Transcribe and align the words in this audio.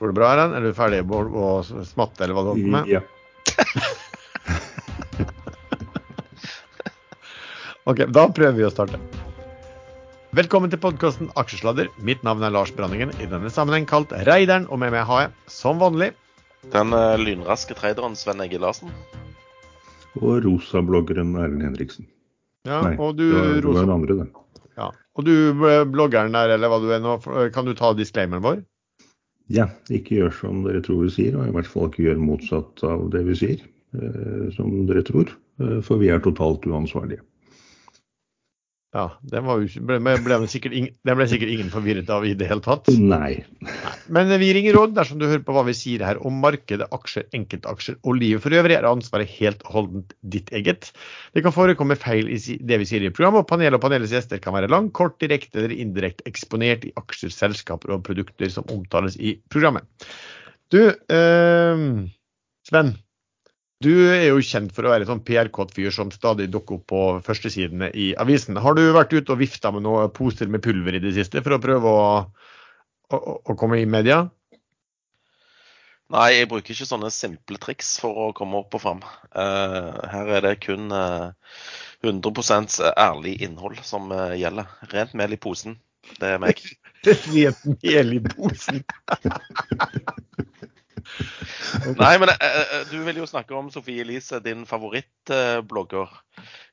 Går 0.00 0.08
det 0.08 0.16
bra, 0.16 0.28
Erlend? 0.32 0.54
Er 0.56 0.64
du 0.64 0.72
ferdig 0.72 1.02
med 1.04 1.34
å 1.36 1.48
smatte, 1.84 2.24
eller 2.24 2.32
hva 2.36 2.44
du 2.46 2.50
holder 2.54 2.64
på 2.64 2.72
med? 2.72 2.88
Ja. 2.88 3.02
Ok, 7.88 8.02
da 8.12 8.26
prøver 8.30 8.54
vi 8.54 8.64
å 8.66 8.70
starte. 8.70 8.98
Velkommen 10.36 10.70
til 10.70 10.78
podkasten 10.78 11.30
Aksjesladder. 11.40 11.88
Mitt 12.06 12.20
navn 12.22 12.44
er 12.46 12.52
Lars 12.54 12.70
Branningen, 12.76 13.10
i 13.18 13.26
denne 13.26 13.50
sammenheng 13.50 13.86
kalt 13.88 14.12
Reideren, 14.28 14.66
og 14.70 14.78
med 14.82 14.92
meg 14.94 15.08
har 15.08 15.24
jeg, 15.24 15.32
som 15.50 15.80
vanlig, 15.80 16.12
Den 16.70 16.92
eh, 16.94 17.16
lynraske 17.18 17.74
traderen 17.74 18.14
Sven 18.20 18.44
Egil 18.44 18.62
Larsen. 18.62 18.92
Og 20.20 20.44
rosabloggeren 20.44 21.32
Erlend 21.40 21.64
Henriksen. 21.66 22.06
ja, 22.68 22.82
Nei, 22.84 22.94
og 23.00 23.16
du, 23.18 23.24
det 23.32 23.40
var, 23.40 23.48
det 23.56 23.72
var 23.72 23.80
den 23.80 23.94
andre, 23.96 24.18
det. 24.20 24.28
ja. 24.76 24.90
og 25.16 25.26
du 25.26 25.34
eh, 25.66 25.84
bloggeren 25.88 26.36
der, 26.36 26.54
eller 26.56 26.70
hva 26.70 26.78
du 26.84 26.90
er 26.94 27.02
nå, 27.02 27.16
kan 27.56 27.66
du 27.66 27.74
ta 27.74 27.90
disclaimeren 27.96 28.44
vår? 28.44 28.60
Ja, 29.50 29.66
ikke 29.90 30.20
gjør 30.20 30.34
som 30.36 30.62
dere 30.62 30.82
tror 30.86 31.04
vi 31.04 31.12
sier, 31.14 31.34
og 31.38 31.48
i 31.48 31.54
hvert 31.54 31.68
fall 31.68 31.88
ikke 31.90 32.04
gjør 32.06 32.22
motsatt 32.22 32.84
av 32.86 33.08
det 33.14 33.24
vi 33.26 33.38
sier, 33.40 33.64
eh, 33.98 34.44
som 34.54 34.70
dere 34.86 35.02
tror. 35.06 35.32
Eh, 35.60 35.80
for 35.86 35.98
vi 36.02 36.10
er 36.12 36.22
totalt 36.22 36.68
uansvarlige. 36.70 37.24
Ja, 38.90 39.04
den, 39.22 39.44
var 39.46 39.60
jo, 39.62 39.82
ble, 39.86 40.00
ble, 40.02 40.36
sikkert 40.50 40.74
ingen, 40.74 40.94
den 41.06 41.14
ble 41.14 41.26
sikkert 41.30 41.52
ingen 41.54 41.68
forvirret 41.70 42.08
av 42.10 42.24
i 42.26 42.32
det 42.34 42.48
hele 42.50 42.62
tatt. 42.64 42.88
Nei. 42.98 43.44
Men 44.10 44.32
vi 44.42 44.48
ringer 44.56 44.74
råd 44.74 44.96
dersom 44.96 45.20
du 45.20 45.28
hører 45.28 45.44
på 45.46 45.54
hva 45.54 45.62
vi 45.68 45.76
sier 45.78 46.02
her 46.02 46.18
om 46.26 46.40
markedet, 46.42 46.88
aksjer, 46.96 47.28
enkeltaksjer 47.38 48.00
og 48.00 48.18
livet 48.18 48.42
for 48.42 48.56
øvrig, 48.58 48.74
er 48.74 48.88
ansvaret 48.88 49.30
helt 49.36 49.62
og 49.68 49.76
holdent 49.76 50.16
ditt 50.34 50.50
eget. 50.50 50.90
Det 51.36 51.44
kan 51.46 51.54
forekomme 51.54 51.94
feil 52.02 52.32
i 52.34 52.40
det 52.40 52.80
vi 52.82 52.88
sier 52.90 53.06
i 53.06 53.12
programmet, 53.14 53.44
og 53.44 53.52
panelet 53.52 53.78
og 53.78 53.84
panelets 53.84 54.16
gjester 54.16 54.42
kan 54.42 54.58
være 54.58 54.72
lang, 54.74 54.90
kort, 54.90 55.20
direkte 55.22 55.62
eller 55.62 55.76
indirekte 55.76 56.26
eksponert 56.26 56.88
i 56.88 56.90
aksjer, 56.98 57.30
selskaper 57.36 57.94
og 57.94 58.02
produkter 58.10 58.50
som 58.50 58.66
omtales 58.74 59.14
i 59.22 59.36
programmet. 59.54 59.86
Du, 60.74 60.82
eh, 60.90 61.86
Sven. 62.66 62.96
Du 63.80 63.92
er 64.12 64.26
jo 64.26 64.42
kjent 64.44 64.74
for 64.76 64.84
å 64.84 64.90
være 64.92 65.06
en 65.06 65.08
sånn 65.14 65.22
PR-kåt 65.24 65.70
fyr 65.72 65.92
som 65.94 66.10
stadig 66.12 66.50
dukker 66.52 66.76
opp 66.76 66.82
på 66.92 67.04
førstesidene 67.24 67.88
i 67.96 68.10
avisen. 68.20 68.58
Har 68.60 68.76
du 68.76 68.82
vært 68.92 69.14
ute 69.14 69.32
og 69.32 69.40
vifta 69.40 69.70
med 69.72 69.86
noen 69.86 70.10
poser 70.12 70.50
med 70.52 70.60
pulver 70.66 70.98
i 70.98 71.00
det 71.00 71.14
siste 71.16 71.40
for 71.40 71.56
å 71.56 71.60
prøve 71.62 71.88
å, 71.88 72.10
å, 73.16 73.20
å 73.40 73.56
komme 73.56 73.78
i 73.80 73.86
media? 73.88 74.26
Nei, 76.12 76.26
jeg 76.34 76.50
bruker 76.50 76.74
ikke 76.74 76.88
sånne 76.90 77.08
simple 77.14 77.56
triks 77.62 77.94
for 78.02 78.20
å 78.26 78.26
komme 78.36 78.60
opp 78.60 78.76
og 78.76 78.82
fram. 78.82 79.00
Uh, 79.32 79.96
her 80.12 80.34
er 80.36 80.44
det 80.44 80.56
kun 80.66 80.92
uh, 80.92 81.30
100% 82.04 82.82
ærlig 82.90 83.38
innhold 83.46 83.80
som 83.86 84.12
uh, 84.12 84.34
gjelder. 84.36 84.68
Rent 84.92 85.16
mel 85.16 85.38
i 85.38 85.40
posen. 85.40 85.78
Det 86.18 86.34
er 86.34 86.42
meg. 86.42 86.60
Rent 87.08 87.64
mel 87.80 88.12
i 88.18 88.20
posen. 88.28 88.84
Nei, 91.98 92.14
men 92.22 92.32
eh, 92.32 92.58
eh, 92.60 92.82
du 92.90 92.98
vil 93.06 93.20
jo 93.22 93.28
snakke 93.28 93.56
om 93.58 93.70
Sofie 93.72 94.04
Elise, 94.04 94.40
din 94.44 94.66
favorittblogger, 94.68 96.12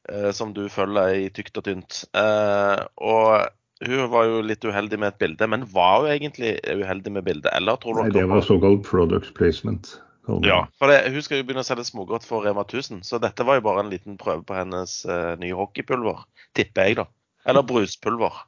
eh, 0.10 0.32
som 0.36 0.54
du 0.56 0.66
følger 0.74 1.22
i 1.26 1.30
tykt 1.34 1.60
og 1.62 1.68
tynt. 1.68 2.02
Eh, 2.18 2.82
og 2.98 3.88
hun 3.88 4.10
var 4.10 4.26
jo 4.26 4.42
litt 4.42 4.66
uheldig 4.66 5.00
med 5.00 5.14
et 5.14 5.22
bilde, 5.22 5.50
men 5.54 5.68
var 5.70 6.02
hun 6.02 6.12
egentlig 6.16 6.58
uheldig 6.66 7.14
med 7.20 7.28
bildet, 7.28 7.52
eller 7.54 7.80
tror 7.82 8.02
Nei, 8.02 8.12
det 8.16 8.26
var 8.30 8.46
såkalt 8.46 8.86
product 8.88 9.36
placement. 9.38 9.98
Ja, 10.44 10.66
for 10.76 10.92
det, 10.92 11.06
hun 11.14 11.24
skal 11.24 11.40
jo 11.40 11.46
begynne 11.48 11.64
å 11.64 11.68
selge 11.68 11.86
smågodt 11.88 12.26
for 12.28 12.44
Rema 12.44 12.66
1000, 12.66 13.00
så 13.08 13.20
dette 13.24 13.46
var 13.48 13.60
jo 13.60 13.68
bare 13.70 13.86
en 13.86 13.92
liten 13.94 14.18
prøve 14.20 14.44
på 14.48 14.58
hennes 14.58 15.00
uh, 15.08 15.38
nye 15.40 15.56
hockeypulver, 15.56 16.26
tipper 16.58 16.90
jeg 16.90 16.98
da. 17.00 17.06
Eller 17.48 17.64
bruspulver. 17.64 18.42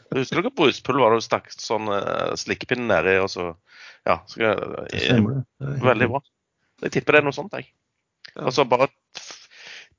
Husker 0.18 0.40
dere 0.40 0.54
bruspulver? 0.56 1.16
Du 1.16 1.24
stakk 1.24 1.52
sånn 1.54 1.90
uh, 1.90 2.32
slikkepinne 2.38 2.88
nedi, 2.90 3.18
og 3.22 3.30
så 3.32 3.52
Ja. 4.08 4.18
Det 4.36 4.98
stemmer 4.98 5.42
det. 5.42 5.76
Veldig 5.84 6.10
bra. 6.14 6.22
Jeg 6.82 6.96
tipper 6.96 7.14
det 7.14 7.22
er 7.22 7.28
noe 7.28 7.36
sånt, 7.36 7.54
jeg. 7.54 7.70
Ja. 8.34 8.50
Så 8.50 8.64
bare 8.66 8.88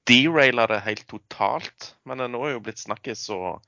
deraila 0.09 0.67
det 0.67 0.81
helt 0.83 1.05
totalt. 1.07 1.93
Men 2.07 2.23
eh, 2.23 2.31
nå 2.31 2.41
er 2.47 2.55
jo 2.57 2.63
blitt 2.65 2.81
snakkis, 2.81 3.25
og 3.33 3.63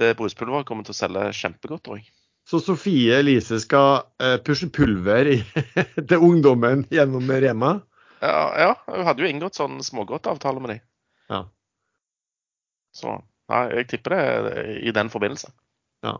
det 0.00 0.14
bruspulveret 0.18 0.68
kommer 0.68 0.86
til 0.86 0.94
å 0.94 1.00
selge 1.00 1.26
kjempegodt, 1.36 1.84
tror 1.86 2.00
jeg. 2.00 2.08
Så 2.48 2.60
Sofie 2.60 3.18
Elise 3.20 3.56
skal 3.62 4.04
eh, 4.20 4.36
pushe 4.44 4.68
pulver 4.72 5.30
i, 5.32 5.38
til 6.08 6.24
ungdommen 6.24 6.84
gjennom 6.92 7.30
Rema? 7.30 7.78
Ja, 8.24 8.40
ja, 8.60 8.72
hun 8.88 9.04
hadde 9.08 9.24
jo 9.24 9.28
inngått 9.28 9.56
sånn 9.58 9.80
smågodtavtale 9.84 10.60
med 10.64 10.74
dem. 10.74 10.82
Ja. 11.32 11.40
Så 12.94 13.16
nei, 13.50 13.62
jeg 13.80 13.88
tipper 13.90 14.14
det 14.14 14.64
i 14.88 14.92
den 14.96 15.10
forbindelse. 15.12 15.50
Ja. 16.04 16.18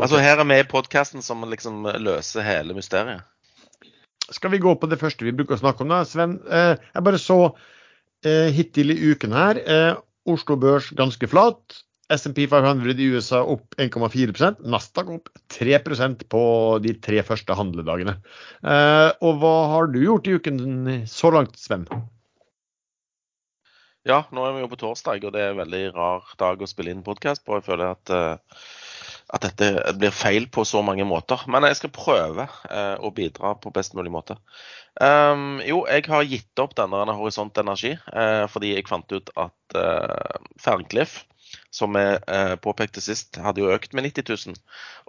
Altså 0.00 0.20
Her 0.22 0.40
er 0.40 0.48
vi 0.48 0.60
i 0.62 0.68
podkasten 0.68 1.24
som 1.24 1.42
liksom 1.50 1.84
løser 2.00 2.46
hele 2.46 2.76
mysteriet. 2.76 3.26
Skal 4.30 4.52
vi 4.54 4.62
gå 4.62 4.72
på 4.78 4.88
det 4.88 5.00
første 5.00 5.26
vi 5.26 5.34
bruker 5.34 5.56
å 5.56 5.60
snakke 5.60 5.82
om, 5.84 5.90
da? 5.90 6.04
Sven, 6.06 6.38
eh, 6.46 6.76
jeg 6.94 7.04
bare 7.04 7.18
så 7.20 7.38
eh, 8.24 8.48
hittil 8.54 8.94
i 8.94 8.98
uken 9.10 9.34
her. 9.34 9.58
Eh, 9.58 9.94
Oslo 10.30 10.56
Børs 10.60 10.92
ganske 10.96 11.26
flat. 11.30 11.80
SMP 12.10 12.46
500 12.50 12.98
i 12.98 13.06
USA 13.14 13.42
opp 13.46 13.76
1,4% 13.78 14.64
Nasdaq 14.66 15.12
opp 15.14 15.28
3% 15.54 16.24
på 16.30 16.42
de 16.82 16.94
tre 17.02 17.22
første 17.26 17.54
handledagene. 17.58 18.16
Eh, 18.62 19.10
og 19.22 19.42
hva 19.42 19.54
har 19.74 19.90
du 19.92 20.00
gjort 20.02 20.26
i 20.30 20.38
uken 20.38 21.04
så 21.10 21.30
langt, 21.34 21.58
Sven? 21.58 21.86
Ja, 24.08 24.22
nå 24.32 24.44
er 24.46 24.54
vi 24.56 24.62
jo 24.62 24.68
på 24.72 24.78
torsdag, 24.80 25.24
og 25.28 25.34
det 25.34 25.40
er 25.44 25.50
en 25.52 25.58
veldig 25.60 25.82
rar 25.92 26.28
dag 26.40 26.62
å 26.64 26.68
spille 26.68 26.92
inn 26.94 27.02
podkast 27.04 27.42
på. 27.44 27.58
Jeg 27.58 27.66
føler 27.66 27.90
at, 27.92 28.12
eh, 28.16 28.62
at 29.36 29.44
dette 29.44 29.92
blir 30.00 30.14
feil 30.16 30.46
på 30.48 30.64
så 30.64 30.80
mange 30.80 31.04
måter. 31.04 31.42
Men 31.52 31.66
jeg 31.68 31.76
skal 31.82 31.92
prøve 31.92 32.46
eh, 32.48 32.96
å 32.96 33.12
bidra 33.12 33.52
på 33.60 33.72
best 33.76 33.92
mulig 33.98 34.12
måte. 34.14 34.38
Um, 35.00 35.60
jo, 35.68 35.82
jeg 35.84 36.08
har 36.08 36.24
gitt 36.24 36.62
opp 36.64 36.72
denne 36.80 37.12
Horisont 37.12 37.60
Energi 37.60 37.92
eh, 37.92 38.46
fordi 38.50 38.72
jeg 38.72 38.88
fant 38.88 39.12
ut 39.12 39.30
at 39.38 39.76
Ferncliff, 40.58 41.20
som 41.70 41.94
vi 41.94 42.02
påpekte 42.64 43.02
sist, 43.04 43.36
hadde 43.38 43.62
jo 43.62 43.70
økt 43.70 43.92
med 43.94 44.08
90 44.08 44.32
000. 44.48 44.56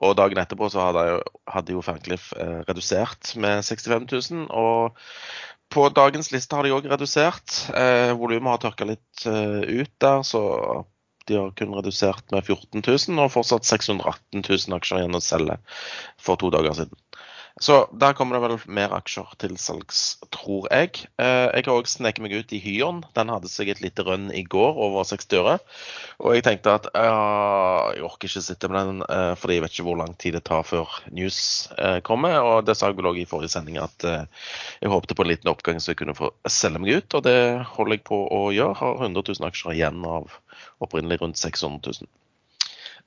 Og 0.03 0.17
dagen 0.19 0.41
etterpå 0.41 0.67
så 0.73 0.83
hadde 0.89 1.07
jo, 1.07 1.17
hadde 1.49 1.73
jo 1.77 1.85
Ferncliff 1.85 2.31
eh, 2.37 2.59
redusert 2.67 3.33
med 3.39 3.63
65 3.65 4.05
000. 4.11 4.45
Og 4.51 4.99
på 5.71 5.87
dagens 5.95 6.31
liste 6.33 6.57
har 6.57 6.67
de 6.67 6.73
òg 6.75 6.87
redusert. 6.91 7.55
Eh, 7.75 8.11
Volumet 8.19 8.55
har 8.55 8.63
tørka 8.65 8.87
litt 8.89 9.25
eh, 9.29 9.61
ut 9.81 9.93
der, 10.03 10.23
så 10.27 10.41
de 11.29 11.37
har 11.37 11.53
kun 11.57 11.75
redusert 11.77 12.25
med 12.33 12.43
14 12.43 12.81
000, 12.83 13.19
og 13.21 13.31
fortsatt 13.31 13.67
618 13.69 14.41
000 14.41 14.77
aksjer 14.77 15.03
igjen 15.03 15.17
å 15.17 15.23
selge 15.23 15.57
for 16.19 16.41
to 16.41 16.51
dager 16.53 16.75
siden. 16.75 16.97
Så 17.59 17.89
der 17.91 18.13
kommer 18.15 18.37
det 18.37 18.41
vel 18.45 18.73
mer 18.73 18.93
aksjer 18.95 19.33
til 19.41 19.57
salgs, 19.59 20.21
tror 20.31 20.69
jeg. 20.71 21.03
Eh, 21.19 21.47
jeg 21.51 21.65
har 21.65 21.73
òg 21.73 21.89
sneket 21.89 22.23
meg 22.23 22.35
ut 22.37 22.53
i 22.55 22.61
Hyon. 22.63 23.01
Den 23.17 23.31
hadde 23.33 23.51
seg 23.51 23.73
et 23.73 23.81
lite 23.83 24.05
rønn 24.07 24.29
i 24.31 24.43
går 24.47 24.79
over 24.79 25.03
60 25.07 25.35
øre. 25.41 25.57
Og 26.23 26.37
jeg 26.37 26.45
tenkte 26.47 26.77
at 26.79 26.87
ja, 26.95 27.17
jeg 27.97 28.05
orker 28.07 28.29
ikke 28.29 28.45
sitte 28.45 28.71
med 28.71 28.87
den, 28.87 29.03
eh, 29.03 29.33
fordi 29.35 29.59
jeg 29.59 29.65
vet 29.65 29.75
ikke 29.75 29.87
hvor 29.89 29.99
lang 29.99 30.15
tid 30.21 30.37
det 30.37 30.45
tar 30.47 30.63
før 30.67 30.95
news 31.11 31.41
eh, 31.75 31.99
kommer. 32.07 32.39
Og 32.39 32.63
det 32.69 32.77
sa 32.79 32.89
jeg 32.89 32.99
vel 33.01 33.11
òg 33.11 33.19
i 33.19 33.27
forrige 33.27 33.53
sending 33.57 33.81
at 33.83 34.07
jeg 34.07 34.93
håpte 34.93 35.17
på 35.17 35.25
en 35.25 35.31
liten 35.33 35.51
oppgang 35.51 35.81
så 35.81 35.91
jeg 35.91 36.01
kunne 36.01 36.17
få 36.17 36.31
selge 36.47 36.81
meg 36.81 37.01
ut. 37.01 37.19
Og 37.19 37.27
det 37.27 37.37
holder 37.75 37.99
jeg 37.99 38.07
på 38.07 38.23
å 38.31 38.41
gjøre. 38.55 38.79
Har 38.79 39.03
100 39.03 39.27
000 39.35 39.51
aksjer 39.51 39.75
igjen 39.75 40.01
av 40.07 40.39
opprinnelig 40.81 41.19
rundt 41.21 41.41
600 41.41 41.99
000. 41.99 42.09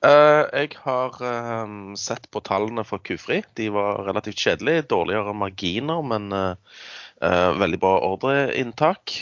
Eh, 0.03 0.43
jeg 0.51 0.75
har 0.83 1.17
eh, 1.23 1.73
sett 1.99 2.27
på 2.33 2.41
tallene 2.45 2.85
for 2.87 3.03
Q-Fri. 3.05 3.41
De 3.57 3.69
var 3.73 4.03
relativt 4.07 4.41
kjedelige. 4.41 4.87
Dårligere 4.91 5.35
marginer, 5.37 6.01
men 6.05 6.31
eh, 6.35 7.51
veldig 7.61 7.81
bra 7.81 7.97
ordreinntak. 8.09 9.19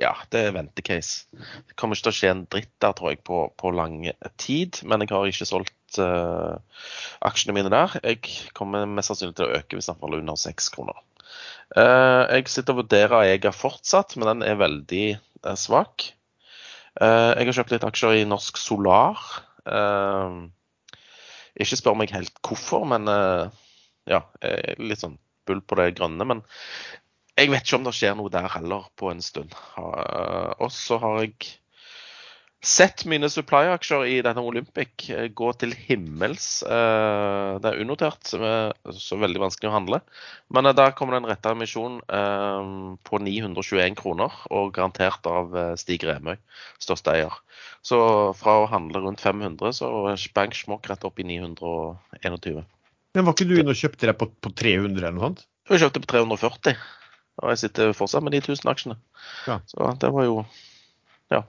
Ja, 0.00 0.12
det 0.32 0.40
er 0.40 0.54
ventecase. 0.56 1.26
Det 1.68 1.76
kommer 1.78 1.96
ikke 1.96 2.08
til 2.08 2.12
å 2.12 2.18
skje 2.18 2.30
en 2.32 2.44
dritt 2.50 2.72
der, 2.82 2.94
tror 2.96 3.12
jeg, 3.12 3.20
på, 3.26 3.42
på 3.60 3.70
lang 3.74 4.00
tid. 4.40 4.80
Men 4.88 5.04
jeg 5.04 5.12
har 5.12 5.28
ikke 5.30 5.46
solgt 5.46 5.98
uh, 6.02 6.56
aksjene 7.26 7.54
mine 7.54 7.70
der. 7.72 7.94
Jeg 8.02 8.22
kommer 8.56 8.88
mest 8.90 9.12
sannsynlig 9.12 9.36
til 9.38 9.46
å 9.46 9.60
øke 9.60 9.78
hvis 9.78 9.90
den 9.90 10.00
faller 10.00 10.24
under 10.24 10.40
seks 10.40 10.70
kroner. 10.74 10.98
Uh, 11.76 12.26
jeg 12.32 12.48
sitter 12.50 12.74
og 12.74 12.84
vurderer 12.84 13.30
Ega 13.34 13.52
fortsatt, 13.54 14.16
men 14.18 14.32
den 14.32 14.46
er 14.48 14.58
veldig 14.60 15.06
uh, 15.46 15.54
svak. 15.58 16.10
Eh, 16.96 17.32
jeg 17.36 17.48
har 17.48 17.56
kjøpt 17.58 17.74
litt 17.74 17.86
aksjer 17.86 18.20
i 18.20 18.28
Norsk 18.28 18.60
Solar. 18.60 19.20
Eh, 19.68 20.38
ikke 21.60 21.78
spør 21.80 21.98
meg 22.00 22.14
helt 22.14 22.40
hvorfor, 22.46 22.86
men 22.88 23.10
eh, 23.10 23.44
ja, 24.08 24.22
litt 24.80 25.02
sånn 25.02 25.18
bull 25.48 25.62
på 25.62 25.78
det 25.80 25.92
grønne. 25.98 26.26
Men 26.28 26.42
jeg 27.36 27.52
vet 27.52 27.66
ikke 27.66 27.80
om 27.80 27.86
det 27.88 27.94
skjer 27.96 28.16
noe 28.18 28.32
der 28.32 28.48
heller 28.52 28.88
på 28.96 29.10
en 29.12 29.22
stund. 29.24 29.52
Og 29.76 30.70
så 30.72 31.00
har 31.02 31.24
jeg 31.24 31.50
sett 32.64 33.04
mine 33.06 33.28
supply-aksjer 33.30 34.04
i 34.10 34.14
denne 34.24 34.42
Olympic 34.42 35.08
eh, 35.12 35.28
gå 35.28 35.50
til 35.60 35.74
himmels. 35.86 36.62
Eh, 36.66 37.58
Det 37.62 37.70
er 37.70 37.80
unotert, 37.82 38.32
eh, 38.34 38.92
så 38.96 39.18
veldig 39.20 39.42
vanskelig 39.44 39.70
å 39.70 39.74
handle. 39.76 40.00
Men 40.50 40.64
da 40.68 40.72
der 40.76 40.94
kommer 40.96 41.14
det 41.14 41.22
en 41.22 41.30
retta 41.30 41.52
emisjon 41.54 42.00
eh, 42.08 42.70
på 43.06 43.20
921 43.22 43.96
kroner, 43.98 44.34
og 44.50 44.72
garantert 44.74 45.26
av 45.30 45.56
eh, 45.56 45.74
Stig 45.80 46.04
Remøy, 46.08 46.36
største 46.82 47.14
eier. 47.14 47.34
Så 47.86 47.98
fra 48.34 48.58
å 48.62 48.70
handle 48.70 49.04
rundt 49.04 49.22
500, 49.22 49.72
så 49.78 49.90
bank 50.34 50.56
smokk 50.58 50.88
rett 50.90 51.04
opp 51.06 51.20
i 51.22 51.26
921. 51.28 52.64
Men 53.14 53.24
var 53.24 53.32
ikke 53.36 53.46
du 53.48 53.54
inne 53.60 53.72
og 53.72 53.78
kjøpte 53.78 54.08
deg 54.10 54.16
på, 54.18 54.26
på 54.42 54.50
300 54.52 54.98
eller 54.98 55.14
noe 55.16 55.28
sånt? 55.30 55.46
Jeg 55.70 55.84
kjøpte 55.84 56.02
på 56.02 56.10
340, 56.12 56.80
og 57.42 57.52
jeg 57.52 57.60
sitter 57.62 57.94
fortsatt 57.96 58.24
med 58.26 58.34
de 58.34 58.40
1000 58.42 58.70
aksjene. 58.72 58.96
Ja. 59.46 59.60
Så 59.70 59.86
det 60.02 60.10
var 60.14 60.26
jo 60.26 60.40
ja, 61.32 61.40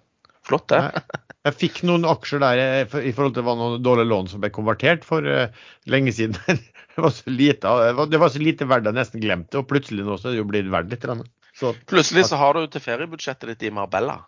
flott, 0.47 0.67
det. 0.71 0.79
Jeg, 0.83 1.21
jeg 1.47 1.55
fikk 1.61 1.81
noen 1.87 2.07
aksjer 2.09 2.41
der 2.43 2.61
eh, 2.63 2.95
i 3.07 3.13
forhold 3.15 3.35
til 3.35 3.41
det 3.41 3.47
var 3.47 3.59
noen 3.59 3.83
dårlige 3.85 4.09
lån 4.11 4.29
som 4.31 4.43
ble 4.43 4.51
konvertert 4.55 5.05
for 5.07 5.25
uh, 5.27 5.47
lenge 5.91 6.13
siden. 6.15 6.37
det, 6.47 6.97
var 7.03 7.13
så 7.15 7.33
lite, 7.33 7.75
det 8.13 8.21
var- 8.23 8.33
så 8.33 8.41
lite 8.43 8.67
verdt 8.69 8.89
jeg 8.89 8.97
nesten 8.97 9.23
glemte 9.23 9.61
og 9.61 9.67
plutselig 9.69 10.07
nå 10.07 10.17
så 10.19 10.29
er 10.31 10.37
det 10.37 10.41
jo 10.41 10.49
blitt 10.49 10.71
verdt 10.73 10.95
litt. 10.95 11.07
Så, 11.57 11.73
Plutselig 11.89 12.27
så 12.29 12.37
har 12.39 12.57
du 12.57 12.67
til 12.69 12.83
feriebudsjettet 12.83 13.53
ditt 13.53 13.69
i 13.69 13.73
Marbella. 13.73 14.19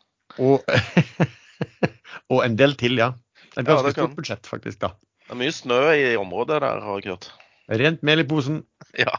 og, 0.41 0.63
og 2.33 2.39
en 2.45 2.55
del 2.57 2.73
til, 2.79 2.97
ja. 3.01 3.11
Et 3.57 3.65
ganske 3.65 3.91
ja, 3.91 3.95
stort 3.97 4.15
budsjett, 4.17 4.47
faktisk. 4.49 4.79
da. 4.81 4.93
Det 5.25 5.35
er 5.35 5.41
mye 5.43 5.53
snø 5.53 5.79
i 5.93 6.15
området 6.17 6.61
der, 6.63 6.81
har 6.85 7.01
jeg 7.01 7.11
hørt. 7.11 7.29
Rent 7.69 8.01
mel 8.05 8.23
i 8.23 8.25
posen. 8.25 8.63
Ja. 8.97 9.13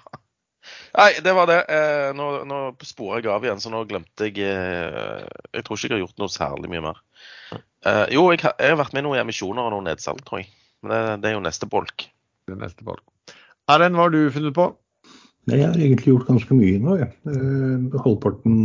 Nei, 0.99 1.11
det 1.22 1.32
var 1.37 1.46
det. 1.50 1.58
Eh, 1.70 2.08
nå, 2.19 2.28
nå 2.50 2.58
sporer 2.87 3.22
jeg 3.22 3.31
av 3.32 3.44
igjen, 3.46 3.61
så 3.62 3.70
nå 3.72 3.84
glemte 3.90 4.26
jeg 4.26 4.43
eh, 4.43 5.22
Jeg 5.55 5.64
tror 5.67 5.78
ikke 5.78 5.88
jeg 5.90 5.96
har 5.99 6.02
gjort 6.05 6.19
noe 6.22 6.32
særlig 6.34 6.70
mye 6.72 6.82
mer. 6.88 7.00
Eh, 7.87 8.06
jo, 8.17 8.26
jeg, 8.34 8.43
har- 8.44 8.56
jeg 8.58 8.75
har 8.75 8.81
vært 8.82 8.93
med 8.96 9.05
i 9.05 9.06
noen 9.08 9.22
emisjoner 9.22 9.67
og 9.69 9.75
noen 9.76 9.87
nedsalg, 9.93 10.22
tror 10.26 10.43
jeg. 10.43 10.50
Men 10.82 10.93
det, 10.94 11.00
det 11.22 11.31
er 11.31 11.37
jo 11.38 11.44
neste 11.46 11.69
bolk. 11.70 12.06
Det 12.49 12.56
er 12.56 12.62
neste 12.64 12.87
bolk. 12.87 13.05
Erlend, 13.70 13.94
hva 13.99 14.08
har 14.08 14.14
du 14.14 14.20
funnet 14.34 14.56
på? 14.56 14.69
Nei, 15.49 15.56
jeg 15.61 15.69
har 15.70 15.78
egentlig 15.81 16.11
gjort 16.12 16.28
ganske 16.28 16.56
mye 16.58 16.81
nå, 16.82 16.96
jeg. 17.00 17.12
Eh, 17.31 18.00
halvparten 18.05 18.58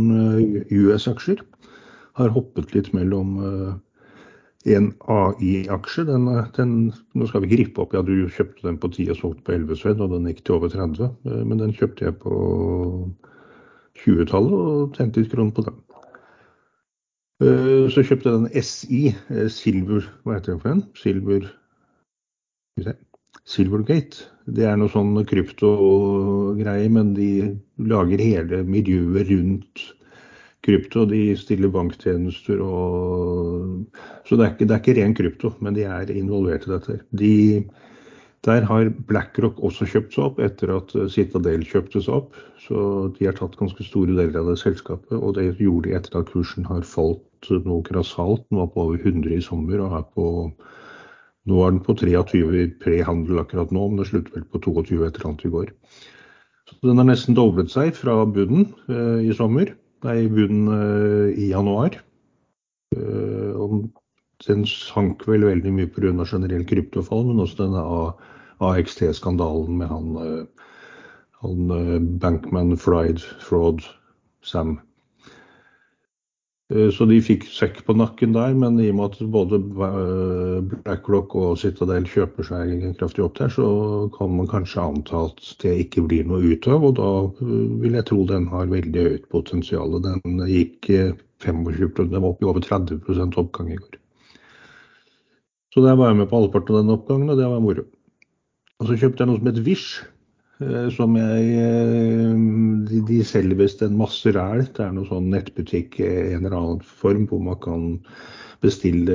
US-aksjer. 0.70 1.40
Har 2.16 2.32
hoppet 2.32 2.72
litt 2.76 2.90
mellom 2.96 3.34
eh, 3.44 3.72
en 4.74 4.90
AI-aksje. 5.12 6.04
Nå 6.10 7.28
skal 7.30 7.44
vi 7.44 7.58
rippe 7.60 7.82
opp, 7.84 7.94
ja, 7.94 8.02
du 8.02 8.26
kjøpte 8.32 8.66
den 8.66 8.78
på 8.82 8.90
10 8.90 9.12
og 9.14 9.18
solgte 9.20 9.46
på 9.46 9.54
11 9.54 9.80
Sved, 9.80 10.02
og 10.02 10.14
den 10.14 10.28
gikk 10.30 10.44
til 10.44 10.58
over 10.58 10.72
30. 10.72 11.10
eh, 11.30 11.42
men 11.44 11.62
den 11.62 11.74
kjøpte 11.76 12.08
jeg 12.08 12.18
på 12.22 12.36
20-tallet 14.02 14.56
og 14.56 14.96
tjente 14.96 15.22
litt 15.22 15.32
kroner 15.32 15.54
på 15.56 15.66
den. 15.68 15.82
Eh, 17.44 17.84
så 17.92 18.02
kjøpte 18.02 18.32
jeg 18.32 18.40
den 18.40 18.64
SI, 18.64 19.02
eh, 19.30 19.48
Silver 19.52 20.08
Hva 20.24 20.38
heter 20.38 20.54
den 20.54 20.62
for 20.62 20.74
en? 20.74 20.84
Silver. 20.96 21.50
Silvergate. 23.46 24.26
Det 24.46 24.64
er 24.66 24.76
noe 24.78 24.90
sånn 24.90 25.14
kryptogreie, 25.26 26.88
men 26.92 27.14
de 27.16 27.30
lager 27.78 28.22
hele 28.22 28.62
miljøet 28.66 29.30
rundt 29.30 29.84
krypto. 30.66 31.06
De 31.08 31.20
stiller 31.38 31.72
banktjenester 31.72 32.62
og 32.62 33.84
Så 34.26 34.36
det 34.36 34.46
er 34.46 34.54
ikke, 34.54 34.66
det 34.66 34.74
er 34.74 34.82
ikke 34.82 34.96
ren 35.00 35.14
krypto, 35.16 35.52
men 35.62 35.76
de 35.76 35.86
er 35.86 36.10
involvert 36.10 36.66
i 36.66 36.72
dette. 36.74 36.98
De, 37.14 37.34
der 38.46 38.66
har 38.66 38.90
BlackRock 39.08 39.60
også 39.62 39.86
kjøpt 39.90 40.16
seg 40.16 40.24
opp 40.24 40.40
etter 40.42 40.72
at 40.74 40.94
Citadel 41.14 41.62
kjøpte 41.66 42.02
seg 42.02 42.18
opp. 42.20 42.40
Så 42.66 42.80
de 43.18 43.28
har 43.28 43.38
tatt 43.38 43.58
ganske 43.58 43.86
store 43.86 44.16
deler 44.18 44.40
av 44.42 44.50
det 44.50 44.58
selskapet, 44.62 45.14
og 45.14 45.36
det 45.38 45.52
gjorde 45.62 45.88
de 45.88 45.94
etter 45.98 46.18
at 46.18 46.32
kursen 46.32 46.66
har 46.66 46.82
falt 46.86 47.52
noe 47.66 47.84
grassat. 47.86 48.42
Den 48.50 48.60
var 48.62 48.72
på 48.74 48.88
over 48.88 48.98
100 48.98 49.38
i 49.38 49.44
sommer 49.44 49.82
og 49.84 50.00
er 50.00 50.10
på 50.16 50.26
nå 51.46 51.62
er 51.62 51.74
den 51.76 51.82
på 51.86 51.94
23 51.94 52.42
i 52.58 52.66
prehandel 52.82 53.38
akkurat 53.38 53.70
nå, 53.74 53.84
men 53.88 54.00
det 54.00 54.08
slutter 54.08 54.34
vel 54.34 54.46
på 54.50 54.60
22 54.64 55.04
et 55.06 55.18
eller 55.18 55.28
annet 55.28 55.44
i 55.46 55.50
går. 55.52 55.68
Så 56.66 56.78
den 56.82 56.98
har 56.98 57.06
nesten 57.06 57.36
doblet 57.38 57.70
seg 57.70 57.94
fra 57.94 58.16
bunnen 58.26 58.72
eh, 58.90 59.28
i 59.30 59.34
sommer, 59.36 59.70
nei, 60.04 60.26
bunnen 60.28 60.68
uh, 60.68 61.28
i 61.32 61.48
januar. 61.52 62.00
Uh, 62.96 63.52
og 63.56 63.86
den 64.44 64.66
sank 64.68 65.24
vel 65.28 65.46
veldig 65.48 65.72
mye 65.72 65.88
pga. 65.88 66.12
generell 66.28 66.66
kryptofall, 66.68 67.24
men 67.30 67.40
også 67.40 67.62
denne 67.62 67.84
AXT-skandalen 68.60 69.78
med 69.78 69.88
han, 69.88 70.16
eh, 70.16 70.66
han 71.42 71.70
eh, 71.70 72.00
Bankman 72.20 72.76
Fried 72.76 73.20
Fraud 73.40 73.80
Sam. 74.42 74.80
Eh, 76.74 76.88
Så 76.90 77.06
de 77.06 77.20
fikk 77.22 77.44
sekk 77.46 77.84
på 77.86 77.94
nakken 77.94 78.32
der, 78.34 78.54
men 78.58 78.78
i 78.82 78.88
og 78.90 78.96
med 78.98 79.12
at 79.14 79.20
både 79.30 79.60
Blacklock 79.62 80.82
BlackRock 80.82 81.36
og 81.38 81.58
Citadel 81.62 82.08
kjøper 82.10 82.48
seg 82.48 82.72
kraftig 82.98 83.22
opp 83.22 83.36
der, 83.38 83.52
så 83.54 83.66
kan 84.16 84.34
man 84.34 84.50
kanskje 84.50 84.82
anta 84.82 85.26
at 85.28 85.52
det 85.62 85.76
ikke 85.84 86.06
blir 86.08 86.26
noe 86.26 86.42
ut 86.42 86.66
av. 86.66 86.88
Og 86.88 86.96
da 86.98 87.10
eh, 87.28 87.68
vil 87.84 87.94
jeg 87.98 88.08
tro 88.10 88.24
den 88.26 88.48
har 88.50 88.72
veldig 88.72 89.06
høyt 89.10 89.28
potensial. 89.30 89.94
Den 90.02 90.42
gikk 90.50 90.90
eh, 90.90 91.14
25 91.44 92.10
den 92.10 92.18
var 92.22 92.32
opp 92.32 92.42
i 92.42 92.50
over 92.50 92.64
30 92.64 92.98
oppgang 93.38 93.70
i 93.70 93.78
går. 93.78 94.00
Så 95.74 95.84
der 95.84 95.94
var 95.94 96.08
jeg 96.08 96.16
med 96.22 96.30
på 96.30 96.38
halvparten 96.40 96.74
av 96.74 96.82
den 96.82 96.94
oppgangen, 96.96 97.30
og 97.30 97.38
det 97.38 97.46
var 97.52 97.60
moro. 97.62 97.84
Og 98.80 98.88
så 98.88 98.96
kjøpte 98.96 99.22
jeg 99.22 99.30
noe 99.30 99.38
som 99.38 99.50
het 99.50 99.62
Wish. 99.66 100.02
Eh, 100.62 100.88
Som 100.94 101.16
jeg 101.18 101.50
eh, 101.60 102.32
De, 102.88 103.02
de 103.08 103.20
selger 103.26 103.58
visst 103.60 103.82
en 103.84 103.98
masse 103.98 104.30
ræl. 104.32 104.64
Det 104.72 104.84
er 104.86 104.94
noe 104.96 105.08
sånn 105.08 105.30
nettbutikk 105.32 106.00
i 106.00 106.08
en 106.34 106.46
eller 106.46 106.56
annen 106.56 106.80
form 106.86 107.26
hvor 107.30 107.42
man 107.44 107.58
kan 107.64 107.86
bestille 108.64 109.12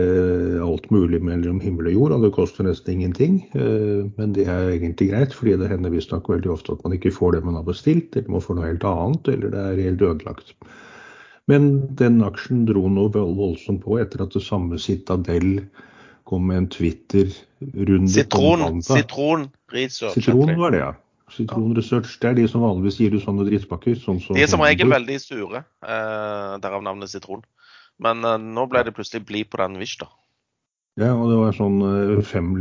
alt 0.61 0.85
mulig 0.93 1.17
mellom 1.25 1.57
himmel 1.63 1.87
og 1.89 1.95
jord, 1.95 2.13
og 2.13 2.25
det 2.27 2.29
koster 2.35 2.67
nesten 2.67 2.93
ingenting. 2.93 3.39
Eh, 3.57 4.05
Men 4.17 4.35
det 4.37 4.45
er 4.47 4.69
egentlig 4.75 5.09
greit, 5.09 5.33
fordi 5.33 5.57
det 5.57 5.71
hender 5.71 5.91
visstnok 5.93 6.29
veldig 6.29 6.51
ofte 6.53 6.75
at 6.77 6.83
man 6.85 6.93
ikke 6.93 7.13
får 7.15 7.33
det 7.39 7.43
man 7.47 7.57
har 7.57 7.65
bestilt, 7.65 8.15
eller 8.15 8.29
man 8.37 8.45
får 8.45 8.59
noe 8.59 8.69
helt 8.69 8.85
annet, 8.85 9.27
eller 9.33 9.49
det 9.55 9.63
er 9.65 9.81
helt 9.89 10.01
ødelagt. 10.05 10.53
Men 11.49 11.71
den 11.97 12.21
aksjen 12.23 12.65
dro 12.69 12.85
vold- 12.87 13.35
voldsomt 13.35 13.81
på 13.83 13.97
etter 13.99 14.21
at 14.23 14.31
det 14.37 14.43
samme 14.45 14.77
Citadel 14.79 15.65
kom 16.29 16.45
med 16.47 16.57
en 16.57 16.67
Twitter-runde. 16.69 18.07
Sitron, 18.13 18.77
sitron. 19.01 19.47
Sitron 20.13 20.45
var 20.61 20.71
det, 20.71 20.79
ja. 20.85 20.91
Sitron 21.31 21.75
Research, 21.77 22.17
det 22.21 22.29
er 22.29 22.39
de 22.41 22.47
som 22.51 22.63
vanligvis 22.65 22.99
gir 22.99 23.15
ut 23.15 23.23
sånne 23.23 23.47
drittpakker. 23.47 23.95
Sånn 23.99 24.19
som 24.23 24.35
De 24.35 24.43
er 24.43 24.51
som 24.51 24.63
regel 24.63 24.91
veldig 24.91 25.19
sure, 25.23 25.63
eh, 25.85 26.55
derav 26.63 26.83
navnet 26.83 27.11
sitron. 27.11 27.45
Men 28.01 28.25
eh, 28.27 28.39
nå 28.41 28.67
ble 28.71 28.83
det 28.87 28.95
plutselig 28.97 29.23
blid 29.29 29.51
på 29.51 29.61
den 29.61 29.79
Wish, 29.79 29.99
da. 30.01 30.09
Ja, 30.99 31.13
og 31.15 31.29
det 31.31 31.37
var 31.39 31.55
sånn 31.55 31.79
eh, 31.87 32.19
fem, 32.27 32.51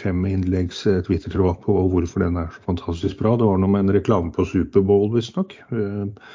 fem 0.00 0.24
eh, 0.24 1.00
Twitter-tråd 1.04 1.60
på 1.66 1.76
hvorfor 1.92 2.24
den 2.24 2.38
er 2.40 2.48
så 2.54 2.64
fantastisk 2.64 3.20
bra. 3.20 3.34
Det 3.36 3.48
var 3.48 3.60
noe 3.60 3.72
med 3.72 3.84
en 3.84 3.96
reklame 3.98 4.32
på 4.32 4.46
Superbowl, 4.48 5.10
visstnok. 5.16 5.58
Eh, 5.70 6.34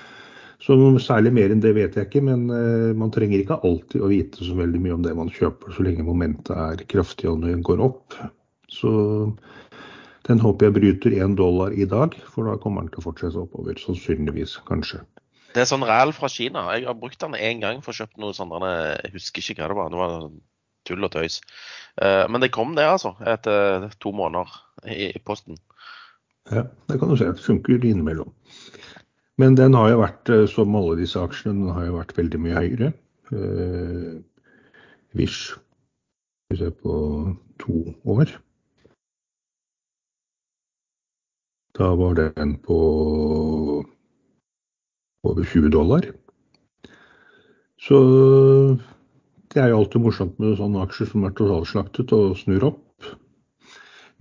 Så 0.62 0.76
særlig 1.02 1.32
mer 1.34 1.50
enn 1.50 1.62
det 1.64 1.72
vet 1.74 1.96
jeg 1.98 2.06
ikke, 2.06 2.20
men 2.22 2.44
man 2.94 3.10
trenger 3.10 3.40
ikke 3.42 3.56
alltid 3.66 4.04
å 4.06 4.12
vite 4.12 4.46
så 4.46 4.54
veldig 4.54 4.78
mye 4.84 4.94
om 4.94 5.02
det 5.02 5.16
man 5.18 5.32
kjøper, 5.34 5.74
så 5.74 5.82
lenge 5.82 6.06
momentet 6.06 6.54
er 6.54 6.84
kraftig 6.86 7.32
og 7.32 7.42
det 7.42 7.56
går 7.66 7.82
opp. 7.82 8.14
Så 8.70 8.92
den 10.28 10.42
håper 10.44 10.68
jeg 10.68 10.76
bryter 10.78 11.16
én 11.18 11.36
dollar 11.38 11.74
i 11.74 11.88
dag, 11.90 12.14
for 12.30 12.46
da 12.50 12.60
kommer 12.62 12.86
den 12.86 12.94
til 12.94 13.02
å 13.02 13.08
fortsette 13.08 13.42
oppover. 13.42 13.80
Sannsynligvis, 13.82 14.60
kanskje. 14.68 15.02
Det 15.52 15.64
er 15.64 15.68
sånn 15.68 15.84
ræl 15.88 16.14
fra 16.16 16.30
Kina. 16.32 16.68
Jeg 16.76 16.88
har 16.88 16.96
brukt 16.96 17.20
den 17.20 17.36
én 17.36 17.60
gang 17.64 17.82
for 17.84 17.92
å 17.92 17.98
kjøpe 18.04 18.22
noe 18.22 18.36
sånn 18.38 18.54
Jeg 18.64 19.12
husker 19.16 19.44
ikke 19.44 19.68
hva 19.68 19.72
det 19.72 19.80
var. 19.80 19.90
Det 19.92 20.00
var 20.00 20.30
tull 20.88 21.08
og 21.08 21.12
tøys. 21.14 21.42
Eh, 22.02 22.28
Men 22.30 22.42
det 22.42 22.52
kom 22.56 22.76
det, 22.78 22.86
altså. 22.88 23.16
Etter 23.28 23.90
to 24.00 24.14
måneder 24.16 24.54
i 24.88 25.12
posten. 25.26 25.58
Ja, 26.52 26.64
det 26.88 27.00
kan 27.00 27.10
du 27.10 27.18
se. 27.18 27.26
Det 27.26 27.44
funker 27.44 27.84
innimellom. 27.84 28.32
Men 29.42 29.56
den 29.56 29.74
har 29.74 29.90
jo 29.90 30.02
vært, 30.02 30.30
eh, 30.30 30.46
som 30.48 30.76
alle 30.76 30.98
disse 31.00 31.20
aksjene, 31.20 31.66
den 31.66 31.76
har 31.76 31.86
jo 31.90 31.98
vært 31.98 32.16
veldig 32.18 32.40
mye 32.40 32.62
høyere. 32.62 32.94
Eh, 33.32 34.22
Wish 35.18 35.52
Skal 35.52 36.58
vi 36.58 36.58
ser 36.58 36.72
på 36.72 36.94
to 37.60 37.96
år. 38.06 38.32
Da 41.78 41.94
var 41.96 42.18
den 42.20 42.56
på 42.66 42.78
over 45.24 45.44
20 45.44 45.70
dollar. 45.72 46.08
Så 47.82 47.98
det 49.52 49.62
er 49.62 49.72
jo 49.72 49.82
alltid 49.82 50.04
morsomt 50.04 50.40
med 50.40 50.58
sånne 50.60 50.84
aksjer 50.86 51.10
som 51.12 51.26
er 51.28 51.36
totalslaktet 51.36 52.14
og 52.16 52.38
snur 52.40 52.72
opp. 52.72 53.12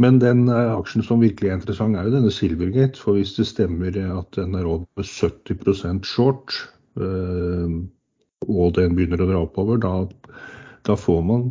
Men 0.00 0.18
den 0.22 0.46
eh, 0.48 0.72
aksjen 0.72 1.04
som 1.04 1.20
virkelig 1.20 1.50
er 1.50 1.58
interessant, 1.58 1.96
er 1.96 2.08
jo 2.08 2.14
denne 2.14 2.32
Silvergate. 2.32 2.96
For 2.98 3.18
hvis 3.18 3.34
det 3.36 3.48
stemmer 3.50 3.98
at 4.16 4.30
den 4.38 4.56
er 4.56 4.68
over 4.68 5.04
70% 5.04 6.08
short, 6.08 6.56
eh, 6.96 7.74
og 8.48 8.74
den 8.78 8.96
begynner 8.96 9.20
å 9.20 9.28
dra 9.28 9.42
oppover, 9.44 9.82
da, 9.82 9.92
da 10.88 10.96
får 10.96 11.20
man 11.28 11.50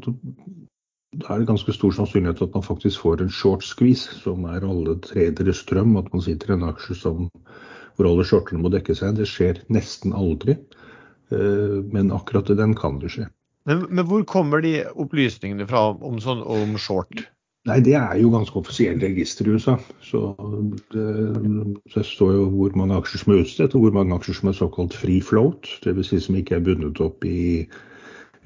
Da 1.18 1.34
er 1.34 1.42
det 1.42 1.50
ganske 1.50 1.74
stor 1.74 1.94
sannsynlighet 1.96 2.42
at 2.46 2.54
man 2.54 2.64
faktisk 2.64 3.02
får 3.02 3.24
en 3.24 3.32
short 3.34 3.64
squeeze, 3.66 4.12
som 4.22 4.44
er 4.46 4.62
alle 4.62 4.94
tredjere 5.02 5.56
drøm. 5.72 5.98
At 5.98 6.14
man 6.14 6.22
sitter 6.22 6.52
i 6.52 6.58
en 6.58 6.68
aksje 6.70 6.96
som, 7.00 7.32
hvor 7.96 8.12
alle 8.12 8.26
shortene 8.30 8.62
må 8.62 8.70
dekke 8.70 8.94
seg. 8.96 9.18
Det 9.18 9.26
skjer 9.28 9.64
nesten 9.74 10.14
aldri. 10.14 10.60
Eh, 11.34 11.82
Men 11.94 12.14
akkurat 12.14 12.54
den 12.54 12.76
kan 12.78 13.02
det 13.02 13.10
skje. 13.16 13.28
Men, 13.66 13.88
men 13.90 14.06
hvor 14.06 14.24
kommer 14.24 14.62
de 14.62 14.86
opplysningene 14.96 15.68
fra 15.70 15.90
om, 15.94 16.22
sånn, 16.22 16.46
om 16.46 16.78
short? 16.78 17.26
Nei, 17.68 17.82
det 17.84 17.98
er 17.98 18.16
jo 18.22 18.32
ganske 18.32 18.56
offisielle 18.62 19.04
register 19.04 19.50
i 19.50 19.58
USA. 19.58 19.76
Så 20.06 20.32
det, 20.94 21.10
det 21.94 22.06
står 22.06 22.38
jo 22.38 22.48
hvor 22.54 22.78
mange 22.80 22.96
aksjer 23.02 23.24
som 23.24 23.34
er 23.34 23.44
utstedt, 23.44 23.76
og 23.76 23.84
hvor 23.84 23.98
mange 23.98 24.16
aksjer 24.16 24.38
som 24.40 24.50
er 24.50 24.58
såkalt 24.62 24.96
free 24.96 25.26
float. 25.26 25.68
Dvs. 25.84 26.14
Si 26.14 26.22
som 26.24 26.38
ikke 26.40 26.58
er 26.58 26.66
bundet 26.70 27.02
opp 27.04 27.26
i 27.28 27.66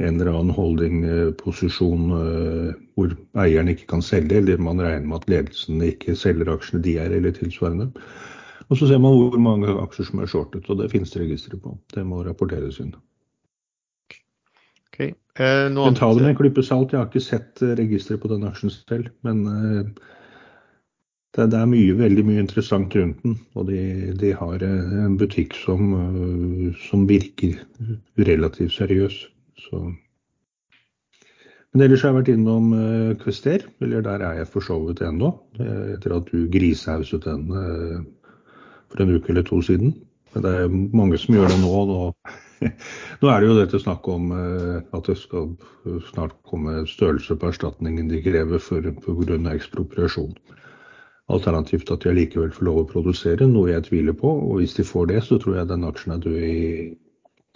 en 0.02 0.20
eller 0.20 0.32
annen 0.34 0.56
holdingposisjon 0.56 2.08
hvor 2.98 3.14
eieren 3.44 3.70
ikke 3.70 3.86
kan 3.92 4.02
selge, 4.06 4.40
eller 4.40 4.62
man 4.62 4.82
regner 4.82 5.06
med 5.06 5.22
at 5.22 5.30
ledelsen 5.30 5.84
ikke 5.86 6.16
selger 6.18 6.50
aksjene 6.54 6.82
de 6.86 6.96
er, 7.02 7.14
eller 7.14 7.36
tilsvarende. 7.36 7.92
Og 8.70 8.80
så 8.80 8.88
ser 8.90 9.02
man 9.02 9.18
hvor 9.18 9.38
mange 9.42 9.74
aksjer 9.84 10.08
som 10.10 10.22
er 10.24 10.30
shortet, 10.32 10.70
og 10.70 10.80
det 10.80 10.92
finnes 10.94 11.12
det 11.14 11.22
registre 11.26 11.60
på. 11.60 11.76
Det 11.94 12.06
må 12.08 12.24
rapporteres 12.26 12.80
inn. 12.82 12.96
Okay. 14.94 15.14
Eh, 15.38 15.70
men 15.74 15.98
ta 15.98 16.12
det 16.14 16.22
med 16.22 16.34
en 16.34 16.40
klype 16.40 16.64
salt. 16.66 16.94
Jeg 16.94 17.02
har 17.02 17.10
ikke 17.10 17.26
sett 17.26 17.62
registeret 17.62 18.22
på 18.22 18.30
den 18.32 18.46
aksjen 18.46 18.74
selv. 18.74 19.10
Men 19.26 19.44
eh, 19.50 19.88
det, 21.34 21.48
det, 21.50 21.60
er 21.60 21.70
mye, 21.70 21.96
veldig 21.98 22.26
mye 22.28 22.44
interessant 22.44 22.96
rundt 22.98 23.24
den. 23.26 23.40
Og 23.58 23.70
de, 23.72 23.82
de 24.22 24.34
har 24.38 24.66
eh, 24.66 24.98
en 25.06 25.18
butikk 25.18 25.58
som, 25.58 25.94
eh, 25.98 26.84
som 26.88 27.08
virker 27.10 27.58
relativt 28.30 28.78
seriøs. 28.78 29.18
Så. 29.60 29.84
Men 31.74 31.86
ellers 31.86 32.04
har 32.06 32.14
jeg 32.14 32.20
vært 32.20 32.34
innom 32.36 32.72
uh, 32.78 33.14
Kvester, 33.22 33.66
eller 33.82 34.06
der 34.06 34.22
er 34.26 34.42
jeg 34.42 34.50
for 34.54 34.66
så 34.66 34.78
vidt 34.84 35.02
ennå. 35.06 35.32
Etter 35.58 36.18
at 36.20 36.30
du 36.30 36.46
grisehauset 36.54 37.26
den 37.26 37.48
uh, 37.50 38.02
for 38.94 39.04
en 39.04 39.16
uke 39.16 39.34
eller 39.34 39.46
to 39.48 39.62
siden. 39.66 39.96
Men 40.34 40.46
det 40.46 40.56
er 40.58 40.74
mange 40.74 41.18
som 41.22 41.36
gjør 41.36 41.50
det 41.50 41.60
nå. 41.62 41.86
nå 41.90 42.02
Nå 43.22 43.30
er 43.30 43.42
det 43.42 43.50
jo 43.50 43.58
dette 43.58 43.80
snakk 43.82 44.08
om 44.08 44.32
eh, 44.36 44.82
at 44.96 45.08
det 45.10 45.18
skal 45.20 45.50
snart 46.10 46.36
komme 46.48 46.86
størrelse 46.90 47.36
på 47.36 47.50
erstatningen 47.52 48.08
de 48.12 48.22
krever 48.24 48.62
pga. 48.64 49.40
ekspropriasjon. 49.54 50.36
Alternativt 51.34 51.92
at 51.92 52.04
de 52.04 52.12
allikevel 52.12 52.52
får 52.52 52.66
lov 52.68 52.82
å 52.82 52.88
produsere, 52.88 53.48
noe 53.48 53.72
jeg 53.72 53.88
tviler 53.90 54.16
på. 54.18 54.28
Og 54.28 54.62
hvis 54.62 54.76
de 54.80 54.84
får 54.88 55.12
det, 55.12 55.24
så 55.24 55.40
tror 55.40 55.58
jeg 55.58 55.70
den 55.72 55.88
aksjen 55.88 56.16
er 56.16 56.24
død 56.24 56.40
i 56.40 56.58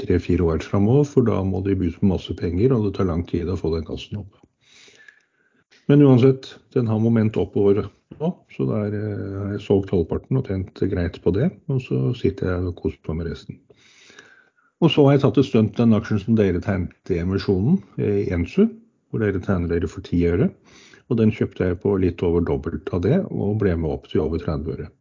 tre-fire 0.02 0.46
år 0.46 0.66
framover. 0.66 1.08
For 1.10 1.28
da 1.28 1.40
må 1.46 1.62
de 1.66 1.76
by 1.78 1.92
på 1.96 2.10
masse 2.10 2.34
penger, 2.38 2.76
og 2.76 2.88
det 2.88 2.96
tar 2.98 3.10
lang 3.10 3.24
tid 3.30 3.50
å 3.50 3.60
få 3.60 3.74
den 3.76 3.88
kassen 3.88 4.22
opp. 4.24 4.42
Men 5.88 6.04
uansett, 6.04 6.50
den 6.76 6.90
har 6.92 7.00
moment 7.00 7.38
oppover 7.40 7.86
nå, 8.20 8.32
så 8.52 8.66
der 8.68 8.96
eh, 8.98 9.38
har 9.38 9.54
jeg 9.54 9.64
solgt 9.64 9.94
halvparten 9.96 10.40
og 10.40 10.50
tjent 10.50 10.82
greit 10.92 11.22
på 11.24 11.32
det. 11.36 11.48
Og 11.72 11.80
så 11.86 12.02
sitter 12.20 12.52
jeg 12.52 12.72
og 12.72 12.76
koser 12.82 13.00
meg 13.12 13.22
med 13.22 13.32
resten. 13.32 13.62
Og 14.84 14.92
så 14.94 15.06
har 15.08 15.16
jeg 15.16 15.24
tatt 15.24 15.40
et 15.42 15.48
stunt 15.48 15.80
den 15.80 15.96
aksjen 15.98 16.20
som 16.22 16.36
dere 16.38 16.62
tegnet 16.62 17.14
i 17.14 17.22
emisjonen, 17.24 17.80
i 17.98 18.28
Ensu, 18.36 18.68
hvor 19.10 19.24
dere 19.24 19.42
tegner 19.42 19.72
dere 19.72 19.90
for 19.90 20.06
10 20.06 20.28
øre. 20.30 20.50
Og 21.08 21.18
den 21.22 21.32
kjøpte 21.34 21.70
jeg 21.70 21.80
på 21.82 21.96
litt 22.04 22.22
over 22.26 22.44
dobbelt 22.46 22.92
av 22.94 23.02
det, 23.08 23.22
og 23.32 23.58
ble 23.64 23.74
med 23.80 23.90
opp 23.96 24.12
til 24.12 24.26
over 24.26 24.44
30 24.44 24.76
øre. 24.76 24.92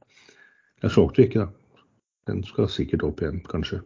Jeg 0.84 0.94
solgte 0.94 1.26
ikke, 1.26 1.44
da. 1.44 1.82
Den 2.30 2.40
skal 2.46 2.70
sikkert 2.70 3.04
opp 3.06 3.20
igjen, 3.22 3.42
kanskje. 3.50 3.82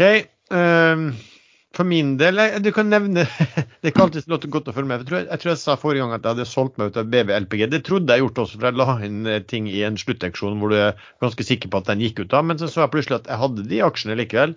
OK. 0.00 0.26
Um, 0.50 1.10
for 1.76 1.86
min 1.86 2.16
del, 2.18 2.40
du 2.64 2.72
kan 2.74 2.88
nevne 2.90 3.22
Det 3.80 3.84
er 3.84 3.92
ikke 3.92 4.06
alltid 4.08 4.24
så 4.24 4.38
godt 4.50 4.70
å 4.72 4.74
følge 4.74 4.88
med. 4.88 5.02
Jeg 5.04 5.08
tror 5.10 5.18
jeg, 5.20 5.40
tror 5.42 5.50
jeg, 5.52 5.60
sa 5.60 5.76
forrige 5.78 6.02
gang 6.02 6.14
at 6.16 6.24
jeg 6.24 6.34
hadde 6.34 6.46
solgt 6.48 6.80
meg 6.80 6.90
ut 6.90 6.98
av 6.98 7.10
BV 7.12 7.30
LPG. 7.44 7.66
Det 7.70 7.82
trodde 7.86 8.16
jeg 8.16 8.24
gjort 8.24 8.40
også, 8.42 8.58
for 8.58 8.70
jeg 8.70 8.80
la 8.80 8.96
inn 9.06 9.20
eh, 9.28 9.42
ting 9.44 9.68
i 9.70 9.84
en 9.86 9.98
sluttauksjon 10.00 10.58
hvor 10.58 10.72
du 10.72 10.78
er 10.80 11.04
ganske 11.22 11.46
sikker 11.46 11.70
på 11.70 11.82
at 11.82 11.92
den 11.92 12.02
gikk 12.02 12.24
ut 12.24 12.34
av. 12.34 12.48
Men 12.48 12.58
så 12.58 12.70
så 12.72 12.82
jeg 12.82 12.94
plutselig 12.96 13.20
at 13.20 13.30
jeg 13.30 13.42
hadde 13.44 13.68
de 13.70 13.82
aksjene 13.86 14.18
likevel. 14.18 14.56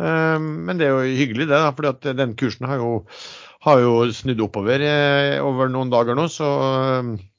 Um, 0.00 0.52
men 0.66 0.80
det 0.80 0.88
er 0.88 0.94
jo 0.98 1.16
hyggelig, 1.22 1.48
det. 1.48 1.62
For 1.78 2.12
den 2.20 2.36
kursen 2.42 2.68
har 2.68 2.82
jo, 2.82 2.92
har 3.70 3.82
jo 3.86 3.96
snudd 4.16 4.44
oppover 4.44 4.84
eh, 4.84 5.38
over 5.40 5.72
noen 5.72 5.94
dager 5.94 6.18
nå. 6.18 6.28
Så, 6.34 6.50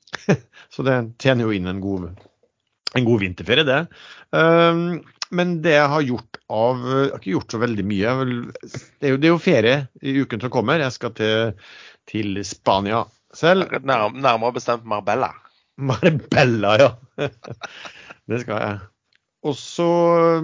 så 0.73 0.87
det 0.87 0.99
tjener 1.21 1.45
jo 1.45 1.55
inn 1.59 1.69
en 1.69 1.83
god, 1.83 2.09
en 2.97 3.07
god 3.11 3.25
vinterferie, 3.27 3.67
det. 3.69 3.81
Um, 4.33 5.03
men 5.35 5.57
det 5.63 5.75
jeg 5.77 5.89
har 5.93 6.03
gjort 6.05 6.39
av 6.51 6.81
Jeg 6.83 7.11
har 7.13 7.21
ikke 7.21 7.35
gjort 7.35 7.53
så 7.55 7.61
veldig 7.61 7.85
mye. 7.87 8.15
Det 8.99 9.07
er 9.07 9.13
jo, 9.13 9.19
det 9.21 9.29
er 9.29 9.33
jo 9.33 9.41
ferie 9.41 9.75
i 10.03 10.15
uken 10.23 10.43
som 10.43 10.51
kommer. 10.53 10.83
Jeg 10.83 10.95
skal 10.97 11.13
til, 11.17 11.53
til 12.11 12.41
Spania 12.47 13.05
selv. 13.33 13.71
nærmere 13.81 14.55
bestemt 14.57 14.87
Marbella. 14.87 15.31
Marbella, 15.77 16.75
ja. 16.81 16.89
det 18.29 18.41
skal 18.43 18.65
jeg. 18.65 18.81
Også, 19.47 19.87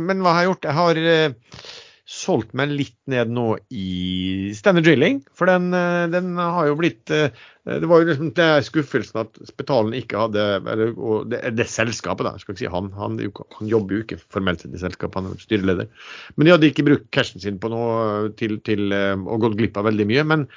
men 0.01 0.23
hva 0.23 0.33
har 0.33 0.45
jeg 0.45 0.53
gjort? 0.53 0.69
Jeg 0.69 0.77
har 0.79 1.01
eh, 1.03 1.57
solgt 2.07 2.53
meg 2.55 2.71
litt 2.71 2.95
ned 3.11 3.31
nå 3.35 3.57
i 3.67 4.51
Standard 4.55 4.87
Drilling. 4.87 5.19
For 5.35 5.49
den, 5.49 5.73
eh, 5.75 6.05
den, 6.13 6.37
har 6.39 6.69
jo 6.69 6.77
blitt 6.79 7.11
eh, 7.11 7.35
Det 7.67 7.89
var 7.89 7.99
jo 7.99 8.07
liksom 8.07 8.29
det 8.37 8.47
skuffelsen 8.63 9.19
at 9.25 9.41
Spetalen 9.49 9.97
ikke 9.97 10.21
hadde 10.21 10.45
eller, 10.61 10.93
det, 11.27 11.41
det, 11.59 11.67
selskapet, 11.67 12.23
da. 12.29 12.37
Skal 12.39 12.55
ikke 12.55 12.63
si 12.63 12.71
han, 12.71 12.89
han, 12.95 13.19
han 13.57 13.73
jobber 13.73 13.97
jo 13.97 14.05
ikke 14.05 14.21
formelt 14.23 14.63
sett 14.63 14.77
i 14.77 14.81
selskapet, 14.81 15.19
han 15.19 15.35
er 15.35 15.43
styreleder. 15.43 15.91
Men 16.37 16.47
de 16.47 16.55
hadde 16.55 16.71
ikke 16.71 16.87
brukt 16.87 17.11
cashen 17.11 17.43
sin 17.43 17.59
på 17.59 17.71
noe 17.73 18.31
til, 18.39 18.55
til 18.63 18.95
og 18.95 19.43
gått 19.43 19.59
glipp 19.59 19.79
av 19.79 19.89
veldig 19.91 20.07
mye. 20.07 20.27
men 20.31 20.49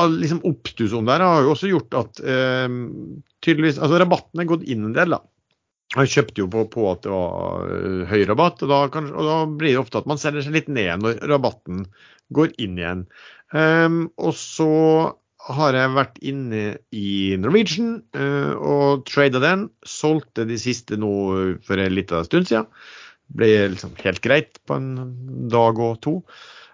all 0.00 0.14
liksom 0.16 0.40
oppstuss 0.48 0.94
om 0.96 1.08
har 1.10 1.44
jo 1.44 1.52
også 1.52 1.68
gjort 1.68 1.96
at 1.98 2.20
eh, 2.24 2.68
tydeligvis, 3.44 3.76
altså 3.78 4.00
rabatten 4.00 4.40
er 4.40 4.48
gått 4.48 4.64
inn 4.64 4.86
en 4.88 4.96
del. 4.96 5.16
da. 5.16 5.20
Han 5.92 6.08
kjøpte 6.08 6.40
jo 6.40 6.48
på, 6.52 6.64
på, 6.72 6.86
at 6.88 7.02
det 7.04 7.12
var 7.12 7.72
eh, 7.76 8.04
høy 8.08 8.22
rabatt, 8.30 8.62
og 8.64 8.70
da, 8.72 8.80
kan, 8.92 9.10
og 9.12 9.28
da, 9.28 9.38
blir 9.46 9.74
det 9.74 9.82
ofte 9.82 10.00
at 10.00 10.08
man 10.08 10.20
selger 10.20 10.46
seg 10.46 10.56
litt 10.56 10.70
ned 10.72 11.04
når 11.04 11.20
rabatten 11.28 11.84
går 12.32 12.54
inn 12.64 12.78
igjen. 12.80 13.04
Um, 13.52 14.06
og 14.16 14.32
så 14.38 14.70
har 15.52 15.76
jeg 15.76 15.92
vært 15.92 16.18
inne 16.24 16.62
i 16.96 17.34
Norwegian 17.42 17.98
uh, 18.16 18.54
og 18.56 19.04
trada 19.10 19.42
den. 19.42 19.66
Solgte 19.84 20.46
de 20.48 20.56
siste 20.60 20.96
nå 20.96 21.12
for 21.66 21.82
en 21.82 21.92
liten 21.92 22.24
stund 22.28 22.48
siden. 22.48 22.70
Ble 23.36 23.50
liksom 23.74 23.92
helt 24.00 24.22
greit 24.24 24.62
på 24.68 24.78
en 24.78 24.92
dag 25.52 25.80
og 25.82 25.98
to. 26.04 26.14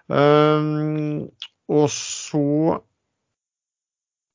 Um, 0.07 1.27
og 1.69 1.89
så 1.93 2.79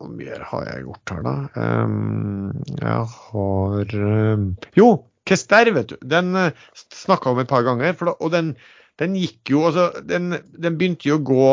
hva 0.00 0.10
mer 0.10 0.46
har 0.50 0.64
jeg 0.68 0.86
gjort 0.86 1.12
her, 1.14 1.26
da? 1.26 1.34
Um, 1.56 2.62
jeg 2.80 3.04
har 3.16 3.98
um, 3.98 4.48
Jo, 4.78 4.88
Kester, 5.28 5.70
vet 5.76 5.92
du. 5.92 5.98
Den 6.04 6.32
uh, 6.36 6.48
eh, 6.48 6.80
snakka 6.94 7.32
om 7.32 7.42
et 7.42 7.50
par 7.50 7.64
ganger. 7.66 7.94
Da, 8.00 8.16
og 8.18 8.32
den, 8.34 8.54
den, 9.00 9.14
gikk 9.20 9.54
jo 9.54 9.66
Altså, 9.68 9.90
den, 10.04 10.34
den, 10.52 10.80
begynte 10.80 11.08
jo 11.08 11.20
å 11.20 11.24
gå 11.24 11.46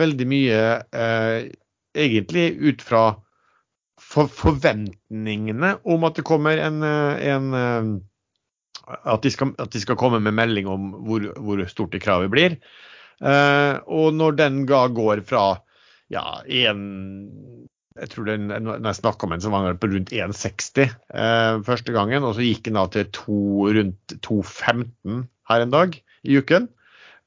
veldig 0.00 0.26
mye 0.26 0.62
uh, 0.96 1.44
egentlig 1.94 2.48
ut 2.64 2.82
fra 2.82 3.04
for, 4.00 4.30
forventningene 4.30 5.76
om 5.90 6.06
at 6.06 6.18
det 6.18 6.26
kommer 6.26 6.58
en, 6.60 6.82
eh, 6.82 7.28
en 7.30 8.00
at, 8.84 9.22
de 9.22 9.30
skal, 9.32 9.54
at, 9.58 9.70
de 9.72 9.82
skal, 9.82 9.98
komme 10.00 10.20
med 10.22 10.36
melding 10.36 10.68
om 10.70 10.90
hvor, 11.06 11.28
hvor 11.40 11.62
stort 11.70 11.94
det 11.94 12.02
kravet 12.04 12.32
blir. 12.32 12.58
Eh, 13.22 13.74
og 13.86 14.14
når 14.16 14.38
den 14.40 14.64
ga 14.68 14.86
går 14.92 15.24
fra 15.28 15.44
ja, 16.12 16.42
jeg 17.94 18.10
tror 18.10 18.26
det, 18.26 18.36
jeg 18.50 18.98
snakka 18.98 19.28
med 19.30 19.44
en, 19.44 19.52
var 19.54 19.68
den 19.68 19.78
på 19.78 19.90
rundt 19.92 20.14
1,60 20.14 20.80
eh, 20.82 21.60
første 21.66 21.94
gangen. 21.94 22.26
Og 22.26 22.34
så 22.36 22.46
gikk 22.46 22.64
den 22.66 22.78
da 22.78 22.86
til 22.90 23.06
to, 23.14 23.38
rundt 23.76 24.16
2,15 24.26 25.22
her 25.50 25.64
en 25.64 25.74
dag 25.74 25.94
i 26.26 26.38
uken. 26.40 26.66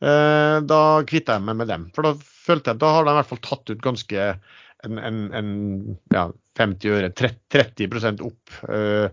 Eh, 0.04 0.58
da 0.68 0.82
kvitta 1.08 1.38
jeg 1.38 1.48
meg 1.48 1.62
med 1.62 1.72
dem. 1.72 1.88
For 1.96 2.06
da 2.06 2.14
følte 2.20 2.74
jeg 2.74 2.82
da 2.84 2.94
har 2.98 3.08
de 3.08 3.16
i 3.16 3.20
hvert 3.22 3.32
fall 3.32 3.44
tatt 3.46 3.72
ut 3.72 3.86
ganske 3.86 4.28
en, 4.86 5.00
en, 5.02 5.24
en 5.36 5.52
ja, 6.14 6.28
50 6.60 6.94
øre, 6.94 7.12
30, 7.16 8.22
opp 8.28 8.60
eh, 8.68 9.08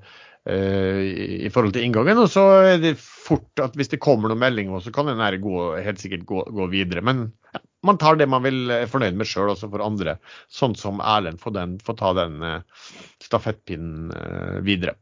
eh, 0.50 1.00
i 1.46 1.52
forhold 1.54 1.76
til 1.76 1.86
inngangen. 1.86 2.20
Og 2.20 2.30
så 2.34 2.44
er 2.64 2.82
det 2.82 2.96
fort 3.00 3.62
at 3.62 3.78
hvis 3.78 3.94
det 3.94 4.02
kommer 4.02 4.32
noen 4.32 4.42
meldinger, 4.42 4.82
så 4.82 4.92
kan 4.94 5.08
den 5.10 5.22
her 5.22 5.38
gå, 5.40 5.68
helt 5.84 6.02
sikkert 6.02 6.26
gå, 6.28 6.44
gå 6.50 6.68
videre. 6.72 7.04
Men 7.06 7.28
ja, 7.54 7.62
man 7.84 7.98
tar 8.00 8.16
det 8.16 8.26
man 8.30 8.44
vil 8.44 8.70
er 8.72 8.90
fornøyd 8.90 9.16
med 9.18 9.28
sjøl, 9.28 9.52
også 9.52 9.68
for 9.72 9.84
andre. 9.84 10.16
Sånn 10.52 10.76
som 10.78 11.02
Erlend 11.04 11.40
får, 11.42 11.54
den, 11.56 11.78
får 11.84 11.98
ta 12.00 12.12
den 12.16 12.40
uh, 12.42 12.84
stafettpinnen 13.22 14.12
uh, 14.14 14.58
videre. 14.64 14.96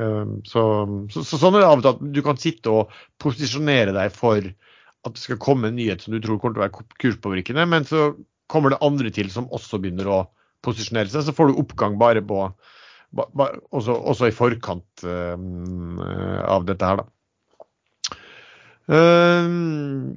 Uh, 0.00 0.38
så, 0.48 0.62
så, 1.12 1.22
så, 1.22 1.40
sånn 1.40 1.56
er 1.56 1.64
det 1.64 1.70
av 1.70 1.78
og 1.78 1.84
til 1.84 1.92
at 1.94 2.14
du 2.18 2.22
kan 2.26 2.40
sitte 2.40 2.72
og 2.72 2.96
posisjonere 3.22 3.94
deg 3.96 4.14
for 4.14 4.40
at 5.06 5.14
det 5.14 5.22
skal 5.22 5.42
komme 5.42 5.70
en 5.70 5.78
nyhet 5.78 6.02
som 6.02 6.14
du 6.14 6.20
tror 6.22 6.40
kommer 6.42 6.56
til 6.56 6.64
å 6.64 6.66
være 6.66 6.96
kurspåvirkende, 7.02 7.66
men 7.70 7.86
så 7.86 8.08
kommer 8.50 8.74
det 8.74 8.82
andre 8.84 9.12
til 9.14 9.30
som 9.30 9.50
også 9.54 9.78
begynner 9.82 10.08
å 10.10 10.24
posisjonere 10.66 11.12
seg. 11.12 11.28
Så 11.28 11.34
får 11.36 11.52
du 11.52 11.60
oppgang 11.62 11.94
bare 12.00 12.24
på 12.26 12.40
ba, 13.14 13.28
ba, 13.30 13.52
også, 13.70 13.94
også, 13.94 14.26
i 14.26 14.34
forkant 14.34 15.06
av 15.06 16.66
dette 16.66 16.90
her, 16.90 17.04
da. 17.04 17.06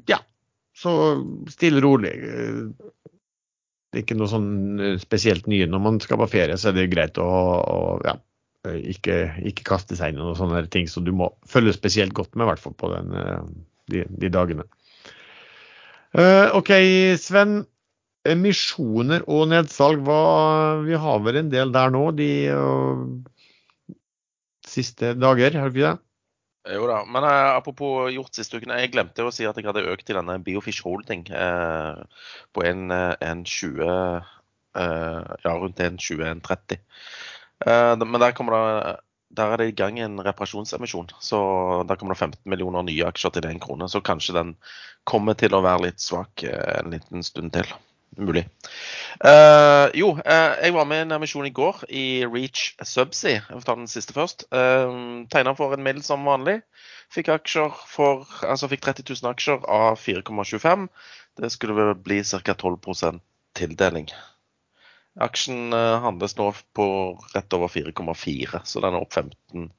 ja. 0.09 0.19
Så 0.79 0.91
stille 1.51 1.81
og 1.81 1.85
rolig. 1.85 2.13
Det 3.89 3.97
er 3.97 4.03
ikke 4.03 4.17
noe 4.19 4.29
sånn 4.29 4.49
eh, 4.79 4.97
spesielt 5.01 5.47
nye. 5.49 5.67
Når 5.69 5.81
man 5.81 5.97
skal 6.03 6.19
på 6.21 6.29
ferie, 6.31 6.57
så 6.61 6.69
er 6.69 6.77
det 6.77 6.91
greit 6.93 7.17
å, 7.21 7.25
å 7.25 7.79
ja, 8.05 8.15
ikke, 8.67 9.17
ikke, 9.49 9.65
kaste 9.67 9.97
seg 9.97 10.13
inn 10.13 10.21
i 10.21 10.23
noen 10.23 10.37
sånne 10.37 10.61
ting 10.71 10.85
som 10.87 11.01
så 11.01 11.09
du 11.09 11.15
må 11.15 11.31
følge 11.49 11.73
spesielt 11.75 12.13
godt 12.17 12.35
med, 12.35 12.45
i 12.45 12.51
hvert 12.51 12.63
fall 12.63 12.77
på 12.77 12.91
den, 12.93 13.11
eh, 13.17 13.41
de, 13.93 14.05
de, 14.11 14.31
dagene. 14.33 14.67
Uh, 16.17 16.49
OK, 16.57 16.73
Sven. 17.21 17.61
Emisjoner 18.29 19.23
og 19.31 19.45
nedsalg, 19.49 20.01
hva, 20.03 20.83
vi 20.83 20.97
har 20.99 21.21
vel 21.23 21.37
en 21.39 21.49
del 21.49 21.69
der 21.71 21.93
nå 21.93 22.01
de 22.17 22.27
uh, 22.51 23.05
siste 24.67 25.13
dager, 25.15 25.55
har 25.55 25.71
vi 25.73 25.85
det? 25.85 25.93
Jo 26.69 26.87
da. 26.89 26.99
Men 27.05 27.25
eh, 27.25 27.51
apropos 27.57 28.11
gjort 28.13 28.35
siste 28.35 28.59
uken. 28.59 28.73
Jeg 28.77 28.91
glemte 28.93 29.25
å 29.25 29.33
si 29.33 29.47
at 29.49 29.57
jeg 29.57 29.67
hadde 29.69 29.87
økt 29.89 30.11
i 30.11 30.17
denne 30.17 30.37
Biofish 30.45 30.83
Holding 30.85 31.25
eh, 31.33 32.01
på 32.53 32.65
en, 32.67 32.89
eh, 32.93 33.15
en 33.25 33.45
20 33.45 33.83
eh, 33.85 34.33
Ja, 35.43 35.53
rundt 35.57 35.81
en 35.81 35.97
20-30. 35.97 36.79
Eh, 37.65 37.95
men 38.05 38.21
der 38.21 38.35
kommer 38.37 38.57
det 38.57 38.97
der 39.29 39.51
er 39.53 39.61
det 39.61 39.67
i 39.69 39.75
gang 39.77 39.99
en 40.01 40.17
reparasjonsemisjon. 40.25 41.11
Så 41.21 41.39
der 41.87 41.95
kommer 41.95 42.15
det 42.15 42.19
15 42.19 42.49
millioner 42.49 42.81
nye 42.85 43.05
aksjer 43.05 43.35
til 43.35 43.45
én 43.49 43.61
krone. 43.61 43.85
Så 43.89 44.01
kanskje 44.01 44.33
den 44.33 44.55
kommer 45.05 45.37
til 45.37 45.53
å 45.53 45.61
være 45.61 45.85
litt 45.85 46.01
svak 46.01 46.43
eh, 46.43 46.79
en 46.79 46.89
liten 46.95 47.25
stund 47.25 47.53
til. 47.53 47.69
Mulig. 48.17 48.47
Uh, 49.21 49.89
jo, 49.93 50.11
uh, 50.17 50.55
jeg 50.63 50.73
var 50.73 50.87
med 50.89 51.01
i 51.01 51.05
en 51.05 51.15
emisjon 51.19 51.45
i 51.45 51.53
går 51.53 51.83
i 51.93 52.05
Reach 52.25 52.73
Subsea. 52.81 53.43
Jeg 53.43 53.59
får 53.59 53.67
ta 53.67 53.75
den 53.77 53.91
siste 53.91 54.15
først. 54.15 54.47
Uh, 54.51 55.27
Tegna 55.31 55.53
for 55.57 55.75
en 55.75 55.85
middel 55.85 56.03
som 56.05 56.25
vanlig. 56.27 56.59
Fikk 57.13 57.29
for, 57.89 58.25
altså 58.45 58.69
fikk 58.69 58.83
30 58.85 59.07
000 59.21 59.31
aksjer 59.31 59.63
av 59.65 60.01
4,25. 60.01 60.89
Det 61.39 61.51
skulle 61.53 61.77
vel 61.77 61.93
bli 61.95 62.21
ca. 62.23 62.53
12 62.53 63.21
tildeling. 63.57 64.09
Aksjen 65.19 65.73
handles 65.73 66.37
nå 66.37 66.51
på 66.77 66.85
rett 67.33 67.53
over 67.57 67.67
4,4, 67.67 68.61
så 68.63 68.79
den 68.79 68.93
er 68.93 69.01
opp 69.01 69.13
15, 69.17 69.71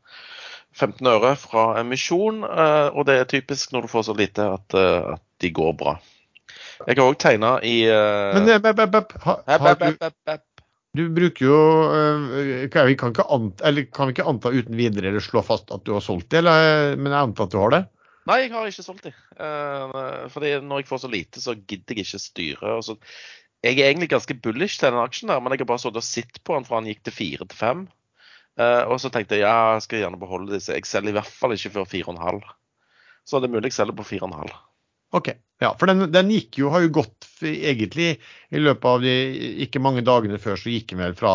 15 0.76 1.06
øre 1.06 1.30
fra 1.38 1.78
emisjon. 1.80 2.42
og 2.44 3.06
det 3.06 3.16
er 3.16 3.30
typisk 3.30 3.72
når 3.72 3.86
du 3.86 3.92
får 3.92 4.08
så 4.10 4.16
lite 4.18 4.48
at, 4.58 4.74
at 4.74 5.22
de 5.40 5.52
går 5.54 5.72
bra. 5.78 5.94
Jeg 6.88 6.96
har 6.96 7.06
òg 7.06 7.18
tegna 7.20 7.56
i 7.66 7.74
uh... 7.90 8.32
Men 8.36 8.48
bep, 8.62 8.76
bep, 8.78 8.92
bep. 8.94 9.14
Ha, 9.24 9.36
du, 9.76 10.38
du 10.96 11.02
bruker 11.14 11.44
jo 11.44 11.58
uh, 11.92 12.68
kan, 12.72 12.88
vi 12.88 12.96
kan, 12.98 13.14
anta, 13.26 13.66
eller, 13.68 13.88
kan, 13.92 14.08
vi 14.08 14.16
ikke 14.16 14.28
anta 14.30 14.52
uten 14.54 14.78
videre 14.78 15.10
eller 15.10 15.24
slå 15.24 15.42
fast 15.46 15.72
at 15.74 15.84
du 15.86 15.92
har 15.96 16.04
solgt 16.04 16.30
det, 16.32 16.40
eller, 16.42 16.96
men 16.96 17.12
jeg 17.12 17.28
antar 17.28 17.48
at 17.48 17.54
du 17.54 17.58
har 17.60 17.74
det? 17.76 17.82
Nei, 18.30 18.38
jeg 18.44 18.54
har 18.54 18.68
ikke 18.68 18.86
solgt 18.86 19.06
det. 19.08 19.14
Uh, 19.40 20.26
fordi 20.32 20.54
når 20.64 20.82
jeg 20.82 20.90
får 20.90 21.02
så 21.04 21.10
lite, 21.12 21.42
så 21.42 21.56
gidder 21.58 21.96
jeg 21.96 22.06
ikke 22.06 22.22
styre. 22.22 22.74
Og 22.76 22.84
så, 22.86 22.96
jeg 23.64 23.78
er 23.78 23.90
egentlig 23.90 24.10
ganske 24.12 24.36
bullish 24.44 24.80
til 24.80 24.90
den 24.90 25.00
aksjen, 25.02 25.32
der, 25.32 25.40
men 25.42 25.54
jeg 25.54 25.62
har 25.62 25.70
bare 25.72 25.82
sittet 25.82 26.00
og 26.00 26.06
sett 26.06 26.42
på 26.44 26.56
den 26.56 26.68
fra 26.68 26.80
den 26.80 26.92
gikk 26.92 27.02
til 27.08 27.16
fire 27.16 27.48
til 27.48 27.60
fem. 27.60 27.88
Og 28.60 28.98
så 29.00 29.08
tenkte 29.08 29.38
jeg 29.38 29.46
ja, 29.46 29.76
jeg 29.78 29.86
skal 29.86 30.02
gjerne 30.02 30.20
beholde 30.20 30.52
disse. 30.52 30.74
Jeg 30.76 30.84
selger 30.84 31.14
i 31.14 31.16
hvert 31.16 31.32
fall 31.32 31.54
ikke 31.54 31.70
før 31.78 31.86
fire 31.88 32.10
og 32.10 32.16
en 32.18 32.24
halv. 32.26 32.48
Så 33.24 33.40
det 33.40 33.48
er 33.48 33.54
mulig 33.54 33.70
jeg 33.70 33.78
selger 33.78 33.96
på 33.96 34.04
fire 34.10 34.26
og 34.26 34.32
en 34.34 34.40
halv. 34.42 34.58
OK. 35.16 35.30
Ja, 35.60 35.74
for 35.76 35.90
den, 35.90 36.06
den, 36.08 36.30
gikk 36.32 36.56
jo, 36.62 36.70
har 36.72 36.86
jo 36.86 36.92
gått 37.02 37.28
egentlig 37.44 38.14
i 38.48 38.60
løpet 38.60 38.86
av 38.88 39.02
de 39.04 39.12
ikke 39.66 39.82
mange 39.84 40.04
dagene 40.06 40.40
før, 40.40 40.56
så 40.56 40.72
gikk 40.72 40.94
den 40.94 41.02
vel 41.02 41.16
fra 41.18 41.34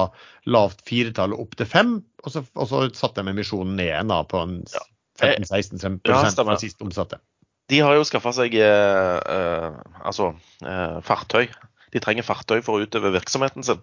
lavt 0.50 0.82
firetall 0.88 1.36
opp 1.38 1.54
til 1.60 1.70
fem. 1.70 1.96
Og 2.26 2.34
så, 2.34 2.42
og 2.58 2.70
så 2.72 2.82
satte 2.98 3.22
de 3.22 3.36
emisjonen 3.36 3.76
ned 3.78 3.92
igjen 3.92 4.10
da, 4.10 4.24
på 4.26 4.42
en 4.42 4.58
15-16 5.22 6.02
ja, 6.10 6.24
fra 6.34 6.58
sist 6.62 6.82
omsatte. 6.82 7.22
De 7.70 7.80
har 7.82 7.96
jo 7.98 8.06
skaffa 8.06 8.34
seg 8.36 8.58
eh, 8.62 9.16
eh, 9.36 9.78
altså 10.06 10.32
eh, 10.66 10.98
fartøy. 11.06 11.48
De 11.94 12.02
trenger 12.04 12.26
fartøy 12.26 12.60
for 12.66 12.78
å 12.78 12.86
utøve 12.86 13.14
virksomheten 13.16 13.66
sin. 13.66 13.82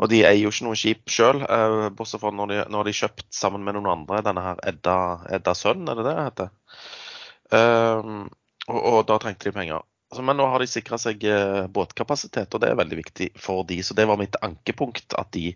Og 0.00 0.08
de 0.12 0.22
eier 0.24 0.42
jo 0.44 0.52
ikke 0.52 0.68
noe 0.68 0.78
skip 0.78 1.12
sjøl, 1.12 1.42
eh, 1.44 1.88
bortsett 1.96 2.22
fra 2.22 2.32
når 2.36 2.52
de, 2.52 2.60
når 2.72 2.88
de 2.88 2.96
kjøpt 3.00 3.26
sammen 3.36 3.64
med 3.64 3.76
noen 3.76 3.90
andre 3.92 4.20
denne 4.24 4.44
her 4.44 4.60
Edda, 4.70 4.96
Edda 5.40 5.56
Sønn, 5.56 5.88
er 5.88 5.98
det 5.98 6.06
det 6.06 6.14
det 6.16 6.26
heter? 6.28 6.52
Um, 7.50 8.28
og, 8.68 8.80
og 8.80 9.00
da 9.08 9.16
trengte 9.22 9.48
de 9.48 9.56
penger. 9.56 9.86
Altså, 10.10 10.24
men 10.26 10.40
nå 10.40 10.46
har 10.50 10.58
de 10.58 10.66
sikra 10.66 10.96
seg 10.98 11.22
eh, 11.22 11.68
båtkapasitet, 11.70 12.50
og 12.50 12.62
det 12.62 12.72
er 12.72 12.78
veldig 12.80 12.96
viktig 12.98 13.28
for 13.38 13.62
de. 13.68 13.76
Så 13.86 13.94
det 13.94 14.08
var 14.10 14.18
mitt 14.18 14.34
ankepunkt, 14.42 15.14
at 15.14 15.30
de 15.36 15.52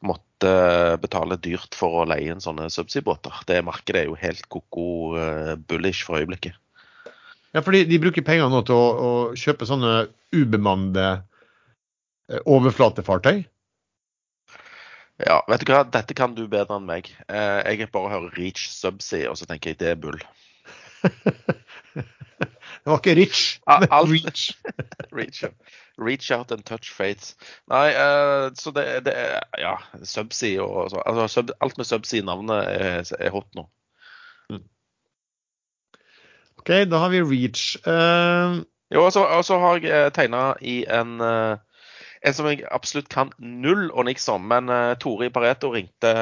måtte 0.00 0.48
eh, 0.48 0.94
betale 1.02 1.36
dyrt 1.44 1.76
for 1.76 2.00
å 2.00 2.06
leie 2.08 2.32
inn 2.32 2.40
sånne 2.40 2.70
subsea-båter. 2.72 3.42
Det 3.50 3.60
markedet 3.66 4.00
er 4.00 4.08
jo 4.08 4.16
helt 4.16 4.48
koko 4.48 4.86
eh, 5.20 5.52
bullish 5.60 6.08
for 6.08 6.22
øyeblikket. 6.22 6.56
Ja, 7.52 7.60
fordi 7.60 7.82
de 7.88 8.00
bruker 8.00 8.24
penger 8.24 8.48
nå 8.48 8.62
til 8.64 8.80
å, 8.80 8.88
å 8.88 9.12
kjøpe 9.36 9.68
sånne 9.68 9.92
ubemannede 10.32 11.10
overflatefartøy? 12.48 13.44
Ja, 15.20 15.38
vet 15.48 15.64
du 15.64 15.72
hva, 15.72 15.84
dette 15.84 16.16
kan 16.16 16.32
du 16.36 16.46
bedre 16.48 16.76
enn 16.76 16.88
meg. 16.88 17.08
Jeg 17.28 17.88
bare 17.92 18.12
hører 18.12 18.36
Reach 18.36 18.68
Subsea, 18.72 19.28
og 19.32 19.40
så 19.40 19.48
tenker 19.48 19.72
jeg 19.72 19.80
det 19.80 19.94
er 19.94 20.00
bull. 20.00 20.20
Det 22.88 22.92
var 22.92 23.00
ikke 23.02 23.20
Rich, 23.20 23.60
men 23.66 23.88
alt, 23.90 24.10
Reach. 24.10 24.52
reach, 25.18 25.44
reach 25.98 26.30
out 26.30 26.52
and 26.52 26.64
touch 26.64 26.88
fates. 26.88 27.36
Nei, 27.68 27.90
uh, 27.92 28.48
så 28.56 28.70
det, 28.72 29.04
det 29.04 29.12
er 29.12 29.40
Ja, 29.60 29.74
Subsea 30.04 30.62
og 30.62 30.90
så, 30.90 31.02
altså, 31.04 31.26
sub, 31.28 31.50
Alt 31.60 31.76
med 31.76 31.84
Subsea-navnet 31.84 32.56
er, 32.56 33.12
er, 33.18 33.30
hot 33.30 33.44
nå. 33.54 33.66
Mm. 34.48 34.62
OK, 36.58 36.68
da 36.88 37.02
har 37.02 37.12
vi 37.12 37.20
Reach. 37.20 37.76
Uh... 37.84 38.64
Jo, 38.88 39.04
og 39.04 39.44
så 39.44 39.58
har 39.58 39.76
jeg 39.76 39.92
eh, 39.92 40.12
tegna 40.16 40.54
i 40.64 40.78
en 40.88 41.20
uh, 41.20 41.58
en 42.24 42.34
som 42.34 42.48
jeg 42.48 42.64
absolutt 42.72 43.10
kan 43.12 43.34
null 43.36 43.90
og 43.90 44.06
niks 44.08 44.24
om. 44.32 44.48
Men 44.48 44.72
uh, 44.72 44.94
Tore 44.96 45.28
i 45.28 45.34
Pareto 45.34 45.74
ringte 45.74 46.14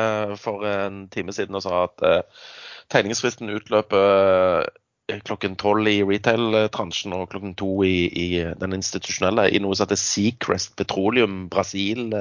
for 0.43 0.67
en 0.67 1.05
time 1.15 1.33
siden 1.33 1.55
og 1.55 1.63
sa 1.63 1.85
at 1.85 2.03
uh, 2.03 2.43
tegningsfristen 2.91 3.55
utløper 3.55 4.67
klokken 5.07 5.55
tolv 5.61 5.89
i 5.89 6.01
retail-transjen 6.03 7.15
og 7.15 7.29
klokken 7.31 7.55
to 7.59 7.71
i, 7.87 8.07
i, 8.11 8.29
den 8.59 8.77
institusjonelle, 8.77 9.49
i 9.55 9.61
noe 9.63 9.77
som 9.77 9.87
heter 9.87 10.01
Seacrest 10.01 10.77
Petroleum 10.79 11.47
Brasil. 11.53 12.15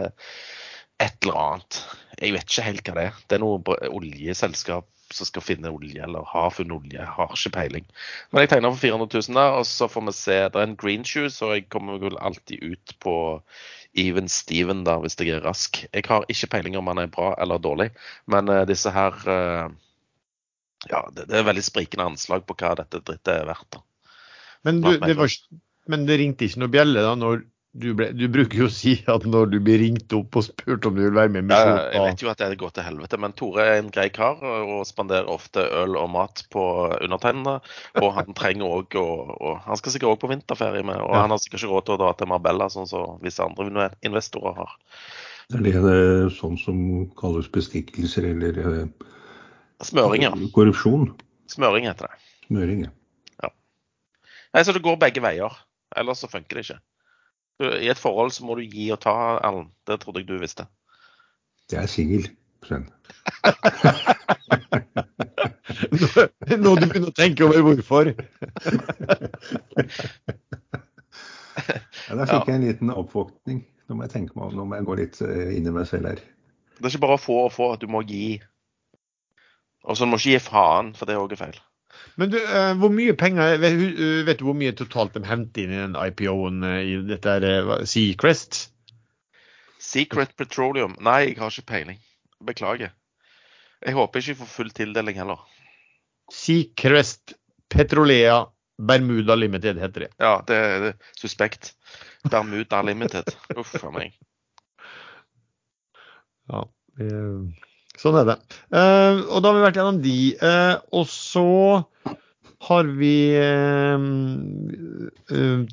Et 1.01 1.15
eller 1.25 1.39
annet. 1.41 1.79
Jeg 2.21 2.35
vet 2.35 2.51
ikke 2.51 2.67
helt 2.69 2.89
hva 2.89 2.97
det 2.97 3.07
er. 3.09 3.23
Det 3.25 3.37
er 3.37 3.43
noe 3.43 3.79
oljeselskap 3.89 4.87
som 5.13 5.27
skal 5.27 5.43
finne 5.45 5.69
olje, 5.69 6.01
eller 6.01 6.25
har 6.31 6.53
funnet 6.53 6.75
olje. 6.79 6.97
Jeg 6.97 7.13
har 7.17 7.33
ikke 7.33 7.53
peiling. 7.57 7.87
Men 8.31 8.43
jeg 8.43 8.53
tegner 8.53 8.73
for 8.73 8.81
400 8.81 9.21
000 9.29 9.39
der, 9.39 9.57
og 9.59 9.65
så 9.69 9.89
får 9.91 10.05
vi 10.07 10.15
se. 10.17 10.37
Det 10.49 10.61
er 10.61 10.69
en 10.69 10.77
green 10.81 11.05
shoe, 11.05 11.29
så 11.33 11.53
jeg 11.55 11.67
kommer 11.73 11.99
vel 12.01 12.17
alltid 12.21 12.63
ut 12.63 12.95
på 13.03 13.15
even 13.95 14.27
Steven 14.29 14.83
der, 14.85 15.01
hvis 15.03 15.17
jeg 15.19 15.35
er 15.35 15.45
rask. 15.45 15.83
Jeg 15.93 16.05
har 16.09 16.25
ikke 16.29 16.51
peiling 16.57 16.77
om 16.77 16.89
han 16.91 17.03
er 17.05 17.11
bra 17.11 17.33
eller 17.41 17.61
dårlig, 17.61 17.91
men 18.27 18.49
uh, 18.49 18.65
disse 18.67 18.91
her 18.91 19.13
ja, 20.91 21.01
det, 21.11 21.27
det, 21.31 21.39
er 21.39 21.49
veldig 21.49 21.65
sprikende 21.65 22.07
anslag 22.11 22.45
på 22.47 22.57
hva 22.59 22.75
dette 22.81 23.01
drittet 23.01 23.33
er 23.33 23.49
verdt. 23.49 23.81
Men, 24.65 24.81
du, 24.81 24.95
det 25.01 25.17
var, 25.17 25.33
men, 25.91 26.07
det 26.09 26.17
ringte 26.21 26.47
ikke 26.47 26.63
noe 26.63 26.73
bjelle 26.73 27.03
da 27.05 27.13
når 27.17 27.43
du, 27.75 27.89
ble, 27.97 28.07
du 28.15 28.23
bruker 28.31 28.61
jo 28.61 28.67
å 28.69 28.71
si 28.71 28.93
at 29.11 29.25
når 29.27 29.49
du 29.51 29.57
blir 29.63 29.81
ringt 29.81 30.13
opp 30.15 30.37
og 30.39 30.45
spurt 30.47 30.85
om 30.87 30.95
du 30.95 31.01
vil 31.03 31.15
være 31.15 31.33
med 31.33 31.43
i 31.43 31.47
misjon 31.49 31.71
ja, 31.73 31.89
Jeg 31.91 32.03
vet 32.05 32.23
jo 32.23 32.29
at 32.31 32.43
det 32.43 32.59
går 32.61 32.71
til 32.77 32.85
helvete, 32.87 33.19
men 33.19 33.35
Tore 33.35 33.65
er 33.67 33.79
en 33.81 33.91
grei 33.91 34.07
kar 34.15 34.39
og 34.39 34.85
spanderer 34.87 35.27
ofte 35.31 35.65
øl 35.81 35.97
og 35.99 36.07
mat 36.13 36.45
på 36.55 36.63
undertegnede. 36.93 37.57
Og 37.99 38.07
han 38.15 38.31
trenger 38.39 38.77
også 38.79 39.03
å 39.03 39.57
Han 39.65 39.81
skal 39.81 39.95
sikkert 39.95 40.13
òg 40.13 40.21
på 40.23 40.31
vinterferie 40.31 40.87
med, 40.87 41.01
og 41.03 41.11
ja. 41.11 41.25
han 41.25 41.35
har 41.35 41.41
sikkert 41.43 41.65
ikke 41.65 41.73
råd 41.73 41.87
til 41.89 41.97
å 41.97 42.01
dra 42.05 42.13
til 42.15 42.31
Marbella, 42.31 42.69
sånn 42.71 42.87
som 42.89 43.19
visse 43.25 43.43
andre 43.43 43.89
investorer 44.07 44.55
har. 44.61 44.77
Det 45.51 45.75
er 45.75 45.83
det 45.83 46.31
sånn 46.39 46.55
som 46.57 46.77
kalles 47.19 47.51
bestikkelser 47.53 48.31
eller 48.31 48.61
eh, 48.63 49.11
Smøring, 49.83 50.23
ja. 50.23 50.31
Korrupsjon. 50.55 51.09
Smøring 51.51 51.87
heter 51.89 52.07
det. 52.07 52.15
Smøring, 52.47 52.85
ja. 52.85 52.91
ja. 53.43 53.49
Nei, 54.53 54.63
Så 54.63 54.71
det 54.75 54.83
går 54.85 54.99
begge 55.01 55.21
veier. 55.23 55.51
Ellers 55.95 56.19
så 56.23 56.27
funker 56.31 56.55
det 56.55 56.65
ikke. 56.65 56.79
I 57.59 57.87
et 57.91 57.99
forhold 57.99 58.31
så 58.35 58.45
må 58.45 58.55
du 58.59 58.63
gi 58.67 58.89
og 58.91 58.99
ta, 59.03 59.39
Erlend. 59.43 59.71
Det 59.87 59.99
trodde 60.01 60.19
jeg 60.23 60.27
du 60.27 60.37
visste. 60.41 60.65
Det 61.71 61.77
er 61.79 61.87
singel, 61.89 62.27
Sven. 62.65 62.89
Nå 66.61 66.75
du 66.77 66.85
begynner 66.85 67.09
å 67.09 67.15
tenke 67.15 67.45
over 67.47 67.61
hvorfor. 67.65 68.11
ja, 72.05 72.11
da 72.11 72.27
fikk 72.29 72.47
jeg 72.51 72.55
en 72.55 72.67
liten 72.67 72.89
oppvåkning. 72.93 73.59
Nå 73.85 73.91
må 73.97 74.05
jeg 74.05 74.13
tenke 74.15 74.35
meg 74.37 74.49
om, 74.49 74.55
nå 74.59 74.63
må 74.67 74.73
jeg 74.79 74.87
gå 74.87 74.93
litt 74.99 75.17
eh, 75.25 75.55
inn 75.57 75.67
i 75.69 75.73
meg 75.73 75.85
selv 75.89 76.05
her. 76.11 76.19
Det 76.75 76.83
er 76.83 76.91
ikke 76.91 77.05
bare 77.05 77.17
å 77.17 77.21
få 77.21 77.37
og 77.45 77.53
få, 77.55 77.67
du 77.79 77.87
må 77.91 77.99
gi. 78.07 78.39
Og 79.85 79.97
så 79.97 80.07
må 80.09 80.17
ikke 80.19 80.35
gi 80.35 80.43
faen, 80.43 80.93
for 80.97 81.07
det 81.07 81.15
er 81.15 81.23
òg 81.23 81.35
feil. 81.39 81.57
Men 82.19 82.31
du, 82.31 82.37
uh, 82.39 82.73
hvor 82.79 82.91
mye 82.93 83.15
penger 83.17 83.57
vet, 83.61 83.75
uh, 83.75 84.21
vet, 84.27 84.39
du 84.39 84.47
hvor 84.47 84.57
mye 84.57 84.75
totalt 84.77 85.15
de 85.15 85.23
henter 85.27 85.65
inn 85.65 85.75
i 85.75 85.81
den 85.81 85.97
IPO-en 85.99 86.63
uh, 86.65 86.79
i 86.79 86.97
dette 87.07 87.35
Seacrest? 87.91 88.65
Secret 89.83 90.33
Petroleum? 90.39 90.95
Nei, 91.03 91.19
jeg 91.29 91.39
har 91.41 91.53
ikke 91.53 91.71
peiling. 91.73 91.99
Beklager. 92.45 92.93
Jeg 93.85 93.95
håper 93.97 94.21
ikke 94.21 94.33
jeg 94.33 94.39
får 94.41 94.51
full 94.51 94.71
tildeling 94.73 95.19
heller. 95.19 95.43
Seacrest 96.33 97.35
Petrolea 97.69 98.45
Bermuda 98.81 99.35
Limited 99.35 99.79
heter 99.79 100.05
det. 100.05 100.11
Ja, 100.19 100.39
det 100.47 100.55
er 100.55 100.87
suspekt. 101.19 101.75
Bermuda 102.31 102.81
Limited. 102.81 103.29
Uff 103.59 103.75
a 103.83 103.91
meg. 103.93 104.15
Ja. 106.51 106.65
Det 106.95 107.11
Sånn 107.99 108.17
er 108.19 108.25
det. 108.27 108.37
Uh, 108.73 109.23
og 109.29 109.41
da 109.41 109.49
har 109.49 109.57
vi 109.57 109.65
vært 109.65 109.79
gjennom 109.79 109.99
de. 110.03 110.17
Uh, 110.41 110.75
og 110.99 111.05
så 111.11 111.45
har 112.65 112.89
vi 112.97 113.15
uh, 113.37 113.99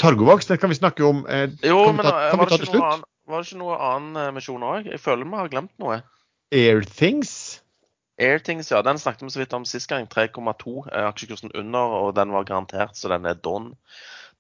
Targovax, 0.03 0.51
det 0.51 0.61
kan 0.63 0.73
vi 0.73 0.79
snakke 0.79 1.07
om. 1.07 1.25
jo, 1.65 1.81
men 1.97 2.05
ta, 2.05 2.13
var, 2.37 2.51
det 2.51 2.61
ikke 2.61 2.77
noe 2.77 2.93
annen, 2.93 3.09
var 3.31 3.43
det 3.43 3.51
ikke 3.51 3.63
noe 3.63 3.81
annen 3.89 4.37
misjon 4.37 4.67
òg? 4.67 4.91
Jeg 4.93 5.03
føler 5.03 5.29
vi 5.29 5.41
har 5.41 5.53
glemt 5.53 5.75
noe. 5.83 6.03
Airthings? 6.53 7.35
Airthings, 8.21 8.71
ja, 8.71 8.83
den 8.85 9.01
snakket 9.01 9.25
vi 9.25 9.35
så 9.35 9.41
vidt 9.41 9.55
om 9.57 9.65
sist 9.67 9.89
gang. 9.91 10.07
3,2 10.11 10.87
er 10.93 11.09
aksjekursen 11.09 11.55
under, 11.59 11.97
og 12.03 12.15
den 12.19 12.35
var 12.35 12.47
garantert, 12.49 12.97
så 12.99 13.09
den 13.11 13.27
er 13.27 13.41
don. 13.41 13.73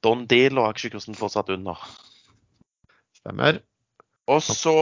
Don 0.04 0.26
deal 0.28 0.58
og 0.60 0.74
aksjekursen 0.74 1.16
fortsatt 1.16 1.50
under. 1.54 1.78
Stemmer. 3.16 3.62
Og 4.30 4.42
så 4.42 4.74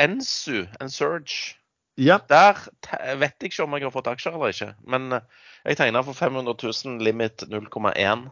Ensu, 0.00 0.64
Ensurge. 0.80 1.59
Ja. 2.00 2.16
Der 2.30 2.56
vet 3.20 3.36
jeg 3.40 3.50
ikke 3.50 3.64
om 3.66 3.76
jeg 3.76 3.84
har 3.84 3.94
fått 3.94 4.10
aksjer 4.10 4.36
eller 4.36 4.54
ikke, 4.54 4.70
men 4.88 5.16
eh, 5.18 5.48
jeg 5.68 5.80
tegna 5.80 6.02
for 6.06 6.16
500 6.16 6.54
000, 6.56 7.00
limit 7.04 7.44
0,1. 7.50 8.28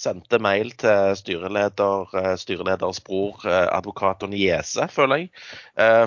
Sendte 0.00 0.38
mail 0.40 0.70
til 0.80 1.16
styreleder, 1.18 2.14
eh, 2.16 2.34
styreleders 2.40 3.02
bror, 3.04 3.42
eh, 3.44 3.66
advokat 3.74 4.22
og 4.24 4.30
niese, 4.32 4.86
føler 4.94 5.24
jeg, 5.24 5.32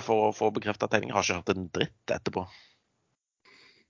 for 0.05 0.29
å 0.29 0.35
få 0.35 0.53
bekrefta 0.55 0.87
tegning. 0.87 1.11
Har 1.13 1.27
ikke 1.27 1.41
hørt 1.41 1.51
en 1.53 1.67
dritt 1.75 2.15
etterpå. 2.15 2.47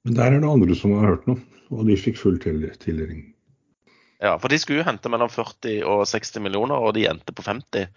Men 0.04 0.18
der 0.18 0.34
er 0.34 0.42
det 0.42 0.50
andre 0.50 0.76
som 0.76 0.98
har 0.98 1.14
hørt 1.14 1.30
noe, 1.30 1.40
og 1.72 1.86
de 1.88 1.96
fikk 2.00 2.18
full 2.20 2.42
tildeling. 2.42 3.30
Ja, 4.24 4.38
for 4.40 4.52
de 4.52 4.58
skulle 4.60 4.82
jo 4.82 4.88
hente 4.88 5.10
mellom 5.12 5.32
40 5.32 5.82
og 5.84 6.06
60 6.08 6.44
millioner, 6.44 6.80
og 6.80 6.96
de 6.96 7.06
endte 7.10 7.36
på 7.36 7.44
50. 7.44 7.90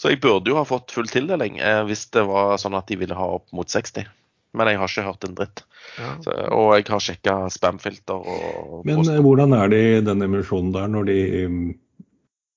Så 0.00 0.12
jeg 0.12 0.22
burde 0.24 0.48
jo 0.48 0.56
ha 0.56 0.64
fått 0.68 0.92
full 0.92 1.08
tildeling 1.10 1.58
eh, 1.60 1.82
hvis 1.88 2.06
det 2.16 2.24
var 2.28 2.56
sånn 2.60 2.76
at 2.78 2.88
de 2.88 2.96
ville 3.00 3.16
ha 3.16 3.26
opp 3.38 3.52
mot 3.56 3.68
60. 3.68 4.08
Men 4.56 4.70
jeg 4.72 4.80
har 4.80 4.92
ikke 4.92 5.06
hørt 5.06 5.26
en 5.28 5.36
dritt. 5.38 5.64
Ja. 6.00 6.12
Så, 6.24 6.34
og 6.56 6.70
jeg 6.76 6.86
har 6.88 7.02
sjekka 7.04 7.34
spamfilter 7.52 8.16
og 8.20 8.86
Men 8.88 9.02
eh, 9.04 9.20
hvordan 9.24 9.52
er 9.56 9.72
det 9.72 9.82
i 9.84 10.04
den 10.06 10.24
emisjonen 10.26 10.72
der, 10.74 10.88
når 10.92 11.08
de, 11.10 11.18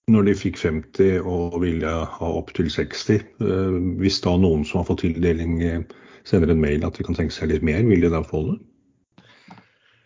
når 0.09 0.29
de 0.29 0.37
fikk 0.39 0.59
50 0.63 1.19
og 1.21 1.59
ville 1.63 1.91
ha 2.15 2.31
opp 2.39 2.53
til 2.57 2.71
60? 2.71 3.11
eh, 3.43 3.77
Hvis 4.01 4.21
da 4.25 4.37
noen 4.39 4.65
som 4.67 4.81
har 4.81 4.89
fått 4.89 5.03
tildeling 5.05 5.59
eh, 5.67 5.83
sender 6.27 6.51
en 6.53 6.63
mail 6.63 6.83
at 6.87 6.97
de 6.97 7.05
kan 7.05 7.17
tenke 7.17 7.35
seg 7.35 7.51
litt 7.51 7.65
mer, 7.65 7.83
vil 7.87 8.07
de 8.07 8.11
da 8.13 8.23
få 8.25 8.43
det? 8.49 8.57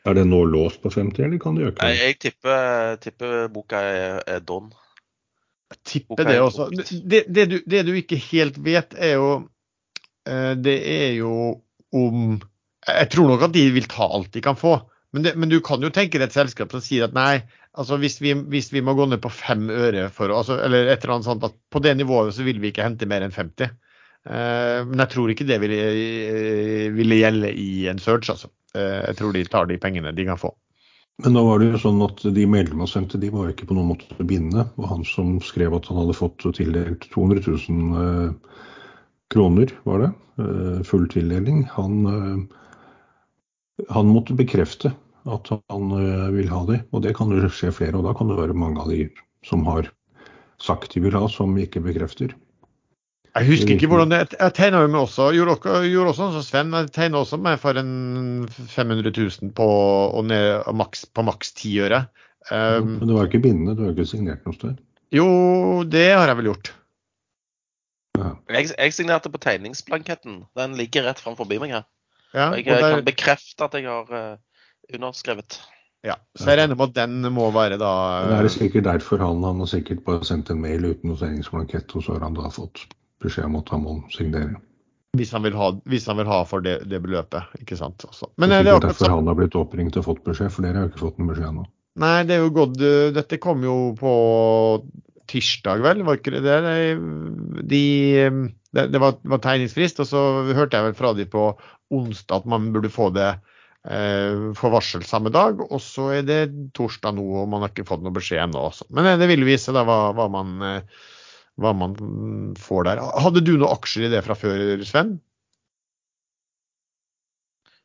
Er 0.04 0.18
det 0.18 0.26
nå 0.28 0.42
låst 0.52 0.82
på 0.84 0.92
50, 0.92 1.24
eller 1.24 1.40
kan 1.40 1.56
det 1.56 1.70
øke? 1.70 1.80
Nei, 1.86 1.94
jeg 1.96 2.18
tipper, 2.20 2.98
tipper 3.00 3.46
boka 3.54 3.80
er, 3.88 4.18
er 4.28 4.42
don. 4.44 4.74
Jeg 5.72 5.80
tipper 5.88 6.18
boka 6.18 6.26
det 6.28 6.40
også. 6.44 6.68
Det, 6.76 7.22
det, 7.32 7.46
du, 7.52 7.58
det 7.72 7.86
du 7.88 7.94
ikke 7.96 8.20
helt 8.20 8.60
vet, 8.66 8.98
er 9.00 9.16
jo 9.16 9.30
eh, 10.28 10.54
Det 10.60 10.76
er 10.92 11.14
jo 11.22 11.32
om 11.94 12.40
Jeg 12.88 13.10
tror 13.14 13.30
nok 13.32 13.46
at 13.48 13.54
de 13.56 13.64
vil 13.72 13.86
ta 13.88 14.10
alt 14.12 14.34
de 14.34 14.42
kan 14.44 14.58
få. 14.60 14.76
Men, 15.14 15.24
det, 15.24 15.36
men 15.40 15.52
du 15.52 15.60
kan 15.64 15.84
jo 15.84 15.92
tenke 15.94 16.18
deg 16.18 16.28
et 16.28 16.36
selskap 16.36 16.74
som 16.74 16.82
sier 16.84 17.06
at 17.06 17.14
nei, 17.16 17.44
altså 17.78 18.00
hvis 18.02 18.18
vi, 18.20 18.34
hvis 18.34 18.72
vi 18.74 18.82
må 18.84 18.96
gå 18.98 19.06
ned 19.08 19.22
på 19.24 19.32
fem 19.32 19.70
øre 19.70 20.08
for 20.12 20.34
altså, 20.34 20.58
Eller 20.66 20.90
et 20.90 21.04
eller 21.04 21.20
annet 21.20 21.28
sånt 21.30 21.46
at 21.46 21.56
på 21.72 21.82
det 21.86 21.94
nivået 22.00 22.34
så 22.36 22.44
vil 22.48 22.60
vi 22.64 22.74
ikke 22.74 22.84
hente 22.84 23.08
mer 23.10 23.24
enn 23.24 23.36
50. 23.36 23.72
Uh, 24.24 24.82
men 24.88 25.04
jeg 25.04 25.12
tror 25.14 25.32
ikke 25.32 25.48
det 25.48 25.60
ville, 25.60 25.78
eh, 25.78 26.90
ville 26.96 27.20
gjelde 27.20 27.50
i 27.60 27.86
en 27.92 28.00
search, 28.00 28.32
altså. 28.32 28.50
Uh, 28.74 29.04
jeg 29.12 29.18
tror 29.20 29.36
de 29.36 29.46
tar 29.52 29.68
de 29.70 29.80
pengene 29.84 30.16
de 30.16 30.28
kan 30.28 30.40
få. 30.40 30.54
Men 31.22 31.36
da 31.38 31.44
var 31.46 31.60
det 31.62 31.70
jo 31.70 31.82
sånn 31.84 32.02
at 32.02 32.24
de 32.36 32.46
medlemmene 32.50 32.90
sendte, 32.90 33.20
de 33.22 33.30
var 33.34 33.52
ikke 33.52 33.68
på 33.70 33.76
noen 33.78 33.92
måte 33.92 34.26
bindende. 34.26 34.66
Og 34.82 34.88
han 34.90 35.04
som 35.06 35.36
skrev 35.46 35.76
at 35.78 35.90
han 35.92 36.00
hadde 36.02 36.18
fått 36.18 36.42
tildelt 36.58 37.06
200 37.14 37.44
000 37.46 38.00
eh, 38.02 38.64
kroner, 39.34 39.72
var 39.88 40.04
det, 40.04 40.12
eh, 40.44 40.84
full 40.88 41.08
tildeling, 41.12 41.64
han, 41.74 42.06
eh, 42.06 43.84
han 43.90 44.12
måtte 44.14 44.38
bekrefte 44.38 44.94
at 45.30 45.50
han 45.72 45.92
eh, 45.98 46.30
vil 46.36 46.50
ha 46.52 46.64
de. 46.70 46.80
Og 46.92 47.04
det 47.06 47.16
kan 47.18 47.32
jo 47.32 47.50
skje 47.52 47.72
flere, 47.76 47.98
og 48.00 48.08
da 48.08 48.16
kan 48.18 48.32
det 48.32 48.40
være 48.40 48.58
mange 48.58 48.82
av 48.84 48.92
de 48.94 49.08
som 49.48 49.66
har 49.68 49.90
sagt 50.64 50.96
de 50.96 51.04
vil 51.04 51.16
ha, 51.18 51.28
som 51.32 51.56
ikke 51.60 51.84
bekrefter. 51.84 52.36
Jeg 53.34 53.50
husker 53.50 53.74
ikke 53.74 53.88
hvordan 53.90 54.12
det 54.12 54.36
Jeg 54.38 54.54
tegna 54.54 54.84
jo 54.84 54.90
med 54.94 55.00
også. 55.00 55.32
Gjorde, 55.34 55.56
også, 55.56 55.78
gjorde 55.90 56.12
også 56.12 56.28
så 56.28 56.36
som 56.36 56.44
Sven. 56.46 56.76
Jeg 56.78 56.92
tegna 56.94 57.24
også 57.24 57.40
med 57.42 57.58
for 57.64 57.80
en 57.82 58.46
500 58.52 59.10
000 59.10 59.56
på, 59.58 59.70
og 60.14 60.28
ned, 60.30 60.70
maks, 60.78 61.08
på 61.10 61.26
maks 61.26 61.50
10 61.58 61.74
øre. 61.88 62.04
Um, 62.52 63.00
Men 63.00 63.08
det 63.10 63.16
var 63.16 63.32
ikke 63.32 63.42
bindende, 63.42 63.74
du 63.80 63.88
har 63.88 63.96
ikke 63.96 64.06
signert 64.06 64.46
noe 64.46 64.58
sted. 64.58 64.78
jo, 65.16 65.26
det 65.88 66.10
har 66.12 66.28
jeg 66.28 66.42
vel 66.42 66.52
gjort. 66.52 66.74
Jeg, 68.20 68.70
jeg 68.78 68.94
signerte 68.94 69.32
på 69.34 69.42
tegningsblanketten. 69.42 70.44
Den 70.58 70.76
ligger 70.78 71.08
rett 71.08 71.22
framfor 71.24 71.48
meg 71.50 71.72
her. 71.74 71.86
Ja, 72.34 72.50
Og 72.50 72.58
jeg, 72.58 72.68
og 72.68 72.82
der, 72.82 72.96
kan 72.98 73.06
bekrefte 73.06 73.66
at 73.68 73.78
jeg 73.78 73.86
har 73.86 74.10
uh, 74.10 74.38
underskrevet. 74.94 75.60
ja. 76.04 76.18
Så 76.36 76.50
jeg 76.50 76.60
regner 76.60 76.76
med 76.76 76.90
at 76.90 76.96
den 76.98 77.34
må 77.34 77.52
være 77.54 77.78
da 77.78 77.94
Det 78.28 78.38
er 78.38 78.48
det 78.48 78.52
sikkert 78.52 78.90
derfor 78.90 79.22
han, 79.22 79.44
han 79.46 79.62
har 79.62 79.70
sikkert 79.70 80.04
bare 80.06 80.26
sendt 80.26 80.50
en 80.50 80.62
mail 80.62 80.86
uten 80.86 81.10
noe 81.10 81.20
tegningsblankett, 81.22 81.94
og 81.96 82.04
så 82.04 82.18
har 82.18 82.26
han 82.26 82.38
da 82.38 82.50
fått 82.54 82.88
beskjed 83.24 83.46
om 83.46 83.60
at 83.62 83.70
han 83.70 83.86
må 83.86 83.96
signere. 84.12 84.58
hvis, 85.18 85.32
han 85.32 85.44
vil 85.46 85.54
ha, 85.54 85.70
hvis 85.86 86.08
han 86.10 86.18
vil 86.18 86.28
ha 86.28 86.42
for 86.50 86.66
det, 86.66 86.80
det 86.90 87.00
beløpet. 87.02 87.54
Ikke 87.62 87.78
sant? 87.78 88.04
Også. 88.10 88.32
Men 88.38 88.50
Men 88.50 88.50
det 88.50 88.56
eh, 88.56 88.60
er 88.60 88.64
det 88.64 88.70
er 88.70 88.74
sikkert 88.74 88.90
derfor 88.90 89.06
så... 89.06 89.16
han 89.16 89.28
har 89.28 89.40
blitt 89.40 89.56
oppringt 89.56 89.98
og 89.98 90.06
fått 90.10 90.24
beskjed, 90.26 90.52
for 90.52 90.66
dere 90.66 90.82
har 90.82 90.88
jo 90.88 90.92
ikke 90.94 91.06
fått 91.06 91.22
noen 91.22 91.30
beskjed 91.34 91.50
ennå. 91.52 91.66
Nei, 92.02 92.24
det 92.26 92.36
er 92.36 92.42
jo 92.42 92.54
gått 92.54 92.82
eh, 92.82 93.12
Dette 93.14 93.38
kom 93.38 93.62
jo 93.64 93.78
på 94.00 94.14
tirsdag, 95.34 95.82
vel? 95.86 96.04
Var 96.06 96.20
ikke 96.20 96.36
det 96.36 96.44
det? 96.46 96.76
De, 97.70 97.82
eh, 98.22 98.38
det, 98.76 98.86
det 98.94 99.02
var, 99.02 99.18
var 99.30 99.42
tegningsfrist, 99.44 100.02
og 100.04 100.10
så 100.10 100.22
hørte 100.54 100.78
jeg 100.78 100.90
vel 100.90 100.98
fra 100.98 101.14
de 101.18 101.26
på 101.30 101.48
onsdag 101.94 102.44
at 102.44 102.48
man 102.50 102.70
burde 102.76 102.92
få 102.94 103.10
det 103.16 103.32
eh, 103.34 104.54
for 104.60 104.74
varsel 104.76 105.06
samme 105.08 105.34
dag. 105.34 105.62
Og 105.66 105.82
så 105.84 106.12
er 106.20 106.28
det 106.28 106.40
torsdag 106.78 107.18
nå, 107.18 107.26
og 107.44 107.52
man 107.52 107.66
har 107.66 107.74
ikke 107.74 107.88
fått 107.90 108.06
noe 108.06 108.16
beskjed 108.16 108.46
ennå. 108.46 108.70
Men 108.94 109.12
eh, 109.12 109.20
det 109.22 109.30
vil 109.34 109.48
vise 109.48 109.76
da 109.76 109.86
hva, 109.88 110.00
hva, 110.18 110.30
man, 110.32 110.56
hva 111.62 111.76
man 111.82 111.98
får 112.62 112.90
der. 112.90 113.04
Hadde 113.26 113.46
du 113.46 113.56
noen 113.58 113.72
aksjer 113.74 114.08
i 114.08 114.14
det 114.14 114.24
fra 114.26 114.38
før, 114.38 114.82
Sven? 114.88 115.18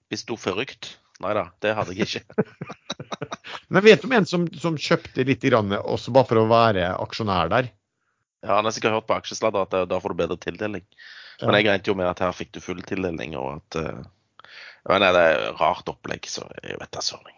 Hvis 0.08 0.24
du 0.28 0.36
forrykt? 0.40 0.97
Nei 1.24 1.32
da, 1.34 1.48
det 1.64 1.74
hadde 1.74 1.96
jeg 1.96 2.06
ikke. 2.06 2.44
Men 3.74 3.84
vet 3.84 4.02
du 4.02 4.06
om 4.06 4.14
en 4.18 4.28
som, 4.28 4.44
som 4.60 4.78
kjøpte 4.78 5.26
litt, 5.26 5.42
grann, 5.50 5.74
også 5.78 6.14
bare 6.14 6.30
for 6.30 6.42
å 6.42 6.48
være 6.50 6.92
aksjonær 6.94 7.50
der? 7.52 7.72
Ja, 8.44 8.60
Han 8.60 8.68
har 8.68 8.74
sikkert 8.76 9.00
hørt 9.00 9.08
på 9.08 9.16
aksjesladder 9.18 9.66
at 9.66 9.74
eh, 9.74 9.88
da 9.90 9.98
får 10.02 10.14
du 10.14 10.20
bedre 10.22 10.38
tildeling. 10.38 10.86
Men 11.42 11.58
jeg 11.58 11.66
regnet 11.66 11.90
jo 11.90 11.96
med 11.98 12.06
at 12.10 12.22
her 12.22 12.34
fikk 12.34 12.54
du 12.54 12.62
full 12.62 12.80
tildeling, 12.86 13.34
og 13.38 13.58
at 13.58 13.80
eh, 13.82 14.06
men 14.88 15.02
nei, 15.02 15.10
Det 15.12 15.22
er 15.24 15.42
et 15.50 15.60
rart 15.60 15.90
opplegg, 15.90 16.28
så 16.30 16.46
jeg 16.62 16.78
vet 16.80 16.94
da 16.94 17.02
søren. 17.04 17.34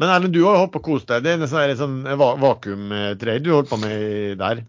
Men 0.00 0.08
Erlend, 0.08 0.32
du 0.32 0.44
har 0.46 0.54
jo 0.56 0.60
holdt 0.62 0.72
på 0.72 0.80
å 0.80 0.84
kose 0.86 1.04
deg. 1.10 1.26
Det 1.26 1.34
er 1.34 1.72
en 1.74 1.76
sånn, 1.76 1.96
va 2.16 2.30
vakuumtrade 2.40 3.42
du 3.44 3.50
holdt 3.52 3.68
på 3.68 3.76
med 3.82 4.38
der. 4.40 4.62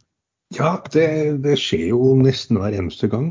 Ja, 0.51 0.73
det, 0.91 1.05
det 1.45 1.53
skjer 1.61 1.85
jo 1.93 2.09
nesten 2.19 2.57
hver 2.59 2.75
eneste 2.75 3.07
gang. 3.11 3.29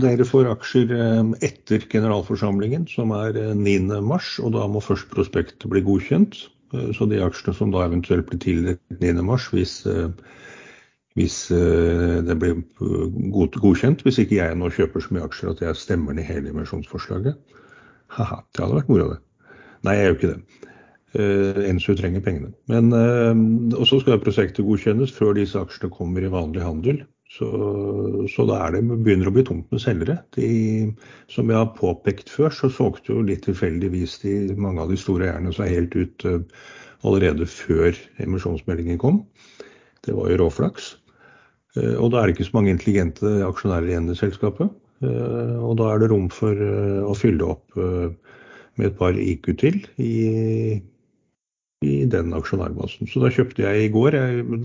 Dere 0.00 0.24
får 0.24 0.48
aksjer 0.54 0.92
eh, 0.96 1.32
etter 1.44 1.84
generalforsamlingen, 1.92 2.86
som 2.88 3.12
er 3.12 3.36
eh, 3.36 3.50
9. 3.58 3.98
mars, 4.06 4.38
og 4.40 4.54
da 4.56 4.64
må 4.72 4.80
først 4.80 5.10
prospektet 5.12 5.68
bli 5.68 5.82
godkjent. 5.84 6.38
Eh, 6.72 6.88
Så 6.96 7.04
de 7.10 7.20
aksjene 7.20 7.52
som 7.58 7.74
da 7.74 7.84
eventuelt 7.84 8.30
blir 8.30 8.40
tildelt 8.40 8.80
9. 9.04 9.12
mars, 9.28 9.50
hvis, 9.52 9.74
eh, 9.84 10.08
hvis 11.20 11.36
eh, 11.52 12.22
det 12.24 12.38
blir 12.40 12.56
eh, 12.62 13.20
godkjent, 13.60 14.00
hvis 14.06 14.22
ikke 14.24 14.40
jeg 14.40 14.56
nå 14.56 14.72
kjøper 14.72 15.04
så 15.04 15.12
mye 15.18 15.28
aksjer 15.28 15.52
at 15.52 15.60
jeg 15.66 15.82
stemmer 15.84 16.16
ned 16.16 16.30
hele 16.30 16.54
emisjonsforslaget. 16.54 17.36
Haha, 18.16 18.40
det 18.56 18.64
hadde 18.64 18.80
vært 18.80 18.92
moro, 18.92 19.12
det. 19.12 19.20
Nei, 19.84 19.98
jeg 20.00 20.08
gjør 20.08 20.18
ikke 20.20 20.32
det. 20.32 20.71
Uh, 21.12 21.58
Ensu 21.68 21.92
trenger 21.98 22.22
pengene. 22.24 22.54
Men, 22.72 22.92
eh, 22.96 23.76
og 23.76 23.84
så 23.88 23.98
skal 24.00 24.20
prosjektet 24.22 24.64
godkjennes 24.64 25.12
før 25.12 25.34
disse 25.36 25.60
aksjene 25.60 25.92
kommer 25.92 26.24
i 26.24 26.30
vanlig 26.32 26.64
handel. 26.64 27.02
Så, 27.32 27.48
så 28.28 28.44
da 28.48 28.58
er 28.66 28.74
det, 28.74 28.82
begynner 28.90 29.24
det 29.24 29.32
å 29.32 29.36
bli 29.38 29.44
tomt 29.48 29.70
med 29.72 29.80
selgere. 29.80 30.18
De, 30.36 30.48
som 31.32 31.48
jeg 31.48 31.56
har 31.56 31.70
påpekt 31.78 32.32
før, 32.32 32.52
så 32.52 32.68
solgte 32.72 33.14
jo 33.14 33.24
litt 33.24 33.46
tilfeldigvis 33.46 34.18
de, 34.24 34.34
mange 34.60 34.84
av 34.84 34.92
de 34.92 34.98
store 35.00 35.30
eierne 35.30 35.54
seg 35.56 35.72
helt 35.72 35.96
ut 35.96 36.26
eh, 36.28 36.42
allerede 37.08 37.48
før 37.48 37.96
emisjonsmeldingen 38.20 39.00
kom. 39.00 39.22
Det 40.04 40.12
var 40.16 40.28
jo 40.28 40.42
råflaks. 40.42 40.92
Eh, 41.78 41.96
og 41.96 42.12
da 42.12 42.20
er 42.20 42.28
det 42.28 42.36
ikke 42.36 42.50
så 42.50 42.58
mange 42.58 42.74
intelligente 42.74 43.32
aksjonærer 43.48 43.94
igjen 43.94 44.12
i 44.12 44.18
selskapet. 44.18 44.76
Eh, 45.02 45.56
og 45.56 45.78
da 45.80 45.88
er 45.94 46.02
det 46.02 46.12
rom 46.12 46.28
for 46.32 46.52
eh, 46.52 47.00
å 47.00 47.16
fylle 47.16 47.48
opp 47.54 47.80
eh, 47.80 48.36
med 48.76 48.90
et 48.90 48.98
par 49.00 49.16
IQ 49.16 49.54
til 49.60 49.80
i, 50.00 50.12
i 51.86 52.04
den 52.10 52.34
aksjonærbasen. 52.36 53.10
Så 53.10 53.22
da 53.22 53.30
kjøpte 53.32 53.64
jeg 53.64 53.86
i 53.86 53.92
går. 53.92 54.16
Jeg 54.18 54.62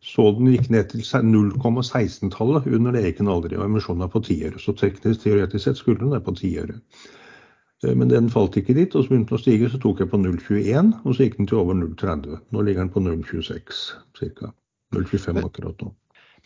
så 0.00 0.30
den 0.32 0.48
gikk 0.48 0.70
ned 0.72 0.90
til 0.90 1.04
0,16-tallet. 1.04 2.68
Under 2.72 2.94
det 2.96 3.04
gikk 3.04 3.18
den 3.20 3.32
aldri, 3.32 3.58
og 3.58 3.66
emisjonen 3.66 4.06
er 4.06 4.12
på 4.12 4.22
10 4.24 4.36
øre. 4.48 4.60
Så 4.62 4.72
teknisk 4.80 5.26
teoretisk 5.26 5.66
sett 5.66 5.80
skulle 5.80 6.00
den 6.00 6.14
være 6.14 6.24
på 6.24 6.36
10 6.38 6.52
øre. 6.62 6.78
Eh, 7.84 7.94
Men 7.94 8.08
den 8.08 8.30
falt 8.32 8.56
ikke 8.56 8.74
dit, 8.74 8.94
og 8.94 9.04
så 9.04 9.12
begynte 9.12 9.34
den 9.34 9.40
å 9.40 9.42
stige. 9.42 9.70
Så 9.72 9.80
tok 9.82 10.00
jeg 10.00 10.10
på 10.12 10.20
0,21, 10.20 10.94
og 11.04 11.14
så 11.14 11.26
gikk 11.26 11.36
den 11.36 11.50
til 11.50 11.60
over 11.60 11.76
0,30. 11.76 12.40
Nå 12.50 12.64
ligger 12.64 12.86
den 12.86 12.94
på 12.94 13.04
0,26 13.04 13.84
ca. 14.40 14.52
0,25 14.96 15.44
akkurat 15.44 15.84
nå. 15.84 15.92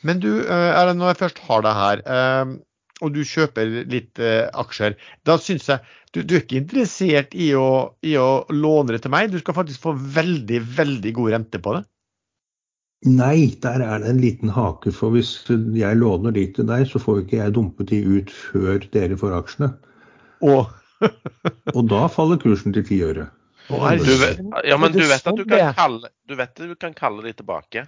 Men 0.04 0.20
du, 0.20 0.30
er 0.42 0.74
Erlend, 0.74 0.98
når 1.00 1.14
jeg 1.14 1.22
først 1.22 1.38
har 1.46 1.62
deg 1.64 1.78
her, 1.78 2.02
eh, 2.04 2.56
og 3.04 3.14
du 3.14 3.22
kjøper 3.28 3.70
litt 3.90 4.20
eh, 4.22 4.46
aksjer, 4.64 4.96
da 5.28 5.36
syns 5.40 5.68
jeg 5.70 5.84
du, 6.14 6.22
du 6.22 6.36
er 6.36 6.44
ikke 6.44 6.60
interessert 6.62 7.34
i 7.34 7.50
å, 7.58 7.96
i 8.06 8.14
å 8.20 8.44
låne 8.54 8.94
det 8.94 9.00
til 9.02 9.10
meg. 9.10 9.32
Du 9.32 9.40
skal 9.42 9.56
faktisk 9.56 9.82
få 9.82 9.96
veldig, 9.98 10.60
veldig 10.76 11.12
god 11.16 11.32
rente 11.34 11.58
på 11.58 11.72
det. 11.74 11.82
Nei, 13.10 13.50
der 13.60 13.82
er 13.82 13.98
det 14.00 14.12
en 14.12 14.20
liten 14.22 14.52
hake. 14.54 14.92
For 14.94 15.10
hvis 15.12 15.32
jeg 15.50 15.98
låner 15.98 16.36
de 16.36 16.46
til 16.54 16.68
deg, 16.70 16.86
så 16.86 17.02
får 17.02 17.24
ikke 17.24 17.40
jeg 17.40 17.56
dumpet 17.58 17.90
de 17.90 17.98
ut 18.06 18.30
før 18.30 18.86
dere 18.94 19.18
får 19.18 19.34
aksjene. 19.40 19.72
Og 20.46 20.70
Og 21.74 21.82
da 21.90 22.06
faller 22.12 22.38
kursen 22.40 22.74
til 22.74 22.86
ti 22.86 23.00
øre. 23.04 23.28
Ja, 23.68 24.78
men 24.80 24.92
du 24.92 25.02
vet 25.08 25.24
at 25.24 25.36
du 25.36 25.42
sånn 25.42 25.50
kan 25.50 25.76
kalle, 25.76 26.10
du 26.28 26.36
vet 26.36 26.58
du 26.60 26.74
kan 26.80 26.94
kalle 26.96 27.24
de 27.24 27.32
tilbake. 27.36 27.86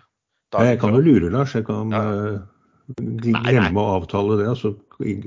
Da, 0.53 0.63
Jeg 0.65 0.81
kan 0.81 0.95
jo 0.97 1.03
lure, 1.05 1.31
Lars. 1.33 1.55
Jeg 1.57 1.67
kan 1.69 1.93
Ja. 1.93 2.05
Eh, 2.95 3.43
glemme 3.51 3.83
å 3.83 3.99
avtale 4.01 4.39
det, 4.41 4.51
så 4.61 4.73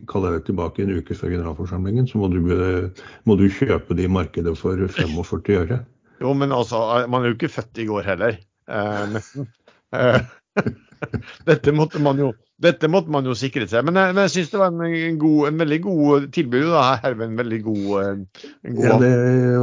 kaller 0.10 0.36
jeg 0.36 0.42
det 0.42 0.48
tilbake 0.50 0.84
en 0.84 0.98
uke 0.98 1.18
før 1.18 1.34
generalforsamlingen. 1.36 2.10
Så 2.10 2.22
må 2.22 2.32
du, 2.34 2.42
eh, 2.56 3.08
må 3.30 3.38
du 3.40 3.48
kjøpe 3.52 3.98
det 3.98 4.08
i 4.08 4.12
markedet 4.12 4.56
for 4.60 4.80
45 5.00 5.58
øre. 5.64 5.82
Jo, 6.20 6.36
men 6.36 6.52
altså, 6.52 6.82
man 7.08 7.24
er 7.24 7.32
jo 7.32 7.40
ikke 7.40 7.54
født 7.54 7.80
i 7.80 7.88
går 7.90 8.08
heller. 8.12 8.40
Eh, 8.70 9.06
nesten. 9.14 9.48
Eh, 9.96 10.20
dette, 11.50 11.72
måtte 11.76 12.02
man 12.04 12.20
jo, 12.20 12.34
dette 12.62 12.90
måtte 12.92 13.12
man 13.14 13.28
jo 13.28 13.36
sikre 13.38 13.68
seg. 13.70 13.86
Men 13.88 14.00
jeg, 14.00 14.16
men 14.16 14.26
jeg 14.26 14.34
syns 14.36 14.54
det 14.54 14.62
var 14.62 14.76
en, 14.76 15.20
god, 15.22 15.40
en 15.50 15.64
veldig 15.64 15.80
god 15.86 16.30
tilbud. 16.36 16.68
Da. 16.74 16.86
Herved 17.06 17.28
en 17.30 17.40
veldig 17.40 17.62
god, 17.66 17.90
eh, 18.02 18.46
en 18.68 18.80
god 18.80 18.88
Ja, 18.90 19.00
det, 19.04 19.12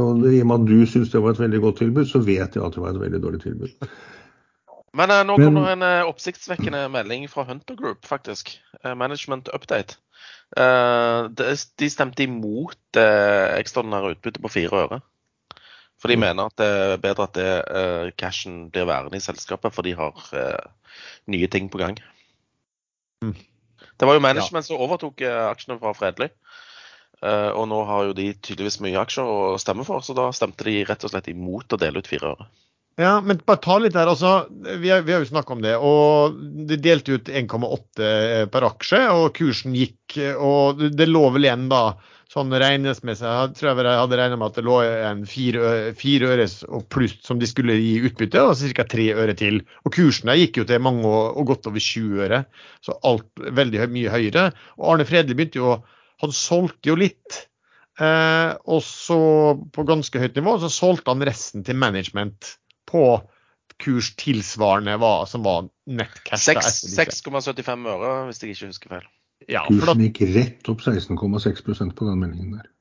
og 0.01 0.27
I 0.31 0.41
og 0.41 0.51
med 0.51 0.59
at 0.59 0.69
du 0.71 0.77
syns 0.89 1.13
det 1.13 1.23
var 1.23 1.35
et 1.35 1.43
veldig 1.45 1.63
godt 1.67 1.81
tilbud, 1.83 2.05
så 2.09 2.23
vet 2.25 2.57
jeg 2.57 2.63
at 2.63 2.77
det 2.77 2.83
var 2.83 2.95
et 2.95 3.03
veldig 3.05 3.23
dårlig 3.25 3.43
tilbud. 3.45 3.89
Men 4.93 5.11
eh, 5.11 5.23
nå 5.27 5.37
Men- 5.37 5.49
kommer 5.49 5.71
en 5.71 5.83
eh, 5.83 6.07
oppsiktsvekkende 6.07 6.87
melding 6.93 7.27
fra 7.29 7.43
Hunter 7.43 7.75
Group, 7.75 8.05
faktisk. 8.05 8.59
Eh, 8.83 8.95
management 8.95 9.49
update. 9.53 9.97
Eh, 10.57 11.27
de 11.77 11.89
stemte 11.91 12.23
imot 12.23 12.97
ekstraordinære 12.97 14.15
utbytte 14.15 14.41
på 14.41 14.53
fire 14.53 14.83
øre. 14.87 15.01
For 15.97 16.11
de 16.13 16.17
mener 16.21 16.45
at 16.45 16.57
det 16.61 16.67
er 16.67 16.99
bedre 17.01 17.25
at 17.25 17.33
det, 17.33 17.51
uh, 17.73 18.09
cashen 18.21 18.67
blir 18.69 18.85
værende 18.85 19.17
i 19.17 19.23
selskapet, 19.23 19.73
for 19.73 19.81
de 19.81 19.95
har 19.97 20.13
uh, 20.13 20.93
nye 21.25 21.47
ting 21.49 21.71
på 21.73 21.81
gang. 21.81 21.97
Mm. 23.25 23.33
Det 23.97 24.07
var 24.07 24.13
jo 24.13 24.21
management 24.21 24.67
som 24.67 24.77
overtok 24.77 25.23
uh, 25.25 25.47
aksjene 25.49 25.79
fra 25.81 25.95
Fredelig. 25.97 26.29
Og 27.17 27.63
nå 27.65 27.79
har 27.89 28.03
jo 28.05 28.11
de 28.13 28.27
tydeligvis 28.45 28.75
mye 28.85 28.99
aksjer 29.01 29.25
å 29.25 29.55
stemme 29.57 29.81
for, 29.87 30.03
så 30.05 30.13
da 30.13 30.27
stemte 30.37 30.67
de 30.67 30.83
rett 30.85 31.01
og 31.01 31.09
slett 31.09 31.31
imot 31.31 31.73
å 31.73 31.79
dele 31.81 31.97
ut 31.97 32.09
fire 32.09 32.35
øre. 32.35 32.45
Ja, 32.97 33.19
men 33.21 33.37
bare 33.45 33.61
ta 33.61 33.75
litt 33.77 33.93
der. 33.93 34.09
altså, 34.09 34.47
Vi 34.81 34.89
har, 34.89 35.03
vi 35.05 35.13
har 35.13 35.21
jo 35.21 35.29
snakka 35.29 35.53
om 35.53 35.61
det. 35.61 35.75
og 35.77 36.37
De 36.67 36.77
delte 36.81 37.19
ut 37.19 37.29
1,8 37.29 38.47
per 38.53 38.65
aksje, 38.71 39.01
og 39.13 39.33
kursen 39.37 39.75
gikk. 39.77 40.17
og 40.41 40.81
Det 40.97 41.05
lå 41.09 41.27
vel 41.35 41.45
igjen 41.45 41.67
da, 41.69 41.81
sånn 42.33 42.51
regnesmessig, 42.51 43.23
jeg 43.23 43.53
tror 43.55 43.69
jeg 43.79 43.99
hadde 44.01 44.17
regna 44.19 44.35
med 44.41 44.49
at 44.49 44.57
det 44.59 44.63
lå 44.67 44.79
en 44.83 45.21
fire, 45.29 45.61
ø- 45.63 45.93
fire 45.95 46.27
øres 46.33 46.57
pluss 46.91 47.13
som 47.23 47.39
de 47.39 47.47
skulle 47.47 47.77
gi 47.79 48.01
utbytte, 48.09 48.41
og 48.43 48.57
ca. 48.75 48.83
tre 48.83 49.05
øre 49.15 49.33
til. 49.37 49.61
Og 49.85 49.93
kursen 49.95 50.27
der 50.27 50.41
gikk 50.41 50.57
jo 50.59 50.65
til 50.67 50.81
mange 50.83 51.05
og, 51.07 51.37
og 51.39 51.47
godt 51.53 51.69
over 51.71 51.79
20 51.79 52.25
øre, 52.27 52.41
så 52.83 52.97
alt 53.07 53.29
veldig 53.61 53.87
mye 53.93 54.11
høyere. 54.11 54.49
Og 54.81 54.89
Arne 54.91 55.05
Fredli 55.07 55.37
begynte 55.37 55.61
jo 55.61 55.77
Han 56.25 56.31
solgte 56.33 56.89
jo 56.89 56.95
litt. 56.97 57.43
Eh, 58.01 58.51
og 58.65 58.81
så 58.81 59.53
på 59.73 59.83
ganske 59.85 60.17
høyt 60.17 60.33
nivå 60.33 60.55
så 60.63 60.69
solgte 60.73 61.13
han 61.13 61.21
resten 61.21 61.61
til 61.63 61.77
management 61.77 62.57
på 62.89 63.03
kurs 63.81 64.13
tilsvarende 64.17 64.95
hva 65.01 65.11
som 65.29 65.43
var 65.45 65.67
nettcash. 65.85 66.31
da 66.33 66.61
Seks- 66.61 66.71
etter 66.71 67.11
disse. 67.11 67.21
6,75 67.27 67.85
øre, 67.93 68.15
hvis 68.29 68.41
jeg 68.41 68.55
ikke 68.55 68.71
husker 68.71 68.95
feil. 68.95 69.05
Ja, 69.47 69.61
for 69.67 69.83
Kursen 69.85 70.01
gikk 70.07 70.23
rett 70.33 70.71
opp 70.71 70.81
16,6% 70.81 71.93
på 71.95 72.07
den 72.09 72.19
meldingen 72.23 72.57
der. 72.57 72.73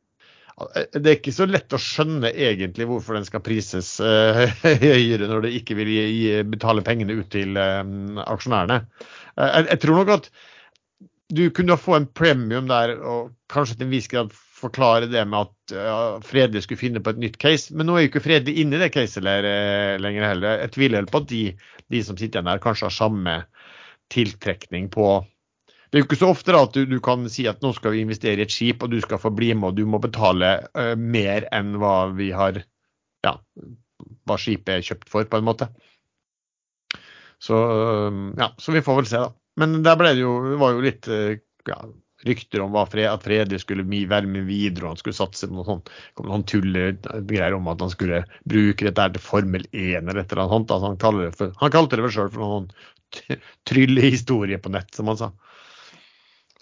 det 0.96 1.04
er 1.10 1.18
ikke 1.18 1.34
så 1.36 1.44
lett 1.44 1.74
å 1.76 1.80
skjønne 1.80 2.30
egentlig 2.32 2.86
hvorfor 2.88 3.18
den 3.18 3.26
skal 3.28 3.42
prises 3.44 3.90
eh, 4.00 4.46
høyere 4.86 5.28
når 5.28 5.44
det 5.44 5.52
ikke 5.58 5.76
vil 5.76 5.90
gi, 5.92 6.30
betale 6.48 6.84
pengene 6.86 7.18
ut 7.20 7.28
til 7.34 7.58
eh, 7.60 7.82
aksjonærene. 8.24 8.80
Eh, 9.36 9.50
jeg, 9.50 9.68
jeg 9.74 9.82
tror 9.84 10.00
nok 10.00 10.14
at 10.16 10.30
du 11.36 11.44
kunne 11.50 11.76
få 11.76 11.98
en 11.98 12.08
premium 12.08 12.70
der 12.70 12.94
og 13.02 13.34
kanskje 13.52 13.76
til 13.76 13.88
en 13.88 13.92
viss 13.92 14.08
grad 14.08 14.32
forklare 14.56 15.08
det 15.10 15.22
med 15.28 15.46
at 15.46 15.74
ja, 15.76 15.96
Fredelig 16.24 16.64
skulle 16.64 16.80
finne 16.80 17.02
på 17.04 17.12
et 17.12 17.20
nytt 17.20 17.38
case, 17.42 17.74
men 17.76 17.88
nå 17.88 17.96
er 17.96 18.06
jo 18.06 18.10
ikke 18.10 18.24
Fredelig 18.24 18.56
inne 18.62 18.78
i 18.78 18.82
det 18.82 18.92
caset 18.94 19.26
eh, 19.26 19.96
lenger 20.00 20.28
heller. 20.30 20.60
Jeg 20.64 20.74
tviler 20.76 21.08
på 21.10 21.22
at 21.22 21.30
de, 21.32 21.42
de 21.92 22.02
som 22.04 22.16
sitter 22.16 22.40
igjen 22.40 22.50
der, 22.50 22.62
kanskje 22.62 22.88
har 22.88 22.96
samme 22.96 23.38
tiltrekning 24.12 24.88
på 24.92 25.08
Det 25.90 25.98
er 25.98 26.02
jo 26.02 26.06
ikke 26.06 26.18
så 26.18 26.30
ofte 26.30 26.54
da 26.54 26.62
at 26.66 26.76
du, 26.76 26.84
du 26.88 26.98
kan 27.02 27.26
si 27.30 27.46
at 27.50 27.62
nå 27.62 27.72
skal 27.76 27.94
vi 27.94 28.04
investere 28.04 28.42
i 28.42 28.46
et 28.46 28.52
skip, 28.52 28.82
og 28.82 28.92
du 28.92 29.00
skal 29.02 29.20
få 29.22 29.30
bli 29.34 29.52
med, 29.54 29.70
og 29.70 29.76
du 29.78 29.86
må 29.88 30.00
betale 30.02 30.52
uh, 30.74 30.94
mer 30.98 31.46
enn 31.54 31.76
hva 31.80 32.08
vi 32.16 32.32
har 32.34 32.58
ja, 33.26 33.36
hva 34.26 34.38
skipet 34.38 34.72
er 34.74 34.86
kjøpt 34.86 35.10
for, 35.10 35.28
på 35.30 35.38
en 35.40 35.46
måte. 35.46 35.68
Så, 37.42 37.54
uh, 37.54 38.18
ja, 38.38 38.50
så 38.58 38.74
vi 38.74 38.82
får 38.84 39.00
vel 39.00 39.10
se, 39.10 39.22
da. 39.22 39.30
Men 39.62 39.78
der 39.86 39.96
ble 39.96 40.12
det 40.12 40.24
jo, 40.26 40.34
det 40.50 40.58
var 40.60 40.74
jo 40.74 40.84
litt 40.84 41.08
uh, 41.08 41.38
ja, 41.70 41.78
rykter 42.26 42.62
om 42.64 42.74
Fred, 42.90 43.08
at 43.10 43.24
Fredrik 43.24 43.62
skulle 43.62 43.86
være 43.86 44.28
med 44.30 44.46
videre, 44.48 44.84
og 44.86 44.94
han 44.94 45.00
skulle 45.00 45.16
satse 45.16 45.48
på 45.48 45.56
noe 45.56 45.66
sånt. 45.66 45.90
kom 46.14 46.28
noen 46.30 46.44
tullegreier 46.48 47.56
om 47.56 47.70
at 47.72 47.84
han 47.84 47.92
skulle 47.92 48.24
bruke 48.48 48.88
dette 48.88 49.08
til 49.14 49.24
Formel 49.24 49.66
1 49.72 50.02
eller 50.02 50.22
et 50.22 50.34
eller 50.34 50.44
annet. 50.46 50.74
Altså 50.74 50.92
han, 50.92 51.72
kalte 51.72 51.96
det 51.96 52.04
vel 52.06 52.14
sjøl 52.14 52.30
for 52.34 52.44
noen 52.44 52.68
t- 53.14 53.40
tryllehistorie 53.68 54.60
på 54.62 54.72
nett, 54.74 54.92
som 54.94 55.10
han 55.12 55.20
sa. 55.22 55.32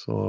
Så 0.01 0.21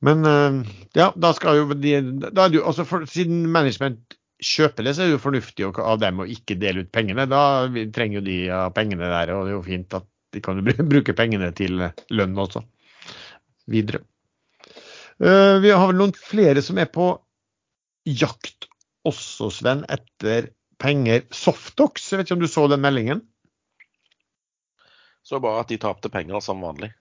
Men 0.00 0.24
eh, 0.24 0.60
ja, 0.94 1.10
da 1.16 1.32
skal 1.34 1.58
jo 1.58 1.74
da 1.74 2.44
er 2.44 2.52
det 2.52 2.60
jo, 2.60 2.66
altså 2.66 2.84
for, 2.86 3.06
Siden 3.10 3.48
management 3.50 4.18
kjøper 4.38 4.86
det, 4.86 4.94
så 4.94 5.02
er 5.02 5.08
det 5.10 5.16
jo 5.16 5.24
fornuftig 5.24 5.66
av 5.82 5.98
dem 5.98 6.22
å 6.22 6.28
ikke 6.30 6.54
dele 6.60 6.84
ut 6.86 6.92
pengene. 6.94 7.26
Da 7.26 7.66
trenger 7.94 8.20
jo 8.20 8.26
de 8.28 8.38
ja, 8.46 8.60
pengene 8.70 9.10
der, 9.10 9.34
og 9.34 9.46
det 9.46 9.52
er 9.52 9.56
jo 9.56 9.66
fint 9.66 9.98
at 9.98 10.06
de 10.36 10.42
kan 10.44 10.60
bruke 10.62 11.16
pengene 11.16 11.50
til 11.56 11.80
lønn 12.12 12.38
også 12.38 12.62
videre. 13.70 14.02
Eh, 15.22 15.56
vi 15.62 15.72
har 15.72 15.86
vel 15.90 15.98
noen 15.98 16.14
flere 16.16 16.62
som 16.64 16.78
er 16.78 16.90
på 16.92 17.10
jakt 18.08 18.68
også, 19.08 19.50
Sven, 19.54 19.84
etter 19.90 20.52
penger. 20.80 21.24
Softox, 21.34 22.10
jeg 22.10 22.20
vet 22.20 22.28
ikke 22.28 22.38
om 22.38 22.44
du 22.44 22.50
så 22.50 22.66
den 22.70 22.84
meldingen? 22.84 23.22
Så 25.26 25.40
bare 25.44 25.64
at 25.64 25.72
de 25.72 25.80
tapte 25.80 26.10
penger 26.12 26.40
som 26.44 26.62
vanlig. 26.64 26.92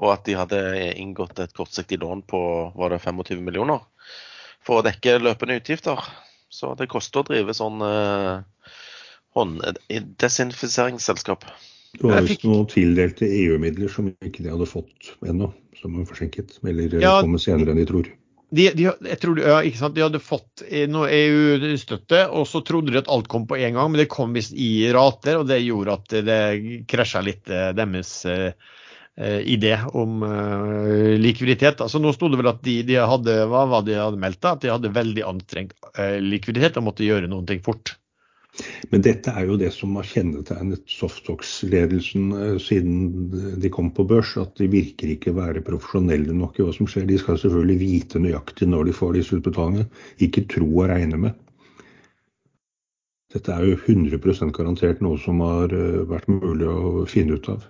Og 0.00 0.14
at 0.14 0.24
de 0.24 0.36
hadde 0.38 0.60
inngått 0.96 1.42
et 1.42 1.52
kortsiktig 1.56 1.98
lån 2.00 2.24
på 2.28 2.40
var 2.78 2.94
det 2.94 3.02
25 3.04 3.42
millioner 3.44 3.82
for 4.62 4.80
å 4.80 4.86
dekke 4.86 5.18
løpende 5.20 5.58
utgifter. 5.60 6.00
Så 6.52 6.72
det 6.78 6.88
koster 6.92 7.20
å 7.20 7.28
drive 7.28 7.54
sånn 7.56 7.82
eh, 7.84 8.40
hånd, 9.36 9.60
desinfiseringsselskap. 10.20 11.44
Det 11.98 12.08
var 12.08 12.24
visst 12.24 12.44
noen 12.48 12.66
tildelte 12.70 13.28
EU-midler 13.28 13.90
som 13.92 14.08
ikke 14.12 14.44
de 14.44 14.50
hadde 14.52 14.68
fått 14.68 15.12
ennå, 15.28 15.50
som 15.76 15.98
var 15.98 16.08
forsinket. 16.08 16.56
Eller 16.64 16.94
eh, 16.96 17.04
Ja. 17.04 17.18
kommer 17.20 17.42
senere 17.42 17.74
enn 17.74 17.82
de 17.82 17.88
tror. 17.88 18.10
De, 18.52 18.66
de, 18.76 18.84
jeg 18.84 19.18
tror, 19.20 19.38
ja, 19.40 19.58
ikke 19.64 19.80
sant? 19.80 19.94
de 19.96 20.04
hadde 20.04 20.20
fått 20.20 20.64
eh, 20.68 20.84
noe 20.88 21.08
EU-støtte, 21.12 22.26
og 22.32 22.46
så 22.48 22.60
trodde 22.64 22.92
de 22.92 23.00
at 23.00 23.10
alt 23.12 23.28
kom 23.32 23.46
på 23.48 23.56
en 23.60 23.76
gang, 23.76 23.92
men 23.92 24.00
det 24.00 24.10
kom 24.12 24.32
visst 24.36 24.52
i 24.56 24.88
rater, 24.92 25.40
og 25.40 25.48
det 25.48 25.62
gjorde 25.64 25.98
at 26.00 26.16
det 26.28 26.40
krasja 26.88 27.24
litt 27.24 27.52
eh, 27.52 27.70
deres 27.76 28.14
idé 29.44 29.76
om 29.92 30.22
eh, 30.24 31.18
likviditet. 31.20 31.80
Altså 31.84 32.00
Nå 32.00 32.14
sto 32.16 32.30
det 32.32 32.38
vel 32.40 32.48
at 32.48 32.62
de, 32.64 32.78
de 32.88 32.96
hadde 32.96 33.34
hva 33.50 33.66
var 33.68 33.84
det 33.84 33.92
de 33.94 34.00
hadde 34.00 34.20
meldt, 34.20 34.40
da? 34.40 34.54
at 34.56 34.62
de 34.64 34.72
hadde 34.72 34.92
veldig 34.94 35.26
anstrengt 35.28 35.76
eh, 35.98 36.16
likviditet 36.24 36.78
og 36.80 36.86
måtte 36.88 37.04
gjøre 37.04 37.28
noen 37.28 37.44
ting 37.48 37.60
fort. 37.64 37.98
Men 38.92 39.00
dette 39.04 39.32
er 39.32 39.46
jo 39.48 39.56
det 39.56 39.70
som 39.72 39.94
har 39.96 40.04
kjennetegnet 40.04 40.82
Softox-ledelsen 40.92 42.32
eh, 42.36 42.56
siden 42.60 43.30
de 43.62 43.70
kom 43.72 43.88
på 43.96 44.04
børs. 44.08 44.34
At 44.40 44.58
de 44.60 44.68
virker 44.72 45.14
ikke 45.14 45.34
være 45.36 45.64
profesjonelle 45.64 46.36
nok 46.36 46.60
i 46.60 46.66
hva 46.66 46.74
som 46.76 46.90
skjer. 46.90 47.06
De 47.08 47.20
skal 47.20 47.40
selvfølgelig 47.40 47.78
vite 47.80 48.20
nøyaktig 48.22 48.68
når 48.68 48.90
de 48.90 48.96
får 48.98 49.16
disse 49.16 49.38
utbetalingene. 49.38 49.88
Ikke 50.24 50.44
tro 50.52 50.68
og 50.68 50.90
regne 50.92 51.20
med. 51.24 51.38
Dette 53.32 53.54
er 53.54 53.64
jo 53.64 53.78
100 53.80 54.52
garantert 54.52 55.00
noe 55.00 55.16
som 55.20 55.40
har 55.44 55.72
eh, 55.72 56.02
vært 56.10 56.28
mulig 56.28 56.68
å 56.68 57.06
finne 57.08 57.40
ut 57.40 57.48
av. 57.54 57.64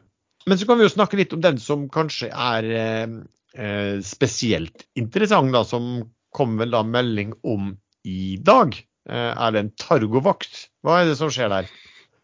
Men 0.51 0.59
så 0.59 0.67
kan 0.67 0.81
vi 0.81 0.89
jo 0.89 0.97
snakke 0.97 1.21
litt 1.21 1.35
om 1.37 1.43
den 1.45 1.63
som 1.63 1.87
kanskje 1.93 2.33
er 2.35 2.67
eh, 2.75 4.01
spesielt 4.03 4.89
interessant, 4.99 5.55
da, 5.55 5.63
som 5.63 6.09
kom 6.35 6.57
vel 6.59 6.75
da 6.75 6.83
melding 6.83 7.37
om 7.47 7.77
i 8.03 8.35
dag. 8.43 8.75
Eh, 9.11 9.33
er 9.33 9.55
det 9.55 9.63
en 9.65 9.73
Targovaks? 9.81 10.69
Hva 10.85 11.01
er 11.01 11.11
det 11.11 11.17
som 11.19 11.33
skjer 11.33 11.51
der? 11.53 11.71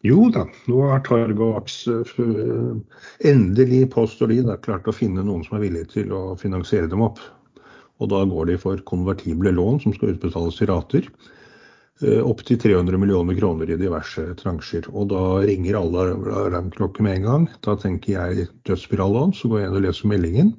Jo 0.07 0.29
da, 0.31 0.45
nå 0.71 0.83
har 0.87 1.01
Targovaks 1.03 1.81
eh, 1.91 2.69
endelig 3.27 3.81
påstår 3.91 4.31
de 4.31 4.55
klart 4.63 4.87
å 4.87 4.95
finne 4.95 5.25
noen 5.25 5.43
som 5.43 5.57
er 5.57 5.65
villige 5.65 5.91
til 5.97 6.13
å 6.15 6.37
finansiere 6.39 6.87
dem 6.91 7.03
opp. 7.03 7.19
Og 7.99 8.07
da 8.13 8.23
går 8.23 8.53
de 8.53 8.55
for 8.61 8.79
konvertible 8.87 9.51
lån 9.51 9.83
som 9.83 9.95
skal 9.95 10.13
utbetales 10.13 10.61
i 10.63 10.69
rater. 10.69 11.09
eh, 12.01 12.21
Opptil 12.23 12.59
300 12.63 12.95
millioner 12.97 13.35
kroner 13.35 13.69
i 13.69 13.79
diverse 13.79 14.23
transjer. 14.39 14.87
Og 14.93 15.11
da 15.11 15.23
ringer 15.43 15.81
alle 15.81 16.13
alarmklokker 16.45 17.03
med 17.03 17.19
en 17.19 17.27
gang. 17.27 17.49
Da 17.67 17.75
tenker 17.75 18.15
jeg 18.15 18.47
dødsspirallån, 18.69 19.35
så 19.35 19.51
går 19.51 19.59
jeg 19.59 19.69
inn 19.69 19.81
og 19.81 19.83
leser 19.89 20.13
meldingen. 20.13 20.53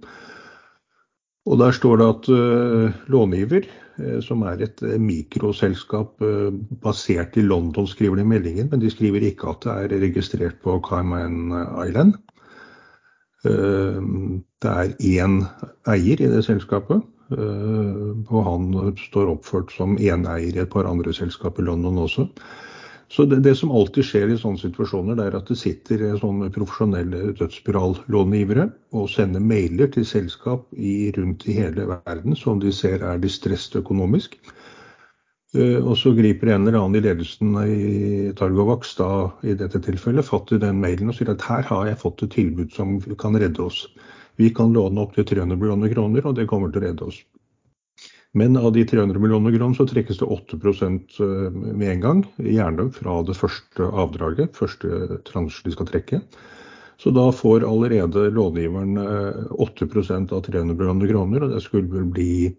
Og 1.48 1.56
der 1.62 1.72
står 1.72 1.96
det 1.96 2.08
at 2.12 2.26
uh, 2.28 2.98
långiver, 3.08 3.64
som 4.24 4.42
er 4.48 4.62
et 4.64 4.82
eh, 4.86 4.98
mikroselskap 5.00 6.22
eh, 6.24 6.50
basert 6.82 7.36
i 7.40 7.44
London, 7.44 7.88
skriver 7.88 8.20
de 8.20 8.26
i 8.26 8.30
meldingen, 8.32 8.68
men 8.72 8.82
de 8.82 8.90
skriver 8.92 9.24
ikke 9.26 9.52
at 9.52 9.64
det 9.66 9.76
er 9.76 10.02
registrert 10.06 10.60
på 10.64 10.78
Cayman 10.86 11.52
Island. 11.84 12.16
Eh, 13.48 14.00
det 14.60 14.74
er 14.74 14.94
én 15.00 15.40
eier 15.88 16.20
i 16.20 16.30
det 16.34 16.44
selskapet, 16.48 17.06
Og 17.30 18.40
han 18.42 18.72
står 18.98 19.28
oppført 19.30 19.70
som 19.70 19.92
eneier 20.02 20.56
i 20.56 20.62
et 20.64 20.70
par 20.72 20.88
andre 20.90 21.12
selskap 21.14 21.60
i 21.60 21.62
London 21.62 22.00
også. 22.02 22.24
Så 23.10 23.24
det, 23.26 23.40
det, 23.42 23.56
som 23.58 23.72
alltid 23.74 24.06
skjer 24.06 24.30
i 24.30 24.38
sånne 24.38 24.60
situasjoner, 24.60 25.16
det 25.18 25.24
er 25.26 25.36
at 25.40 25.48
det 25.50 25.56
sitter 25.58 26.02
sånne 26.20 26.46
profesjonelle 26.54 27.32
dødsspirallångivere 27.40 28.68
og 28.94 29.08
sender 29.10 29.42
mailer 29.42 29.90
til 29.90 30.06
selskap 30.06 30.68
i, 30.78 31.10
rundt 31.16 31.46
i 31.50 31.56
hele 31.56 31.88
verden 31.90 32.38
som 32.38 32.60
de 32.62 32.70
ser 32.74 33.02
er 33.02 33.18
distresst 33.18 33.74
økonomisk. 33.80 34.38
Uh, 35.56 35.82
og 35.82 35.96
så 35.98 36.12
griper 36.14 36.52
en 36.52 36.68
eller 36.68 36.78
annen 36.78 37.00
i 37.00 37.02
ledelsen 37.02 37.56
i 37.64 38.30
Targovax 38.38 38.94
da, 39.00 39.10
i 39.42 39.56
dette 39.58 39.82
tilfellet 39.82 40.28
fatt 40.28 40.54
i 40.54 40.60
den 40.62 40.78
mailen 40.78 41.10
og 41.10 41.18
sier 41.18 41.32
at 41.34 41.42
her 41.50 41.66
har 41.66 41.90
jeg 41.90 41.98
fått 42.04 42.22
et 42.22 42.36
tilbud 42.36 42.70
som 42.76 43.00
kan 43.18 43.34
redde 43.42 43.66
oss. 43.66 43.88
Vi 44.38 44.52
kan 44.54 44.70
låne 44.76 45.02
opp 45.02 45.18
til 45.18 45.26
300 45.26 45.58
millioner 45.58 45.90
kroner, 45.90 46.30
og 46.30 46.38
det 46.38 46.46
kommer 46.46 46.70
til 46.70 46.84
å 46.84 46.86
redde 46.86 47.10
oss. 47.10 47.18
Men 48.32 48.56
av 48.56 48.72
de 48.72 48.84
300 48.86 49.18
millioner 49.18 49.56
kroner 49.56 49.74
så 49.74 49.86
trekkes 49.90 50.20
det 50.20 50.28
8 50.30 50.56
eh, 50.56 51.50
med 51.50 51.88
en 51.90 52.00
gang, 52.00 52.24
gjerne 52.38 52.86
fra 52.94 53.22
det 53.26 53.34
første 53.34 53.88
avdraget, 53.90 54.54
første 54.54 55.18
transje 55.26 55.66
de 55.66 55.74
skal 55.74 55.88
trekke. 55.88 56.20
Så 57.00 57.10
da 57.10 57.30
får 57.32 57.64
allerede 57.66 58.28
långiveren 58.30 58.98
8 59.50 59.86
eh, 59.86 60.20
av 60.30 60.42
300 60.46 60.74
millioner 60.76 61.08
kroner, 61.08 61.42
og 61.42 61.54
det 61.54 61.62
skulle 61.64 61.90
vel 61.90 62.06
bli 62.06 62.54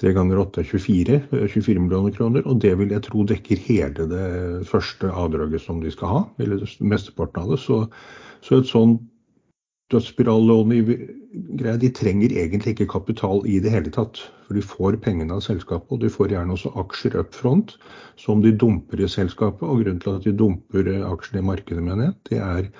3 0.00 0.12
ganger 0.16 0.42
8 0.42 0.60
er 0.60 0.68
24, 0.68 1.20
24 1.30 1.76
eh, 1.76 1.80
millioner 1.80 2.12
kroner. 2.12 2.44
Og 2.44 2.60
det 2.60 2.74
vil 2.76 2.92
jeg 2.92 3.06
tro 3.08 3.24
dekker 3.24 3.64
hele 3.70 4.08
det 4.10 4.28
første 4.68 5.08
avdraget 5.08 5.64
som 5.64 5.80
de 5.80 5.92
skal 5.94 6.12
ha, 6.12 6.20
eller 6.42 6.64
mesteparten 6.80 7.44
av 7.44 7.54
det. 7.54 7.60
Så, 7.64 7.86
så 8.44 8.60
et 8.60 8.68
sånt 8.68 9.00
dødsspirallångivere 11.30 11.78
de 11.80 11.90
trenger 11.94 12.32
egentlig 12.32 12.72
ikke 12.74 12.86
kapital 12.90 13.44
i 13.46 13.58
det 13.60 13.70
hele 13.70 13.90
tatt. 13.90 14.18
For 14.46 14.54
de 14.54 14.62
får 14.62 14.96
pengene 15.02 15.34
av 15.34 15.40
selskapet, 15.40 15.92
og 15.92 16.00
de 16.00 16.10
får 16.10 16.28
gjerne 16.32 16.52
også 16.52 16.72
aksjer 16.76 17.18
up 17.20 17.34
front 17.34 17.76
som 18.18 18.42
de 18.42 18.50
dumper 18.50 19.00
i 19.00 19.08
selskapet. 19.08 19.62
Og 19.62 19.84
grunnen 19.84 20.00
til 20.00 20.16
at 20.16 20.24
de 20.24 20.32
dumper 20.32 20.90
aksjene 21.06 21.42
i 21.42 21.46
markedet, 21.46 21.82
mener 21.82 22.04
jeg, 22.04 22.14
det 22.30 22.38
er 22.38 22.70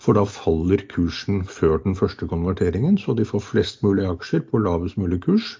for 0.00 0.16
da 0.16 0.24
faller 0.24 0.80
kursen 0.88 1.44
før 1.44 1.78
den 1.84 1.94
første 1.94 2.26
konverteringen, 2.26 2.98
så 2.98 3.14
de 3.14 3.24
får 3.24 3.44
flest 3.44 3.82
mulig 3.84 4.08
aksjer 4.08 4.40
på 4.50 4.58
lavest 4.58 4.96
mulig 4.96 5.20
kurs. 5.20 5.58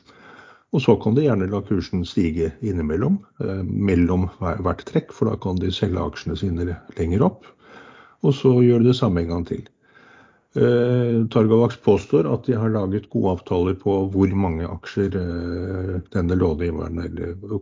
Og 0.73 0.81
så 0.81 0.95
kan 0.97 1.15
de 1.15 1.27
gjerne 1.27 1.51
la 1.51 1.61
kursen 1.61 2.05
stige 2.07 2.53
innimellom, 2.63 3.19
eh, 3.45 3.63
mellom 3.63 4.31
hvert 4.41 4.85
trekk, 4.87 5.13
for 5.13 5.29
da 5.29 5.37
kan 5.37 5.59
de 5.61 5.71
selge 5.71 6.01
aksjene 6.01 6.39
sine 6.39 6.77
lenger 6.97 7.27
opp. 7.27 7.45
Og 8.23 8.35
så 8.35 8.55
gjør 8.63 8.83
det 8.85 8.97
samme 8.97 9.21
en 9.21 9.29
gang 9.29 9.47
til. 9.47 9.69
Eh, 10.57 11.27
Targovax 11.31 11.77
påstår 11.77 12.27
at 12.35 12.49
de 12.49 12.57
har 12.59 12.73
laget 12.75 13.07
gode 13.11 13.37
avtaler 13.37 13.77
på 13.79 13.93
hvor 14.11 14.33
mange 14.35 14.67
aksjer 14.67 15.15
eh, 15.21 15.93
denne 16.11 16.39
långiveren 16.41 16.99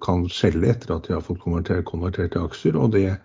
kan 0.01 0.25
selge 0.33 0.71
etter 0.73 0.95
at 0.95 1.05
de 1.05 1.13
har 1.19 1.27
fått 1.27 1.43
konvertert, 1.43 1.85
konvertert 1.91 2.33
til 2.33 2.47
aksjer. 2.49 2.81
og 2.81 2.97
det 2.97 3.19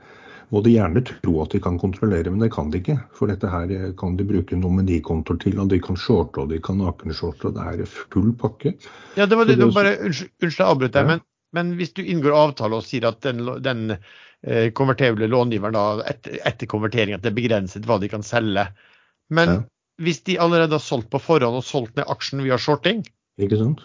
må 0.54 0.62
de 0.62 0.76
gjerne 0.76 1.02
tro 1.08 1.38
at 1.42 1.56
de 1.56 1.62
kan 1.64 1.80
kontrollere, 1.82 2.30
men 2.30 2.44
det 2.44 2.52
kan 2.54 2.70
de 2.70 2.82
ikke. 2.82 2.98
For 3.18 3.32
dette 3.32 3.50
her 3.50 3.72
eh, 3.74 3.90
kan 3.98 4.20
de 4.20 4.28
bruke 4.28 4.60
nominikontoer 4.60 5.40
til, 5.42 5.58
og 5.64 5.72
de 5.72 5.80
kan 5.82 5.98
shorte 5.98 6.44
og 6.44 6.52
de 6.52 6.60
kan 6.62 6.82
nakenshorte. 6.84 7.54
Det 7.56 7.70
er 7.72 7.88
full 7.90 8.34
pakke. 8.38 8.76
Ja, 9.16 9.26
det 9.26 9.40
var 9.40 9.50
det, 9.50 9.58
det 9.62 9.70
var 9.72 9.80
bare, 9.80 9.98
Unnskyld, 10.10 10.52
at 10.52 10.60
jeg 10.60 10.68
avbrøt 10.68 10.98
deg, 11.00 11.10
men, 11.10 11.24
men, 11.56 11.76
hvis 11.80 11.96
du 11.98 12.04
inngår 12.04 12.36
avtale 12.38 12.78
og 12.78 12.86
sier 12.86 13.08
at 13.10 13.24
den, 13.26 13.46
den 13.64 13.96
eh, 13.96 14.74
konverterbile 14.76 15.32
långiveren 15.32 15.80
da, 15.80 15.88
etter, 16.12 16.42
etter 16.52 16.70
konvertering 16.70 17.16
at 17.16 17.24
det 17.24 17.32
er 17.32 17.40
begrenset 17.40 17.88
hva 17.88 17.98
de 18.04 18.12
kan 18.12 18.28
selge, 18.28 18.68
men 19.34 19.52
ja. 19.52 19.58
hvis 20.04 20.22
de 20.30 20.38
allerede 20.42 20.78
har 20.78 20.84
solgt 20.84 21.10
på 21.14 21.22
forhånd 21.22 21.60
og 21.60 21.66
solgt 21.68 21.98
ned 22.00 22.10
aksjen 22.12 22.44
via 22.46 22.60
shorting 22.62 23.04
Ikke 23.42 23.60
sant. 23.60 23.82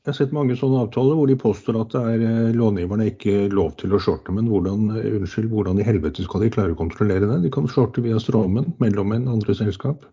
Jeg 0.00 0.14
har 0.14 0.16
sett 0.16 0.30
mange 0.32 0.54
sånne 0.56 0.78
avtaler 0.80 1.18
hvor 1.18 1.28
de 1.28 1.36
påstår 1.36 1.76
at 1.76 1.92
det 1.92 2.00
er 2.14 2.22
eh, 2.24 2.54
långiverne 2.56 3.10
ikke 3.10 3.50
lov 3.52 3.74
til 3.82 3.92
å 3.92 3.98
shorte. 4.00 4.32
Men 4.32 4.46
hvordan, 4.48 4.86
eh, 4.96 5.10
unnskyld, 5.18 5.50
hvordan 5.52 5.76
i 5.76 5.84
helvete 5.84 6.24
skal 6.24 6.40
de 6.40 6.48
klare 6.54 6.72
å 6.72 6.78
kontrollere 6.78 7.28
det? 7.28 7.36
De 7.44 7.50
kan 7.52 7.68
shorte 7.68 8.00
via 8.00 8.16
stråmenn, 8.22 8.72
mellommenn, 8.80 9.28
andre 9.28 9.54
selskap. 9.58 10.06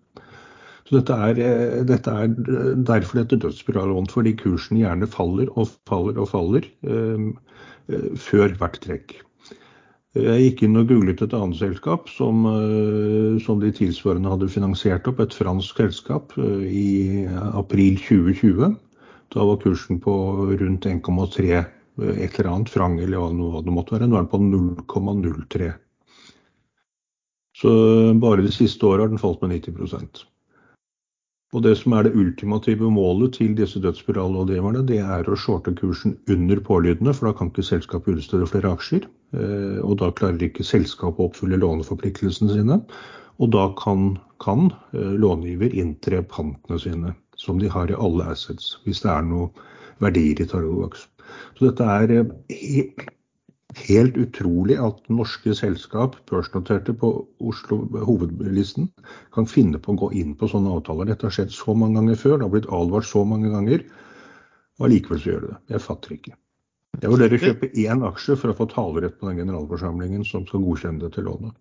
Så 0.87 0.99
dette 0.99 1.15
er, 1.29 1.39
eh, 1.39 1.83
dette 1.87 2.11
er 2.11 2.35
derfor 2.83 3.21
dette 3.21 3.39
dødsspiralånet, 3.43 4.11
fordi 4.11 4.35
kursen 4.39 4.83
gjerne 4.83 5.07
faller 5.07 5.49
og 5.55 5.71
faller 5.87 6.19
og 6.19 6.29
faller 6.35 6.67
eh, 6.83 7.31
før 8.27 8.59
hvert 8.59 8.79
trekk. 8.83 9.17
Jeg 10.17 10.43
gikk 10.43 10.63
inn 10.65 10.79
og 10.79 10.89
googlet 10.89 11.21
et 11.21 11.33
annet 11.35 11.59
selskap 11.59 12.09
som, 12.09 12.45
eh, 12.49 13.37
som, 13.43 13.59
de 13.61 13.71
tilsvarende 13.75 14.31
hadde 14.31 14.49
finansiert 14.49 15.07
opp, 15.09 15.19
et 15.21 15.35
fransk 15.35 15.77
selskap, 15.83 16.33
eh, 16.37 16.63
i 16.65 17.25
april 17.53 17.99
2020. 18.01 18.75
Da 19.33 19.45
var 19.45 19.59
kursen 19.61 19.99
på 20.01 20.13
rundt 20.61 20.87
1,3 20.89 21.51
eh, 21.53 21.65
et 22.23 22.39
eller 22.39 22.51
annet 22.53 22.71
frang, 22.73 22.99
eller 22.99 23.19
hva 23.19 23.61
det 23.61 23.73
måtte 23.75 23.97
være. 23.97 24.07
Nå 24.07 24.17
er 24.17 24.25
den 24.25 24.31
på 24.33 24.41
0,03. 24.41 25.73
Så 27.57 27.69
bare 28.21 28.45
det 28.45 28.53
siste 28.53 28.85
året 28.85 29.07
har 29.07 29.13
den 29.13 29.21
falt 29.21 29.41
med 29.41 29.55
90 29.57 30.27
og 31.55 31.63
Det 31.63 31.77
som 31.79 31.93
er 31.95 32.03
det 32.03 32.15
ultimative 32.19 32.89
målet 32.91 33.37
til 33.37 33.53
disse 33.55 33.79
dødsspiralrådgiverne, 33.79 34.81
det 34.87 34.97
er 34.99 35.29
å 35.31 35.37
shorte 35.39 35.71
kursen 35.79 36.17
under 36.27 36.59
pålydende, 36.59 37.13
for 37.15 37.29
da 37.29 37.37
kan 37.37 37.51
ikke 37.53 37.63
selskapet 37.63 38.19
utstede 38.19 38.49
flere 38.51 38.73
aksjer. 38.75 39.07
Eh, 39.31 39.79
og 39.79 39.97
da 40.01 40.11
klarer 40.11 40.43
ikke 40.43 40.67
selskapet 40.67 41.23
å 41.23 41.29
oppfylle 41.29 41.61
låneforpliktelsene 41.61 42.51
sine. 42.51 42.81
Og 43.39 43.53
da 43.55 43.69
kan, 43.79 44.17
kan 44.43 44.67
eh, 44.91 45.13
långiver 45.23 45.71
inntre 45.71 46.19
pantene 46.27 46.81
sine, 46.83 47.15
som 47.39 47.63
de 47.63 47.71
har 47.71 47.87
i 47.87 47.95
alle 47.95 48.27
assets, 48.33 48.75
hvis 48.83 49.05
det 49.05 49.13
er 49.13 49.23
noe 49.31 49.47
verdier 50.03 50.43
i 50.43 50.49
Targovaks. 50.51 51.07
Så 51.55 51.69
dette 51.69 51.87
er 51.87 52.15
eh, 52.17 53.07
helt 53.75 54.17
utrolig 54.17 54.77
at 54.79 54.99
norske 55.11 55.53
selskap, 55.55 56.15
børsnoterte 56.29 56.93
på 56.95 57.11
Oslo 57.43 57.81
hovedlisten, 58.07 58.87
kan 59.35 59.47
finne 59.49 59.79
på 59.79 59.93
å 59.93 60.01
gå 60.05 60.11
inn 60.21 60.35
på 60.39 60.47
sånne 60.51 60.71
avtaler. 60.77 61.09
Dette 61.09 61.27
har 61.27 61.35
skjedd 61.35 61.51
så 61.55 61.75
mange 61.75 61.99
ganger 61.99 62.19
før, 62.19 62.37
det 62.37 62.47
har 62.47 62.53
blitt 62.55 62.69
advart 62.79 63.09
så 63.09 63.23
mange 63.27 63.51
ganger. 63.51 63.83
Og 64.77 64.87
allikevel 64.87 65.19
så 65.19 65.33
gjør 65.33 65.43
det 65.43 65.49
det. 65.51 65.59
Jeg 65.73 65.83
fatter 65.83 66.15
ikke. 66.15 66.37
Jeg 66.97 67.11
vurderer 67.11 67.35
å 67.35 67.41
kjøpe 67.43 67.71
én 67.77 68.05
aksje 68.07 68.37
for 68.39 68.53
å 68.53 68.57
få 68.57 68.69
talerett 68.71 69.19
på 69.19 69.27
den 69.29 69.43
generalforsamlingen 69.43 70.23
som 70.25 70.47
skal 70.47 70.63
godkjenne 70.63 71.03
det 71.03 71.11
til 71.17 71.27
lånet. 71.27 71.53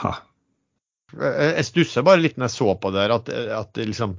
Ha. 0.00 0.16
Jeg 1.14 1.68
stusser 1.68 2.02
bare 2.06 2.22
litt 2.22 2.40
når 2.40 2.48
jeg 2.48 2.56
så 2.56 2.72
på 2.80 2.90
det, 2.94 3.04
at, 3.14 3.28
at 3.60 3.78
liksom, 3.78 4.16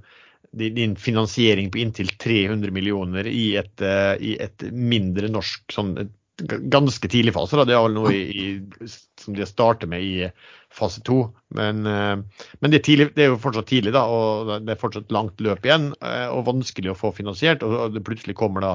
din 0.56 0.96
finansiering 0.96 1.72
på 1.74 1.82
inntil 1.82 2.14
300 2.16 2.72
millioner 2.72 3.28
i 3.28 3.58
et, 3.60 3.76
eh, 3.84 4.14
i 4.24 4.38
et 4.40 4.64
mindre 4.72 5.28
norsk 5.34 5.76
sånn, 5.76 5.98
ganske 6.46 7.08
tidlig 7.10 7.34
fase. 7.34 7.58
Da. 7.58 7.66
Det 7.66 7.76
er 7.76 7.84
vel 7.86 7.96
noe 7.96 8.14
i, 8.14 8.46
i, 8.46 8.88
som 9.22 9.36
de 9.38 9.48
starter 9.48 9.90
med 9.90 10.06
i 10.06 10.30
fase 10.74 11.02
to. 11.08 11.24
Men, 11.56 11.86
eh, 11.90 12.16
men 12.60 12.72
det, 12.72 12.82
er 12.82 12.86
tidlig, 12.86 13.10
det, 13.16 13.26
er 13.26 13.32
jo 13.34 13.42
fortsatt 13.42 13.70
tidlig, 13.70 13.94
da, 13.96 14.06
og 14.06 14.52
det 14.66 14.74
er 14.74 14.82
fortsatt 14.82 15.14
langt 15.16 15.42
løp 15.44 15.66
igjen. 15.66 15.92
Eh, 16.02 16.28
og 16.30 16.48
vanskelig 16.50 16.94
å 16.94 17.00
få 17.00 17.14
finansiert. 17.18 17.66
Og 17.66 17.96
det 17.96 18.06
plutselig 18.06 18.38
kommer 18.38 18.66
da 18.66 18.74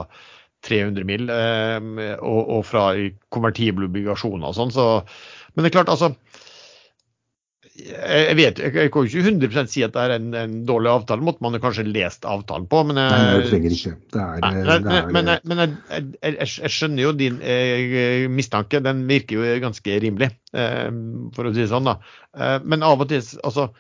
300 0.67 1.07
mill. 1.09 1.31
Eh, 1.31 1.79
og, 2.19 2.43
og 2.59 2.67
fra 2.69 2.91
konvertible 3.35 3.91
obligasjoner 3.91 4.51
og 4.51 4.59
sånn. 4.59 4.75
Så, 4.75 4.89
men 5.55 5.65
det 5.65 5.73
er 5.73 5.79
klart, 5.81 5.93
altså 5.93 6.15
jeg 7.73 8.37
vet, 8.37 8.59
jeg 8.61 8.91
kan 8.93 9.07
jo 9.07 9.09
ikke 9.09 9.23
100 9.33 9.71
si 9.73 9.81
at 9.85 9.95
det 9.95 10.03
er 10.03 10.15
en, 10.19 10.27
en, 10.37 10.57
dårlig 10.69 10.91
avtale. 10.93 11.25
Måtte 11.25 11.45
man 11.45 11.57
kanskje 11.63 11.87
lest 11.89 12.27
avtalen 12.29 12.67
på. 12.69 12.83
Men 12.89 13.01
jeg, 13.01 13.13
nei, 13.15 13.31
jeg 13.33 13.49
trenger 13.49 13.77
ikke. 13.77 13.93
Det 14.13 14.25
er, 14.25 14.43
nei, 14.45 14.77
det 14.85 14.97
er, 14.99 15.09
men, 15.17 15.31
men 15.49 15.63
jeg, 15.65 16.35
jeg, 16.35 16.73
skjønner 16.75 17.07
jo 17.07 17.15
din 17.17 17.39
eh, 17.41 18.27
mistanke. 18.33 18.83
Den 18.85 19.07
virker 19.09 19.41
jo 19.41 19.57
ganske 19.65 19.97
rimelig, 20.05 20.29
eh, 20.53 20.91
for 21.37 21.49
å 21.49 21.55
si 21.55 21.63
det 21.63 21.71
sånn. 21.73 21.89
da. 21.89 21.97
Eh, 22.37 22.59
men 22.67 22.85
av 22.87 23.07
og 23.07 23.09
til, 23.13 23.25
altså 23.41 23.71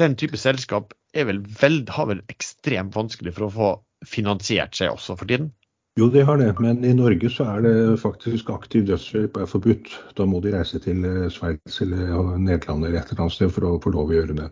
Den 0.00 0.18
type 0.20 0.38
selskap 0.40 0.92
vel 1.16 1.40
veld, 1.60 1.88
har 1.96 2.12
vel 2.12 2.20
ekstremt 2.30 2.94
vanskelig 2.96 3.32
for 3.38 3.48
å 3.48 3.54
få 3.54 3.70
finansiert 4.06 4.76
seg 4.76 4.92
også 4.92 5.16
for 5.16 5.28
tiden? 5.28 5.50
Jo, 5.98 6.06
de 6.10 6.22
har 6.22 6.38
det. 6.38 6.52
Men 6.62 6.84
i 6.86 6.92
Norge 6.94 7.30
så 7.32 7.46
er 7.56 7.64
det 7.64 8.00
faktisk 8.00 8.50
aktiv 8.54 8.84
dødshjelp 8.86 9.40
er 9.40 9.48
forbudt. 9.50 9.90
Da 10.16 10.26
må 10.28 10.38
de 10.42 10.52
reise 10.54 10.78
til 10.82 11.02
eh, 11.06 11.26
Sveits 11.34 11.80
eller 11.82 12.36
Nederland 12.38 12.86
eller 12.86 13.00
et 13.00 13.10
eller 13.10 13.24
annet 13.26 13.34
sted 13.34 13.50
for 13.54 13.66
å 13.66 13.78
få 13.82 13.92
lov 13.96 14.12
å 14.12 14.20
gjøre 14.20 14.36
det. 14.38 14.50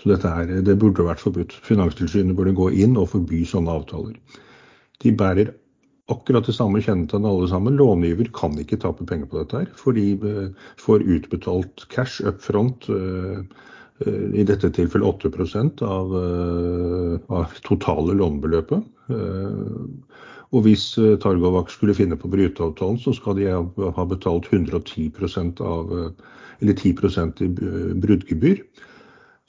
Så 0.00 0.12
dette 0.12 0.30
er, 0.30 0.52
det 0.64 0.78
burde 0.80 1.08
vært 1.08 1.22
forbudt. 1.24 1.56
Finanstilsynet 1.66 2.38
burde 2.38 2.54
gå 2.56 2.70
inn 2.84 2.94
og 3.00 3.10
forby 3.16 3.42
sånne 3.48 3.74
avtaler. 3.80 4.14
De 5.02 5.12
bærer 5.12 5.50
akkurat 6.10 6.46
det 6.46 6.54
samme 6.54 6.80
kjennetegnet 6.82 7.28
alle 7.28 7.50
sammen. 7.50 7.76
Långiver 7.78 8.30
kan 8.36 8.54
ikke 8.62 8.78
tape 8.80 9.04
penger 9.10 9.28
på 9.28 9.42
dette 9.42 9.64
her, 9.64 9.74
for 9.76 9.98
de 9.98 10.06
eh, 10.14 10.70
får 10.80 11.04
utbetalt 11.18 11.88
cash 11.90 12.22
up 12.22 12.38
front. 12.46 12.86
I 14.00 14.46
dette 14.48 14.70
tilfellet 14.72 15.26
8 15.28 15.84
av, 15.84 16.12
av 17.36 17.58
totale 17.66 18.14
lånebeløpet. 18.16 18.86
Og 20.50 20.66
hvis 20.66 20.84
eh, 20.98 21.16
Targovac 21.22 21.70
skulle 21.70 21.94
finne 21.94 22.18
på 22.18 22.26
å 22.28 22.34
bryte 22.34 22.64
avtalen, 22.66 22.98
så 22.98 23.14
skal 23.14 23.38
de 23.38 23.50
ha 23.50 24.06
betalt 24.10 24.50
110 24.50 25.10
av, 25.62 25.92
eh, 25.94 26.38
eller 26.60 26.74
10% 26.74 27.42
i 27.46 27.50
bruddgebyr. 28.02 28.62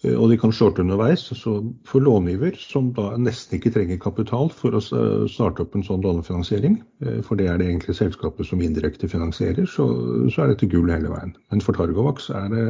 Eh, 0.03 0.13
og 0.13 0.29
de 0.29 0.37
kan 0.41 0.53
shorte 0.53 0.83
underveis. 0.85 1.25
Så 1.33 1.55
for 1.89 2.05
långiver, 2.05 2.57
som 2.61 2.91
da 2.97 3.15
nesten 3.17 3.57
ikke 3.57 3.73
trenger 3.73 4.01
kapital 4.01 4.53
for 4.53 4.77
å 4.77 4.83
starte 5.31 5.65
opp 5.65 5.77
en 5.77 5.87
sånn 5.87 6.05
lånefinansiering, 6.05 6.81
for 7.25 7.39
det 7.39 7.49
er 7.49 7.57
det 7.57 7.71
egentlig 7.71 7.97
selskapet 7.97 8.49
som 8.49 8.61
indirekte 8.61 9.09
finansierer, 9.09 9.65
så, 9.65 9.89
så 10.29 10.45
er 10.45 10.53
dette 10.53 10.69
gull 10.69 10.91
hele 10.93 11.09
veien. 11.09 11.33
Men 11.49 11.65
for 11.65 11.77
Targovac 11.77 12.21
er 12.29 12.49
det 12.53 12.65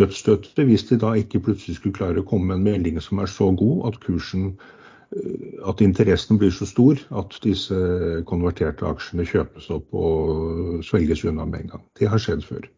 dødsstøtte 0.00 0.64
hvis 0.64 0.86
de 0.88 0.96
da 1.00 1.12
ikke 1.20 1.42
plutselig 1.44 1.76
skulle 1.76 1.96
klare 1.98 2.22
å 2.22 2.28
komme 2.28 2.48
med 2.48 2.62
en 2.62 2.68
melding 2.70 3.00
som 3.04 3.20
er 3.20 3.28
så 3.28 3.50
god 3.52 3.90
at 3.90 3.98
kursen 4.00 4.54
at 5.68 5.82
interessen 5.84 6.38
blir 6.40 6.52
så 6.54 6.66
stor 6.68 7.00
at 7.20 7.34
disse 7.44 7.76
konverterte 8.28 8.86
aksjene 8.88 9.26
kjøpes 9.28 9.68
opp 9.74 9.92
og 9.92 10.84
svelges 10.86 11.24
unna 11.28 11.44
med 11.48 11.66
en 11.66 11.74
gang. 11.74 11.84
Det 11.98 12.08
har 12.08 12.22
skjedd 12.22 12.46
før. 12.46 12.68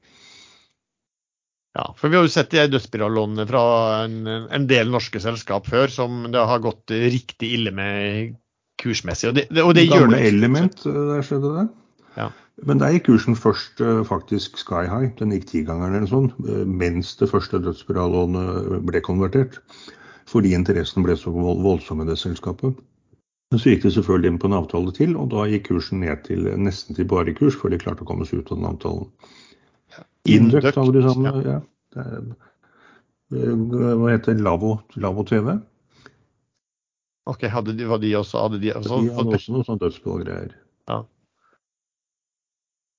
Ja, 1.74 1.88
for 1.98 2.10
Vi 2.10 2.16
har 2.16 2.26
jo 2.26 2.30
sett 2.30 2.52
de 2.54 2.66
dødsspirallånene 2.70 3.46
fra 3.50 3.64
en, 4.04 4.20
en, 4.26 4.66
del 4.70 4.92
norske 4.94 5.18
selskap 5.22 5.66
før 5.66 5.90
som 5.90 6.28
det 6.30 6.42
har 6.50 6.62
gått 6.62 6.90
riktig 6.90 7.50
ille 7.56 7.72
med 7.74 8.36
kursmessig. 8.82 9.32
Og 9.32 9.40
det, 9.40 9.48
og 9.62 9.74
det 9.74 9.88
gjør 9.88 10.12
det 10.12 10.22
Element, 10.28 10.84
eh, 10.86 11.00
der 11.10 11.26
skjedde 11.26 11.50
det. 11.56 11.66
Ja. 12.14 12.28
Men 12.62 12.78
der 12.78 12.94
gikk 12.94 13.08
kursen 13.08 13.34
først 13.34 13.82
eh, 13.82 14.04
faktisk 14.06 14.60
sky 14.62 14.86
high. 14.86 15.10
Den 15.18 15.34
gikk 15.34 15.48
tigangeren 15.50 15.98
eller 15.98 16.10
sånn, 16.10 16.30
sånt 16.38 16.70
mens 16.70 17.16
det 17.18 17.30
første 17.32 17.58
dødsspirallånet 17.62 18.86
ble 18.86 19.02
konvertert. 19.02 19.58
Fordi 20.30 20.54
interessen 20.56 21.04
ble 21.04 21.16
så 21.20 21.32
voldsom 21.34 22.02
i 22.02 22.08
det 22.08 22.16
selskapet. 22.20 22.76
Men 23.52 23.60
så 23.60 23.70
gikk 23.70 23.84
de 23.84 23.92
selvfølgelig 23.94 24.32
inn 24.32 24.38
på 24.42 24.48
en 24.48 24.56
avtale 24.56 24.92
til, 24.96 25.12
og 25.20 25.28
da 25.34 25.44
gikk 25.50 25.68
kursen 25.68 26.00
ned 26.02 26.24
til 26.26 26.48
nesten 26.58 26.96
til 26.96 27.06
bare 27.10 27.34
kurs 27.36 27.58
før 27.60 27.74
de 27.74 27.78
klarte 27.82 28.02
å 28.02 28.08
komme 28.08 28.26
seg 28.26 28.40
ut 28.40 28.50
av 28.50 28.58
den 28.58 28.70
avtalen. 28.70 29.12
Induct 30.34 30.80
alle 30.80 30.96
de 30.96 31.04
samme. 31.04 31.34
Ja. 31.44 31.60
hva 33.30 34.10
heter 34.10 34.40
Lavo, 34.40 34.78
Lavo 34.96 35.24
TV? 35.28 35.54
Ok, 37.30 37.46
hadde 37.48 37.76
de, 37.76 37.86
var 37.88 38.00
de 38.02 38.12
også 38.18 38.42
hadde 38.42 38.60
de, 38.60 38.72
også, 38.74 39.00
de 39.00 39.14
hadde 39.16 39.38
også 39.38 39.54
noen 39.54 39.66
sånne 39.68 39.84
dødsballgreier. 39.84 40.56
Ja. 40.90 40.98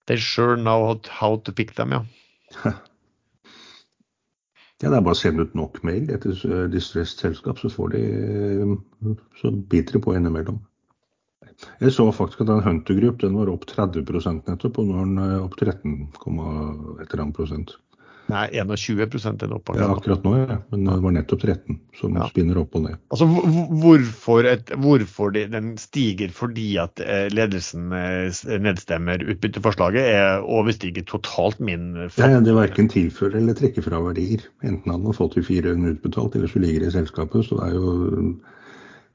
They 0.07 0.17
sure 0.21 0.55
know 0.57 0.99
how 1.09 1.35
to 1.37 1.51
pick 1.51 1.75
them, 1.75 1.91
ja. 1.91 2.05
ja, 4.83 4.89
det 4.89 4.97
er 4.97 5.03
bare 5.05 5.15
å 5.15 5.19
sende 5.19 5.45
ut 5.47 5.53
nok 5.55 5.81
mail 5.87 6.09
etter 6.11 6.35
distressed 6.71 7.21
selskap, 7.21 7.59
så 7.61 7.71
får 7.71 7.93
de 7.95 8.01
Så 9.39 9.51
biter 9.71 9.95
de 9.95 10.01
på 10.03 10.15
innimellom. 10.17 10.59
Jeg 11.79 11.93
så 11.95 12.09
faktisk 12.11 12.41
at 12.43 12.49
den 12.49 12.63
Hunter 12.65 12.97
Group 12.97 13.21
den 13.21 13.37
var 13.39 13.51
opp 13.51 13.63
30 13.69 14.03
nettopp, 14.49 14.79
og 14.81 14.89
nå 14.89 14.97
er 14.99 15.05
den 15.05 15.21
eh, 15.23 15.43
opp 15.45 15.55
13, 15.55 15.93
et 16.11 17.05
eller 17.07 17.23
annet 17.23 17.37
prosent. 17.37 17.77
Nei, 18.31 18.45
21 18.57 19.01
er 19.05 19.35
den 19.37 19.53
opp. 19.53 19.69
Ja, 19.77 19.91
akkurat 19.93 20.23
nå, 20.25 20.31
ja. 20.39 20.57
Men 20.71 20.87
det 20.87 20.95
var 21.03 21.13
nettopp 21.13 21.43
13 21.45 21.77
som 21.99 22.15
ja. 22.17 22.25
spinner 22.31 22.57
opp 22.57 22.73
og 22.77 22.87
ned. 22.87 22.97
Altså, 23.13 23.27
Hvorfor, 23.83 24.47
et, 24.49 24.71
hvorfor 24.81 25.35
den 25.35 25.75
stiger 25.81 26.33
fordi 26.33 26.67
at 26.81 27.01
eh, 27.03 27.27
ledelsen 27.33 27.93
eh, 27.93 28.41
nedstemmer 28.65 29.21
utbytteforslaget, 29.35 30.09
er 30.15 30.41
overstiger 30.41 31.05
totalt 31.05 31.61
min 31.61 31.93
ja, 32.17 32.31
ja, 32.31 32.41
Det 32.41 32.55
verken 32.57 32.89
tilfører 32.89 33.37
eller 33.41 33.57
trekker 33.57 33.85
fra 33.85 34.01
verdier. 34.01 34.47
Enten 34.65 34.91
hadde 34.91 35.05
man 35.05 35.17
fått 35.17 35.37
de 35.37 35.45
400 35.45 35.97
utbetalt, 35.97 36.35
eller 36.35 36.49
så 36.49 36.63
ligger 36.63 36.85
det 36.85 36.93
i 36.93 36.97
selskapet. 36.97 37.45
Så 37.45 37.59
det 37.59 37.69
er 37.69 37.77
jo 37.77 37.93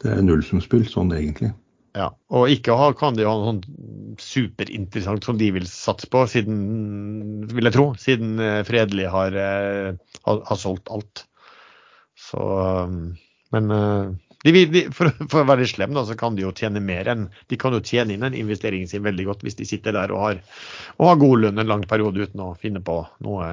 det 0.01 0.15
er 0.15 0.23
nullsumspill 0.25 0.87
sånn 0.89 1.13
egentlig. 1.17 1.51
Ja, 1.97 2.13
Og 2.31 2.53
ikke 2.53 2.77
ha, 2.79 2.93
kan 2.95 3.17
de 3.19 3.27
ha 3.27 3.33
noe 3.35 3.49
sånn 3.49 4.19
superinteressant 4.21 5.27
som 5.27 5.39
de 5.41 5.49
vil 5.57 5.67
satse 5.67 6.07
på, 6.11 6.23
siden, 6.31 7.49
vil 7.51 7.67
jeg 7.67 7.75
tro, 7.75 7.87
siden 7.99 8.39
eh, 8.43 8.61
Fredelig 8.67 9.09
har, 9.11 9.35
eh, 9.35 10.19
har, 10.27 10.43
har 10.47 10.61
solgt 10.61 10.91
alt. 10.93 11.25
Så 12.21 12.39
um, 12.87 13.01
Men 13.51 13.75
eh, 13.75 14.13
de, 14.45 14.65
de, 14.71 14.83
for, 14.95 15.11
for, 15.25 15.43
å 15.43 15.49
være 15.49 15.67
slem, 15.69 15.97
da, 15.97 16.05
så 16.07 16.15
kan 16.19 16.37
de 16.37 16.45
jo 16.45 16.53
tjene 16.57 16.83
mer 16.85 17.09
enn 17.11 17.27
De 17.51 17.59
kan 17.61 17.75
jo 17.75 17.83
tjene 17.85 18.15
inn 18.15 18.25
en 18.25 18.37
investering 18.37 18.87
sin 18.89 19.03
veldig 19.05 19.27
godt 19.29 19.43
hvis 19.45 19.59
de 19.59 19.67
sitter 19.69 19.97
der 19.97 20.15
og 20.15 20.23
har, 20.23 20.39
og 20.99 21.11
har 21.11 21.21
god 21.21 21.43
lønn 21.45 21.61
en 21.65 21.73
lang 21.73 21.85
periode 21.91 22.29
uten 22.29 22.45
å 22.45 22.55
finne 22.61 22.83
på 22.85 23.03
noe 23.27 23.51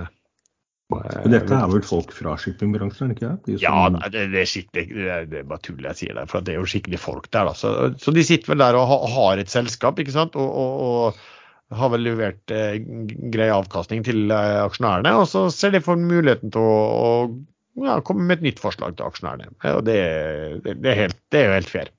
men 0.88 1.34
dette 1.34 1.52
er 1.52 1.68
vel 1.68 1.84
folk 1.84 2.14
fra 2.16 2.38
shippingbransjen, 2.40 3.12
ikke 3.12 3.28
det? 3.28 3.38
De 3.48 3.56
ja, 3.60 3.88
det, 3.92 4.28
det, 4.32 4.44
er 4.44 4.68
det, 4.72 5.16
det 5.34 5.42
er 5.42 5.50
bare 5.50 5.64
tull 5.66 5.84
jeg 5.84 6.00
sier 6.00 6.16
det. 6.16 6.24
For 6.32 6.46
det 6.46 6.54
er 6.54 6.62
jo 6.62 6.70
skikkelig 6.72 7.00
folk 7.04 7.28
der. 7.36 7.50
Så, 7.60 7.74
så 8.00 8.14
de 8.16 8.24
sitter 8.24 8.54
vel 8.54 8.64
der 8.64 8.78
og 8.80 9.10
har 9.12 9.42
et 9.42 9.52
selskap, 9.52 10.00
ikke 10.00 10.16
sant. 10.16 10.38
Og, 10.40 10.48
og, 10.48 10.86
og 10.88 11.76
har 11.76 11.92
vel 11.92 12.06
levert 12.08 12.56
eh, 12.56 12.80
grei 13.34 13.50
avkastning 13.52 14.06
til 14.08 14.32
eh, 14.32 14.62
aksjonærene. 14.64 15.12
Og 15.20 15.28
så 15.28 15.48
ser 15.52 15.76
de 15.76 15.84
for 15.84 16.00
muligheten 16.00 16.56
til 16.56 16.64
å, 16.64 16.80
å 17.28 17.84
ja, 17.84 18.00
komme 18.08 18.24
med 18.30 18.40
et 18.40 18.48
nytt 18.48 18.64
forslag 18.64 18.96
til 18.96 19.10
aksjonærene. 19.10 19.52
Og 19.74 19.84
det, 19.88 20.00
det, 20.64 20.78
er, 20.80 21.00
helt, 21.04 21.20
det 21.36 21.42
er 21.42 21.50
jo 21.50 21.58
helt 21.58 21.74
fair. 21.74 21.92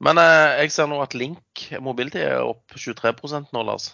Men 0.00 0.16
eh, 0.22 0.62
jeg 0.62 0.72
ser 0.72 0.88
nå 0.88 1.02
at 1.04 1.16
Link 1.18 1.68
Mobility 1.84 2.24
er 2.24 2.40
opp 2.40 2.72
23 2.72 3.44
nå, 3.52 3.68
Lars. 3.68 3.92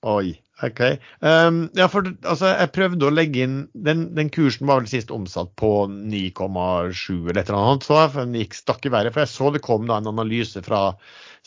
Oi. 0.00 0.38
OK. 0.62 0.80
Um, 1.20 1.70
ja, 1.76 1.86
for 1.88 2.04
altså, 2.28 2.50
jeg 2.52 2.72
prøvde 2.74 3.06
å 3.08 3.12
legge 3.14 3.44
inn 3.46 3.54
Den, 3.72 4.10
den 4.16 4.28
kursen 4.32 4.68
var 4.68 4.82
vel 4.82 4.90
sist 4.90 5.12
omsatt 5.14 5.54
på 5.60 5.86
9,7 5.88 7.30
eller 7.30 7.40
et 7.40 7.48
eller 7.48 7.60
annet. 7.60 7.86
Så 7.86 8.00
den 8.16 8.36
gikk 8.36 8.58
stakk 8.58 8.84
i 8.84 8.92
været. 8.92 9.14
For 9.14 9.24
jeg 9.24 9.32
så 9.32 9.52
det 9.54 9.64
kom 9.64 9.88
da 9.88 10.00
en 10.00 10.10
analyse 10.10 10.60
fra 10.66 10.82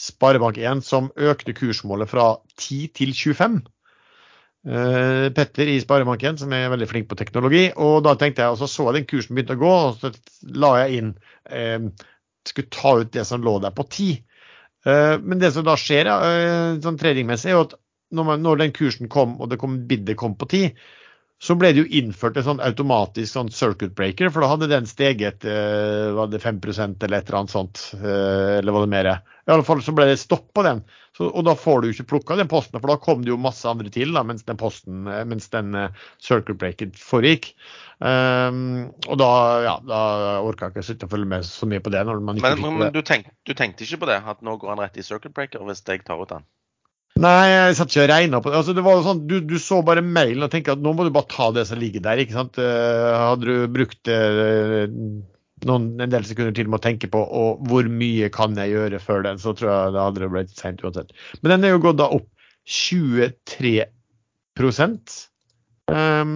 Sparebank1 0.01 0.81
som 0.85 1.11
økte 1.13 1.55
kursmålet 1.57 2.09
fra 2.09 2.33
10 2.57 2.89
til 2.97 3.13
25. 3.13 3.61
Uh, 4.63 4.73
eh, 4.73 5.27
Petter 5.35 5.69
i 5.69 5.79
Sparebank1 5.83 6.39
som 6.39 6.53
er 6.55 6.71
veldig 6.73 6.89
flink 6.89 7.09
på 7.11 7.19
teknologi. 7.19 7.67
Og 7.77 8.01
da 8.07 8.15
tenkte 8.17 8.45
jeg, 8.45 8.55
og 8.55 8.61
så 8.63 8.71
så 8.71 8.89
jeg 8.89 9.01
den 9.01 9.09
kursen 9.11 9.37
begynte 9.37 9.59
å 9.59 9.61
gå, 9.61 9.73
og 9.89 10.01
så 10.01 10.13
la 10.57 10.75
jeg 10.83 11.01
inn 11.01 11.15
uh, 11.53 12.09
Skulle 12.43 12.73
ta 12.75 12.97
ut 12.99 13.13
det 13.13 13.23
som 13.27 13.43
lå 13.45 13.59
der 13.63 13.75
på 13.75 13.85
10. 13.87 14.23
Uh, 14.83 15.15
men 15.21 15.39
det 15.39 15.53
som 15.55 15.63
da 15.67 15.77
skjer, 15.79 16.09
uh, 16.09 16.81
sånn 16.83 16.97
tradingmessig, 16.99 17.53
er 17.53 17.59
jo 17.59 17.67
at 17.69 17.77
når, 18.13 18.27
man, 18.27 18.43
når, 18.45 18.61
den 18.63 18.75
kursen 18.75 19.09
kom, 19.11 19.37
og 19.41 19.51
det 19.51 19.59
kom, 19.61 19.81
bidet 19.89 20.17
kom 20.19 20.37
på 20.39 20.49
ti, 20.53 20.63
så 21.43 21.57
ble 21.59 21.73
det 21.75 21.83
jo 21.83 21.99
innført 21.99 22.37
en 22.39 22.45
sånn 22.45 22.61
automatisk 22.63 23.33
sånn 23.35 23.49
circuit 23.51 23.91
breaker, 23.97 24.29
for 24.31 24.45
da 24.45 24.51
hadde 24.53 24.69
den 24.71 24.85
steget 24.87 25.43
eh, 25.43 26.13
var 26.15 26.29
det 26.31 26.39
5% 26.39 27.03
eller 27.03 27.19
et 27.19 27.27
eller 27.27 27.39
annet 27.41 27.51
sånt. 27.51 27.81
Eh, 27.97 28.59
eller 28.61 28.75
var 28.75 28.85
det 28.85 28.91
mer? 28.93 29.09
I 29.43 29.51
alle 29.51 29.65
fall 29.67 29.81
så 29.83 29.91
ble 29.95 30.07
det 30.07 30.21
stopp 30.21 30.45
på 30.55 30.63
den. 30.63 30.79
Så, 31.17 31.27
og 31.27 31.43
da 31.45 31.57
får 31.59 31.83
du 31.83 31.89
ikke 31.89 32.07
plukka 32.13 32.37
den 32.39 32.47
posten, 32.49 32.79
for 32.79 32.93
da 32.93 32.95
kom 33.01 33.25
det 33.25 33.33
jo 33.33 33.39
masse 33.41 33.67
andre 33.67 33.91
til 33.91 34.15
da, 34.15 34.23
mens 34.25 34.47
den 34.47 34.59
posten, 34.61 35.03
eh, 35.11 35.25
mens 35.27 35.51
den 35.51 35.75
eh, 35.75 36.07
circuit 36.23 36.61
breaker 36.61 36.95
foregikk. 36.97 37.51
Um, 37.99 38.89
og 39.07 39.19
da, 39.19 39.29
ja, 39.63 39.75
da 39.87 39.99
orka 40.43 40.67
jeg 40.67 40.77
ikke 40.77 40.87
sitte 40.87 41.07
og 41.07 41.13
følge 41.13 41.29
med 41.35 41.45
så 41.47 41.67
mye 41.69 41.83
på 41.83 41.91
det. 41.93 42.07
men, 42.07 42.39
men 42.39 42.95
du, 42.95 43.03
tenk, 43.05 43.27
du, 43.43 43.53
tenkte 43.53 43.83
ikke 43.83 44.05
på 44.05 44.09
det? 44.09 44.21
At 44.31 44.41
nå 44.43 44.55
går 44.59 44.73
han 44.73 44.81
rett 44.85 44.97
i 44.97 45.05
circuit 45.05 45.35
breaker 45.35 45.63
hvis 45.67 45.83
jeg 45.83 46.07
tar 46.07 46.23
ut 46.23 46.31
den? 46.31 46.47
Nei, 47.21 47.45
jeg 47.51 47.75
satt 47.77 47.91
ikke 47.93 48.03
og 48.07 48.09
regna 48.09 48.39
på 48.41 48.49
det. 48.49 48.57
Altså, 48.57 48.73
det 48.73 48.83
var 48.85 49.03
sånn, 49.05 49.19
du, 49.29 49.35
du, 49.45 49.59
så 49.61 49.83
bare 49.85 50.01
mailen 50.01 50.45
og 50.45 50.49
tenkte 50.49 50.73
at 50.73 50.81
nå 50.81 50.95
må 50.97 51.05
du 51.05 51.11
bare 51.13 51.29
ta 51.29 51.51
det 51.53 51.67
som 51.69 51.77
ligger 51.77 52.01
der. 52.01 52.21
ikke 52.23 52.33
sant? 52.33 52.57
Uh, 52.57 53.13
hadde 53.13 53.45
du 53.45 53.67
brukt 53.75 54.09
uh, 54.09 54.89
noen, 55.69 55.85
en 56.01 56.13
del 56.13 56.25
sekunder 56.25 56.55
til 56.57 56.71
med 56.71 56.81
å 56.81 56.85
tenke 56.87 57.09
på 57.13 57.21
og 57.21 57.61
hvor 57.69 57.85
mye 58.01 58.31
kan 58.33 58.57
jeg 58.57 58.73
gjøre 58.73 59.01
før 59.03 59.27
den, 59.27 59.41
så 59.41 59.53
tror 59.53 59.69
jeg 59.69 59.93
det 59.93 60.07
hadde 60.07 60.31
blitt 60.33 60.57
seint 60.57 60.81
uansett. 60.81 61.13
Men 61.43 61.55
den 61.55 61.69
er 61.69 61.75
jo 61.75 61.83
gått 61.85 62.01
da 62.01 62.09
opp 62.17 62.27
23 62.65 63.75
um, 65.93 66.35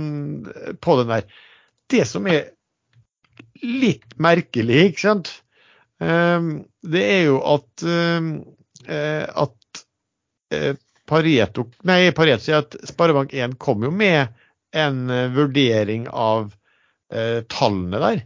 på 0.84 0.98
den 1.02 1.14
der. 1.16 1.28
Det 1.90 2.06
som 2.06 2.30
er 2.30 2.52
litt 3.66 4.14
merkelig, 4.22 4.92
ikke 4.92 5.08
sant, 5.08 5.34
um, 5.98 6.60
det 6.86 7.06
er 7.18 7.24
jo 7.32 7.42
at, 7.58 7.72
um, 7.82 8.36
at 8.86 8.88
Eh, 8.88 9.66
Pareto, 11.08 11.70
nei, 11.88 12.12
Pareto 12.16 12.44
sier 12.44 12.62
at 12.66 12.76
Sparebank1 12.90 13.56
kom 13.64 13.86
jo 13.88 13.92
med 13.96 14.28
en 14.76 15.10
uh, 15.10 15.28
vurdering 15.32 16.08
av 16.12 16.54
eh, 17.14 17.44
tallene 17.48 18.02
der. 18.02 18.24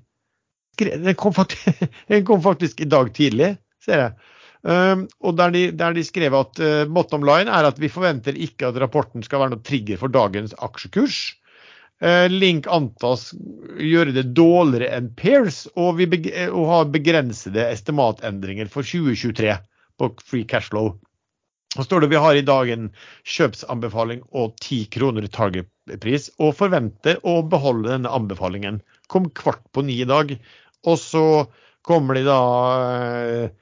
Den 0.82 1.16
kom, 1.16 1.34
faktisk, 1.34 1.84
den 2.08 2.26
kom, 2.26 2.42
faktisk, 2.42 2.82
i 2.82 2.90
dag 2.90 3.12
tidlig, 3.14 3.56
ser 3.86 4.06
jeg. 4.06 4.30
Um, 4.62 5.08
og 5.26 5.38
der 5.40 5.54
de, 5.54 5.62
der 5.74 5.94
de, 5.98 6.04
skrev 6.06 6.36
at 6.38 6.60
uh, 6.62 6.86
bottom 6.86 7.24
line 7.26 7.50
er 7.50 7.66
at 7.66 7.80
vi 7.82 7.90
forventer 7.90 8.38
ikke 8.38 8.70
at 8.70 8.78
rapporten 8.82 9.26
skal 9.26 9.42
være 9.42 9.56
noe 9.56 9.64
trigger 9.66 9.98
for 9.98 10.14
dagens 10.14 10.54
aksjekurs. 10.62 11.20
Uh, 12.02 12.28
Link 12.30 12.70
antas 12.70 13.32
gjøre 13.78 14.14
det 14.14 14.28
dårligere 14.38 14.90
enn 14.98 15.10
Pairs 15.18 15.64
og, 15.74 15.98
vi 15.98 16.06
og 16.48 16.70
ha 16.70 16.84
begrensede 16.94 17.66
estimatendringer 17.74 18.70
for 18.70 18.86
2023 18.86 19.58
på 20.02 20.12
free 20.22 20.46
cash 20.50 20.74
flow. 20.74 20.94
Så 21.72 21.86
står 21.88 22.04
det 22.04 22.12
vi 22.12 22.20
har 22.20 22.36
i 22.36 22.44
dag 22.44 22.70
en 22.74 22.90
kjøpsanbefaling 23.24 24.26
og 24.36 24.58
ti 24.60 24.82
kroner 24.92 25.24
i 25.24 25.32
targetpris, 25.32 26.30
og 26.44 26.58
forventer 26.60 27.22
å 27.24 27.38
beholde 27.48 27.94
denne 27.94 28.12
anbefalingen. 28.12 28.82
Kom 29.12 29.30
kvart 29.32 29.64
på 29.72 29.86
ni 29.88 30.02
i 30.04 30.10
dag. 30.10 30.34
Og 30.84 30.98
så 31.00 31.26
kommer 31.88 32.18
de 32.18 32.26
da 32.28 32.42
eh, 32.82 33.54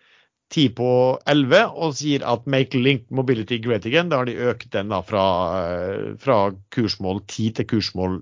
ti 0.50 0.66
på 0.74 0.90
elleve 1.30 1.62
og 1.70 1.94
sier 2.00 2.26
at 2.26 2.48
make 2.50 2.80
link 2.82 3.06
mobility 3.14 3.60
great 3.62 3.86
again. 3.86 4.10
Da 4.10 4.24
har 4.24 4.30
de 4.30 4.40
økt 4.50 4.72
den 4.74 4.90
da 4.90 5.04
fra, 5.06 5.26
eh, 5.62 6.18
fra 6.18 6.40
kursmål 6.74 7.22
10 7.28 7.60
til 7.60 7.70
kursmål 7.70 8.20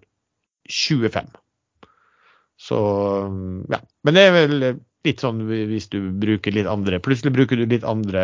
25. 0.67 1.31
Så 2.59 2.81
ja. 3.71 3.79
Men 4.03 4.17
det 4.17 4.25
er 4.25 4.35
vel 4.35 4.59
litt 5.07 5.23
sånn 5.23 5.45
hvis 5.47 5.88
du 5.93 5.99
bruker 6.19 6.51
litt 6.51 6.67
andre 6.67 6.97
Plutselig 6.99 7.35
bruker 7.35 7.59
du 7.59 7.67
litt 7.69 7.85
andre 7.88 8.23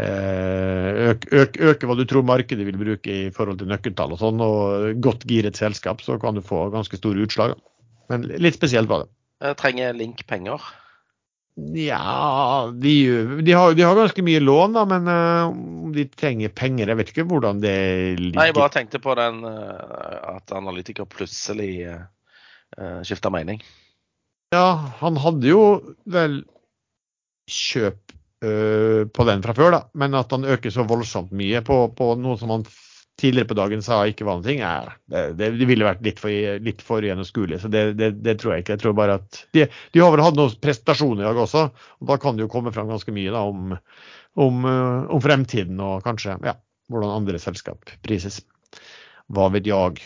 eh, 0.00 1.10
øk, 1.10 1.26
øk, 1.32 1.58
øke 1.70 1.88
hva 1.88 1.96
du 1.98 2.04
tror 2.08 2.26
markedet 2.26 2.66
vil 2.68 2.78
bruke 2.80 3.18
i 3.26 3.28
forhold 3.34 3.60
til 3.60 3.70
nøkkeltall 3.70 4.14
og 4.14 4.22
sånn, 4.22 4.42
og 4.44 5.02
godt 5.04 5.26
giret 5.28 5.58
selskap, 5.58 6.02
så 6.04 6.18
kan 6.22 6.36
du 6.36 6.44
få 6.44 6.68
ganske 6.74 6.98
store 7.00 7.26
utslag. 7.26 7.56
Men 8.12 8.26
litt 8.38 8.58
spesielt 8.58 8.90
var 8.90 9.04
det. 9.04 9.12
Jeg 9.44 9.58
trenger 9.60 9.96
Link 9.96 10.22
penger. 10.30 10.62
Ja, 11.56 12.68
de, 12.68 12.92
de, 13.40 13.52
har, 13.56 13.72
de, 13.72 13.84
har, 13.84 13.96
ganske 13.96 14.22
mye 14.24 14.42
lån, 14.42 14.76
da, 14.76 14.82
men 14.88 15.08
uh, 15.08 15.48
om 15.48 15.94
de 15.94 16.04
trenger 16.12 16.52
penger 16.52 16.90
Jeg 16.92 16.98
vet 16.98 17.12
ikke 17.14 17.24
hvordan 17.30 17.62
det 17.62 17.76
ligger. 18.20 18.36
Nei, 18.36 18.50
jeg 18.50 18.58
bare 18.58 18.74
tenkte 18.74 19.00
på 19.00 19.14
den 19.16 19.40
at 19.48 20.52
analytiker 20.52 21.08
plutselig 21.08 21.70
uh, 21.88 23.00
skifta 23.08 23.32
mening. 23.32 23.64
Ja, 24.52 24.92
han 25.00 25.16
hadde 25.18 25.48
jo 25.48 25.62
vel 26.12 26.42
kjøp 27.50 28.12
uh, 28.12 28.20
på 29.12 29.26
den 29.28 29.44
fra 29.44 29.54
før, 29.56 29.70
da. 29.74 29.80
Men 29.98 30.16
at 30.18 30.32
han 30.34 30.46
øker 30.46 30.72
så 30.72 30.86
voldsomt 30.88 31.32
mye 31.36 31.62
på, 31.66 31.78
på 31.96 32.12
noe 32.20 32.38
som 32.40 32.52
han 32.54 32.66
tidligere 33.16 33.48
på 33.48 33.56
dagen 33.56 33.82
sa 33.84 34.02
ikke 34.08 34.26
var 34.28 34.40
noe, 34.42 34.54
ja, 34.58 34.72
det, 35.08 35.22
det, 35.38 35.48
det, 35.56 35.68
ville 35.68 35.86
vært 35.86 36.02
litt 36.04 36.20
for, 36.20 36.32
for 36.84 37.04
gjennomskuelig. 37.04 37.60
Så 37.62 37.70
det, 37.72 37.86
det, 37.96 38.34
tror 38.40 38.54
jeg 38.54 38.64
ikke. 38.64 38.76
Jeg 38.76 38.82
tror 38.84 38.96
bare 38.98 39.18
at 39.20 39.40
De, 39.56 39.64
de 39.94 40.02
har 40.02 40.12
vel 40.12 40.24
hatt 40.24 40.36
noen 40.36 40.58
prestasjoner 40.62 41.24
i 41.24 41.28
dag 41.28 41.40
også, 41.46 41.64
og 41.72 42.10
da 42.10 42.18
kan 42.20 42.36
det 42.36 42.44
jo 42.44 42.52
komme 42.52 42.74
fram 42.76 42.92
ganske 42.92 43.14
mye 43.16 43.32
da, 43.32 43.44
om, 43.48 43.72
om, 44.46 44.68
eh, 44.68 45.08
om, 45.16 45.22
fremtiden 45.24 45.80
og 45.80 46.04
kanskje 46.04 46.36
ja, 46.44 46.56
hvordan 46.92 47.16
andre 47.22 47.40
selskap 47.42 47.96
prises. 48.04 48.42
Hva 49.32 49.48
vet 49.54 49.68
jeg. 49.68 50.04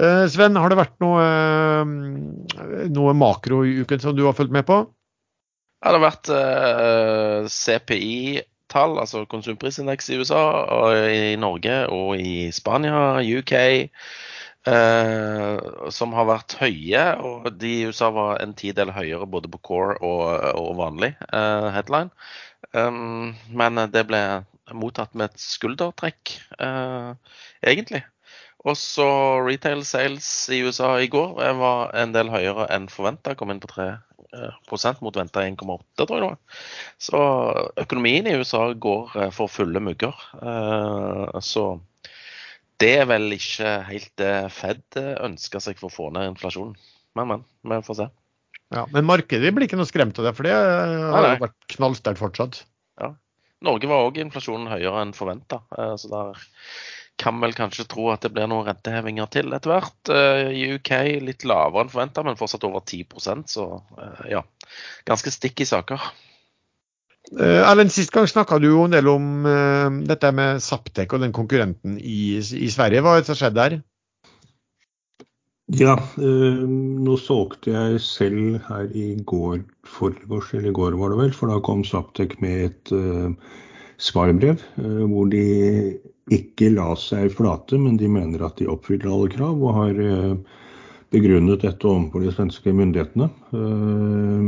Eh, 0.00 0.24
Sven, 0.32 0.58
har 0.58 0.72
det 0.72 0.80
vært 0.80 0.98
noe, 1.04 1.22
eh, 1.22 2.88
noe 2.90 3.14
makro 3.16 3.62
i 3.68 3.78
uken 3.84 4.02
som 4.02 4.16
du 4.16 4.26
har 4.26 4.34
fulgt 4.36 4.54
med 4.54 4.66
på? 4.68 4.82
Ja, 5.80 5.92
det 5.92 5.98
har 5.98 6.04
vært 6.04 6.30
uh, 6.34 7.48
CPI 7.48 8.42
tall, 8.70 8.98
altså 9.02 9.24
konsumprisindeks 9.30 10.10
i 10.10 10.18
USA 10.20 10.42
og 10.76 10.94
i 11.10 11.36
Norge 11.40 11.76
og 11.92 12.20
i 12.20 12.50
Spania, 12.54 13.20
UK, 13.20 13.54
eh, 14.70 15.64
som 15.96 16.14
har 16.16 16.28
vært 16.30 16.56
høye. 16.60 17.06
Og 17.26 17.50
de 17.60 17.72
i 17.80 17.88
USA 17.90 18.10
var 18.14 18.38
en 18.42 18.54
tidel 18.58 18.92
høyere 18.94 19.28
både 19.30 19.50
på 19.52 19.62
core 19.70 19.98
og, 19.98 20.22
og 20.60 20.70
vanlig 20.80 21.12
eh, 21.32 21.68
headline. 21.74 22.14
Um, 22.76 23.34
men 23.56 23.80
det 23.90 24.06
ble 24.06 24.22
mottatt 24.76 25.16
med 25.18 25.32
et 25.32 25.42
skuldertrekk, 25.42 26.36
eh, 26.62 27.38
egentlig. 27.66 28.04
Og 28.60 28.76
så 28.76 29.08
retail 29.40 29.82
sales 29.88 30.28
i 30.52 30.60
USA 30.62 30.92
i 31.00 31.08
går 31.10 31.40
var 31.58 31.94
en 31.96 32.12
del 32.14 32.30
høyere 32.30 32.68
enn 32.70 32.90
forventa, 32.92 33.34
kom 33.34 33.50
inn 33.50 33.62
på 33.62 33.72
3 33.72 33.94
Eh, 33.94 33.96
prosent 33.96 34.09
mot 35.00 35.16
venta 35.16 35.42
1,8, 35.42 36.06
tror 36.06 36.16
jeg 36.16 36.22
det 36.22 36.28
var. 36.28 36.38
Så 36.98 37.20
økonomien 37.82 38.26
i 38.26 38.36
USA 38.38 38.72
går 38.72 39.16
eh, 39.16 39.30
for 39.34 39.50
fulle 39.50 39.82
mugger. 39.82 40.14
Eh, 40.40 41.40
så 41.40 41.80
det 42.80 42.92
er 43.02 43.10
vel 43.10 43.34
ikke 43.36 43.74
helt 43.90 44.12
det 44.20 44.32
Fed 44.54 45.00
ønsker 45.20 45.60
seg 45.60 45.80
for 45.80 45.90
å 45.90 45.94
få 45.94 46.08
ned 46.14 46.32
inflasjonen. 46.32 46.76
Men, 47.18 47.28
men. 47.28 47.46
Vi 47.66 47.82
får 47.84 47.98
se. 47.98 48.08
Ja, 48.70 48.86
Men 48.94 49.08
markedet 49.08 49.50
blir 49.52 49.66
ikke 49.66 49.80
noe 49.80 49.88
skremt 49.90 50.18
av 50.22 50.28
det, 50.28 50.34
for 50.38 50.46
det 50.46 50.54
har 50.54 51.26
jo 51.26 51.42
vært 51.42 51.58
knallsterkt 51.74 52.22
fortsatt. 52.22 52.62
Ja. 53.02 53.10
Norge 53.66 53.90
var 53.90 54.06
òg 54.06 54.20
inflasjonen 54.22 54.70
høyere 54.70 55.02
enn 55.02 55.12
forventa. 55.16 55.58
Så 55.98 56.08
der 56.08 56.38
kan 57.20 57.40
vel 57.42 57.52
kanskje 57.56 57.86
tro 57.90 58.08
at 58.12 58.24
det 58.24 58.32
blir 58.34 58.48
noen 58.48 58.66
rentehevinger 58.68 59.28
til 59.32 59.52
etter 59.52 59.74
hvert. 59.74 60.12
Eh, 60.12 60.48
I 60.56 60.64
UK 60.78 60.90
litt 61.26 61.44
lavere 61.48 61.84
enn 61.84 61.92
forventa, 61.92 62.24
men 62.26 62.38
fortsatt 62.38 62.64
over 62.68 62.84
10% 62.84 63.52
så 63.52 63.68
eh, 64.00 64.26
ja. 64.36 64.42
Ganske 65.08 65.32
stikk 65.34 65.64
i 65.64 65.68
saker. 65.68 66.10
Uh, 67.36 67.60
Erlend, 67.68 67.92
Sist 67.92 68.12
gang 68.14 68.26
snakka 68.30 68.56
du 68.58 68.70
jo 68.70 68.86
en 68.86 68.94
del 68.94 69.06
om 69.10 69.44
dette 70.08 70.30
med 70.34 70.62
Saptek 70.64 71.12
og 71.14 71.22
den 71.22 71.34
konkurrenten 71.36 71.98
i, 72.00 72.38
i 72.38 72.70
Sverige. 72.72 73.02
Hva 73.04 73.14
er 73.14 73.20
det 73.20 73.28
som 73.28 73.34
har 73.34 73.40
skjedd 73.42 73.58
der? 73.58 73.76
Ja, 75.78 75.94
øh, 76.18 76.62
nå 76.66 77.14
solgte 77.20 77.74
jeg 77.76 78.00
selv 78.02 78.56
her 78.66 78.88
i 78.96 79.12
går 79.22 79.60
forgårs, 79.86 80.54
eller 80.56 80.72
i 80.72 80.78
går 80.80 80.96
var 80.98 81.12
det 81.12 81.20
vel, 81.20 81.34
for 81.36 81.52
da 81.52 81.60
kom 81.62 81.84
Saptek 81.86 82.40
med 82.42 82.70
et 82.70 82.94
svarbrev 84.00 84.64
hvor 85.12 85.28
de 85.30 85.44
ikke 86.34 86.70
la 86.74 86.92
seg 86.98 87.32
flate, 87.34 87.78
men 87.80 87.98
de 88.00 88.08
mener 88.10 88.42
at 88.46 88.58
de 88.60 88.68
oppfyller 88.70 89.10
alle 89.10 89.30
krav, 89.32 89.62
og 89.62 89.76
har 89.76 90.02
eh, 90.04 90.58
begrunnet 91.10 91.64
dette 91.64 91.88
overfor 91.88 92.22
de 92.24 92.34
svenske 92.34 92.74
myndighetene. 92.76 93.30
Eh, 93.56 94.44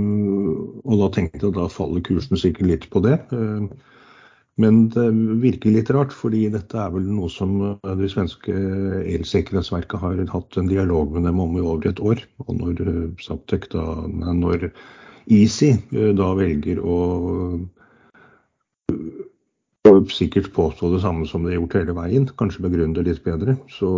og 0.86 1.00
da 1.02 1.08
tenkte 1.14 1.40
jeg 1.42 1.50
at 1.50 1.58
da 1.58 1.70
faller 1.72 2.04
kursen 2.06 2.38
sikkert 2.38 2.70
litt 2.70 2.86
på 2.92 3.02
det. 3.04 3.18
Eh, 3.34 3.66
men 4.62 4.82
det 4.92 5.06
virker 5.42 5.72
litt 5.74 5.90
rart, 5.96 6.12
fordi 6.14 6.44
dette 6.52 6.76
er 6.78 6.90
vel 6.92 7.06
noe 7.08 7.30
som 7.32 7.54
det 7.82 8.10
svenske 8.12 8.52
elsikkerhetsverket 9.16 10.02
har 10.02 10.20
hatt 10.28 10.58
en 10.60 10.68
dialog 10.68 11.16
med 11.16 11.24
dem 11.26 11.40
om 11.40 11.56
i 11.56 11.64
over 11.64 11.88
et 11.88 12.02
år. 12.04 12.20
Og 12.44 12.58
når 12.60 12.82
Saptek 13.24 13.70
da, 13.72 13.86
når 14.12 14.68
Easy 15.32 15.72
da 15.90 16.28
velger 16.36 16.82
å 16.84 16.98
og 19.92 20.12
sikkert 20.12 20.52
påstå 20.54 20.92
det 20.94 21.00
samme 21.02 21.26
som 21.28 21.44
de 21.44 21.52
har 21.52 21.60
gjort 21.60 21.76
hele 21.80 21.96
veien, 21.96 22.28
kanskje 22.38 22.64
begrunne 22.64 22.96
det 22.96 23.06
litt 23.08 23.24
bedre, 23.24 23.56
så, 23.72 23.90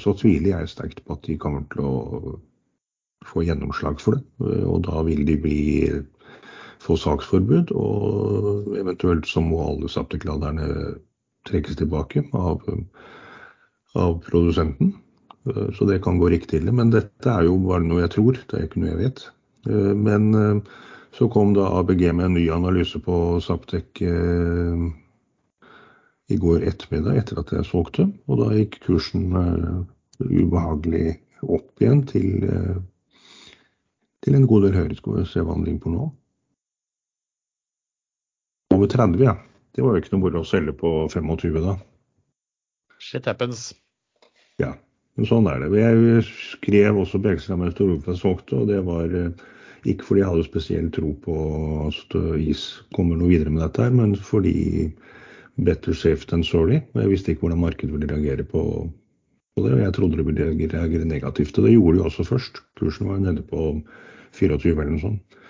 så, 0.00 0.14
tviler 0.18 0.52
jeg 0.52 0.72
sterkt 0.72 1.04
på 1.04 1.16
at 1.16 1.24
de 1.28 1.38
kommer 1.40 1.64
til 1.72 1.84
å 1.84 1.94
få 3.24 3.44
gjennomslag 3.46 4.00
for 4.02 4.18
det. 4.18 4.24
Og 4.68 4.82
da 4.84 5.02
vil 5.06 5.24
de 5.28 5.36
bli, 5.40 5.60
få 6.84 6.98
saksforbud, 7.00 7.72
og 7.72 8.74
eventuelt 8.76 9.28
så 9.28 9.40
må 9.40 9.62
alle 9.64 9.88
saptekladerne 9.88 10.68
trekkes 11.48 11.78
tilbake 11.80 12.26
av, 12.36 12.64
av 13.96 14.18
produsenten. 14.26 14.92
Så 15.76 15.88
det 15.88 16.02
kan 16.04 16.18
gå 16.20 16.28
riktig 16.32 16.60
ille. 16.60 16.72
Men 16.76 16.92
dette 16.92 17.32
er 17.32 17.48
jo 17.48 17.56
bare 17.64 17.84
noe 17.84 18.04
jeg 18.04 18.14
tror, 18.16 18.36
det 18.36 18.58
er 18.58 18.68
ikke 18.68 18.82
noe 18.82 18.92
jeg 18.92 19.00
vet. 19.00 19.24
Men 20.08 20.62
så 21.16 21.28
kom 21.32 21.52
da 21.56 21.70
ABG 21.78 22.08
med 22.12 22.26
en 22.26 22.36
ny 22.36 22.44
analyse 22.52 23.00
på 23.00 23.38
Saptek 23.44 24.02
i 26.32 26.36
går 26.40 26.64
ettermiddag 26.64 27.18
etter 27.20 27.40
at 27.42 27.52
jeg 27.52 27.68
solgte. 27.68 28.06
Og 28.28 28.40
da 28.40 28.50
gikk 28.56 28.80
kursen 28.86 29.28
uh, 29.36 29.84
ubehagelig 30.24 31.18
opp 31.44 31.82
igjen 31.82 32.04
til, 32.08 32.46
uh, 32.48 32.78
til 34.24 34.38
en 34.38 34.46
god 34.48 34.68
del 34.68 34.78
høyere. 34.78 34.98
Skal 35.00 35.18
vi 35.18 35.26
se 35.28 35.44
hva 35.44 35.56
den 35.56 35.66
ligger 35.68 35.84
på 35.84 35.94
nå. 35.94 36.08
Over 38.74 38.90
30, 38.90 39.20
ja. 39.22 39.36
Det 39.74 39.82
var 39.82 39.94
jo 39.94 40.02
ikke 40.02 40.14
noe 40.14 40.22
moro 40.22 40.44
å 40.44 40.48
selge 40.48 40.74
på 40.78 40.90
25 41.12 41.60
da. 41.62 41.76
Shit 43.02 43.26
happens. 43.28 43.72
Ja, 44.62 44.72
men 45.18 45.28
sånn 45.28 45.48
er 45.50 45.60
det. 45.60 45.72
Jeg 45.76 46.22
skrev 46.30 47.00
også 47.02 47.20
Bergstrand 47.22 47.60
mens 47.60 47.74
Storbritannia 47.74 48.20
solgte, 48.20 48.62
og 48.62 48.70
det 48.70 48.80
var 48.86 49.10
uh, 49.12 49.50
ikke 49.84 50.06
fordi 50.08 50.22
jeg 50.22 50.30
hadde 50.30 50.46
spesiell 50.46 50.86
tro 50.94 51.10
på 51.26 51.34
at 51.84 52.14
is 52.40 52.62
kommer 52.96 53.18
noe 53.20 53.34
videre 53.34 53.52
med 53.52 53.60
dette, 53.66 53.84
her, 53.84 53.92
men 53.92 54.14
fordi 54.16 54.54
better 55.56 55.94
safe 55.94 56.26
than 56.26 56.44
sorry. 56.44 56.80
Og 56.94 57.04
jeg 57.04 57.12
visste 57.12 57.32
ikke 57.32 57.46
hvordan 57.46 57.62
markedet 57.62 57.92
ville 57.94 58.10
reagere 58.10 58.46
på, 58.48 58.64
på 59.54 59.64
det. 59.64 59.72
Og 59.76 59.84
jeg 59.84 59.94
trodde 59.96 60.18
det 60.18 60.26
ville 60.26 60.50
reagere 60.72 61.08
negativt. 61.08 61.58
Og 61.58 61.68
det 61.68 61.76
gjorde 61.76 61.98
de 61.98 62.04
også 62.10 62.26
først. 62.28 62.60
Kursen 62.80 63.08
var 63.08 63.22
nede 63.22 63.42
på 63.46 63.70
24 64.34 64.74
eller 64.74 64.94
noe 64.96 65.04
sånt. 65.04 65.40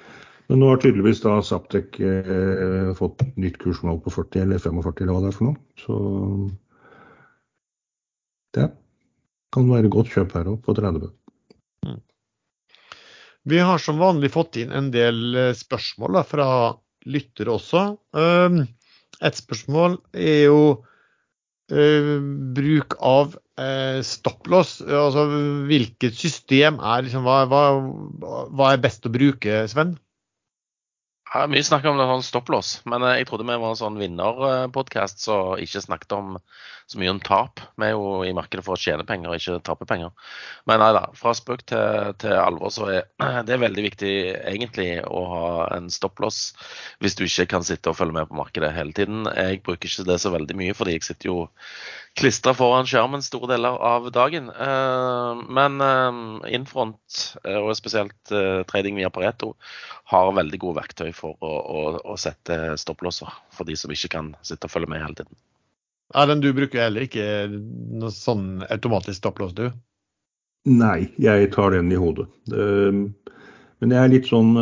Men 0.50 0.60
nå 0.60 0.68
har 0.68 0.80
tydeligvis 0.82 1.22
da 1.24 1.38
Saptek 1.40 1.96
eh, 2.04 2.90
fått 2.98 3.22
nytt 3.40 3.56
kursmål 3.62 4.02
på 4.04 4.12
40 4.12 4.42
eller 4.44 4.60
45 4.60 5.00
eller 5.00 5.16
hva 5.16 5.22
det 5.24 5.30
er 5.30 5.38
for 5.38 5.48
noe. 5.48 5.56
Så 5.80 5.94
det 8.54 8.68
kan 9.54 9.70
være 9.70 9.92
godt 9.92 10.12
kjøp 10.12 10.34
her 10.36 10.50
òg, 10.52 10.58
på 10.66 10.74
30. 10.76 11.08
Mm. 11.86 12.00
Vi 13.48 13.60
har 13.60 13.80
som 13.80 14.00
vanlig 14.02 14.34
fått 14.34 14.60
inn 14.60 14.74
en 14.74 14.92
del 14.92 15.24
eh, 15.32 15.52
spørsmål 15.56 16.20
da, 16.20 16.24
fra 16.28 16.48
lyttere 17.08 17.56
også. 17.56 17.86
Um, 18.16 18.64
et 19.22 19.38
spørsmål 19.38 19.98
er 20.16 20.40
jo 20.48 20.60
uh, 21.72 22.14
bruk 22.56 22.96
av 23.00 23.36
uh, 23.36 24.00
stopplås. 24.06 24.78
Altså 24.84 25.26
hvilket 25.70 26.16
system 26.18 26.80
er 26.82 27.06
liksom, 27.06 27.26
hva, 27.26 27.44
hva, 27.50 27.64
hva, 28.50 28.72
er 28.72 28.82
best 28.82 29.06
å 29.06 29.12
bruke, 29.14 29.64
Sven? 29.70 29.96
Ja, 31.34 31.48
mye 31.50 31.64
snakk 31.66 31.82
om 31.90 31.96
det 31.98 32.04
sånn 32.06 32.20
stopplås, 32.22 32.68
men 32.86 33.02
eh, 33.02 33.16
jeg 33.18 33.26
trodde 33.26 33.42
vi 33.48 33.56
var 33.58 33.72
en 33.72 33.78
sånn 33.80 33.96
vinnerpodkast 33.98 35.24
som 35.24 35.56
ikke 35.58 35.80
snakket 35.82 36.14
om 36.14 36.36
så 36.86 37.00
mye 37.00 37.10
om 37.10 37.18
tap. 37.26 37.58
Vi 37.74 37.88
er 37.88 37.96
jo 37.96 38.20
i 38.22 38.30
markedet 38.36 38.62
for 38.62 38.76
å 38.76 38.78
tjene 38.78 39.06
penger, 39.08 39.34
ikke 39.34 39.56
tape 39.66 39.88
penger. 39.90 40.12
Men 40.70 40.78
nei 40.78 40.92
da, 40.94 41.08
fra 41.18 41.32
spøk 41.34 41.64
til, 41.72 42.12
til 42.22 42.36
alvor 42.38 42.70
så 42.76 42.86
er 42.92 43.08
det 43.48 43.56
er 43.56 43.64
veldig 43.64 43.86
viktig 43.88 44.12
egentlig 44.52 44.88
å 45.08 45.24
ha 45.32 45.48
en 45.74 45.90
stopplås 45.90 46.38
hvis 47.02 47.18
du 47.18 47.24
ikke 47.26 47.48
kan 47.56 47.66
sitte 47.66 47.90
og 47.90 47.98
følge 47.98 48.14
med 48.20 48.30
på 48.30 48.38
markedet 48.38 48.70
hele 48.76 48.94
tiden. 48.94 49.26
Jeg 49.34 49.64
bruker 49.66 49.90
ikke 49.90 50.06
det 50.12 50.20
så 50.22 50.30
veldig 50.36 50.58
mye, 50.60 50.78
fordi 50.78 50.94
jeg 51.00 51.08
sitter 51.08 51.32
jo 51.32 51.38
klistra 52.14 52.54
foran 52.54 52.86
skjermen 52.86 53.22
store 53.22 53.50
deler 53.54 53.78
av 53.82 54.06
dagen. 54.14 54.50
Eh, 54.50 55.42
men 55.58 55.80
eh, 55.82 56.20
Infront, 56.54 57.20
eh, 57.42 57.58
og 57.58 57.74
spesielt 57.78 58.34
trading 58.70 58.98
via 59.00 59.10
Pareto, 59.14 59.54
har 60.12 60.34
veldig 60.36 60.60
gode 60.62 60.78
verktøy 60.82 61.10
for 61.16 61.38
å, 61.40 61.50
å, 61.50 61.82
å 62.14 62.16
sette 62.20 62.76
stopplåser 62.80 63.32
for 63.54 63.68
de 63.68 63.76
som 63.78 63.92
ikke 63.92 64.12
kan 64.16 64.34
sitte 64.46 64.68
og 64.68 64.74
følge 64.76 64.92
med 64.92 65.02
hele 65.02 65.18
tiden. 65.22 65.38
Erlend, 66.14 66.44
du 66.44 66.52
bruker 66.54 66.84
heller 66.84 67.06
ikke 67.06 67.26
noe 67.50 68.12
sånn 68.14 68.62
automatisk 68.68 69.18
stopplås, 69.22 69.54
du? 69.56 69.70
Nei, 70.68 71.08
jeg 71.20 71.48
tar 71.52 71.74
den 71.74 71.90
i 71.92 71.98
hodet. 71.98 72.28
Men 72.48 73.92
jeg 73.92 74.00
er 74.00 74.12
litt 74.12 74.28
sånn 74.30 74.54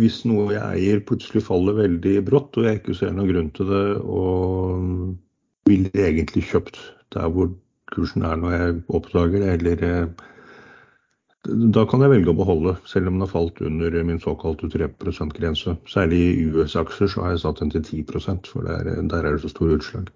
Hvis 0.00 0.20
noe 0.28 0.46
jeg 0.54 0.62
eier 0.78 1.02
plutselig 1.04 1.42
faller 1.44 1.76
veldig 1.76 2.14
brått, 2.28 2.56
og 2.56 2.68
jeg 2.68 2.78
ikke 2.78 2.96
ser 2.96 3.12
noen 3.16 3.32
grunn 3.32 3.50
til 3.56 3.68
det, 3.72 3.84
og 4.04 5.18
ville 5.70 5.92
egentlig 5.94 6.44
kjøpt 6.50 6.80
der 7.14 7.30
hvor 7.32 7.50
kursen 7.94 8.26
er 8.26 8.36
når 8.38 8.56
jeg 8.56 8.76
oppdager 8.88 9.42
det, 9.42 9.54
eller 9.56 9.86
eh, 9.86 10.28
da 11.74 11.86
kan 11.88 12.04
jeg 12.04 12.12
velge 12.12 12.32
å 12.34 12.36
beholde, 12.36 12.76
selv 12.86 13.08
om 13.08 13.16
den 13.16 13.24
har 13.24 13.32
falt 13.32 13.60
under 13.64 13.94
min 14.04 14.20
såkalte 14.20 14.68
3 14.70 14.90
%-grense. 15.00 15.76
Særlig 15.88 16.20
i 16.28 16.46
US-aksjer 16.52 17.08
så 17.08 17.24
har 17.24 17.34
jeg 17.34 17.44
satt 17.44 17.62
den 17.62 17.72
til 17.72 17.84
10% 18.04 18.50
for 18.52 18.68
der, 18.68 18.90
der 19.08 19.24
er 19.24 19.32
det 19.32 19.44
så 19.46 19.52
store 19.52 19.78
utslag. 19.80 20.10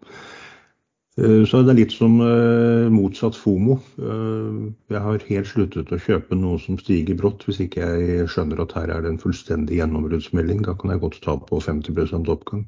Eh, 1.16 1.44
så 1.48 1.62
det 1.62 1.72
er 1.72 1.78
litt 1.78 1.94
som 1.94 2.18
uh, 2.20 2.90
motsatt 2.92 3.38
FOMO. 3.38 3.78
Jeg 3.96 5.02
har 5.06 5.26
helt 5.30 5.48
sluttet 5.48 5.92
å 5.94 6.00
kjøpe 6.06 6.36
noe 6.38 6.58
som 6.60 6.78
stiger 6.80 7.16
brått, 7.18 7.46
hvis 7.48 7.62
ikke 7.64 7.86
jeg 7.86 8.28
skjønner 8.30 8.60
at 8.64 8.74
her 8.76 8.92
er 8.92 9.04
det 9.04 9.14
en 9.14 9.22
fullstendig 9.22 9.78
gjennombruddsmelding. 9.80 10.64
Da 10.66 10.76
kan 10.78 10.92
jeg 10.92 11.02
godt 11.06 11.22
ta 11.24 11.38
på 11.38 11.62
50% 11.62 12.30
oppgang. 12.34 12.66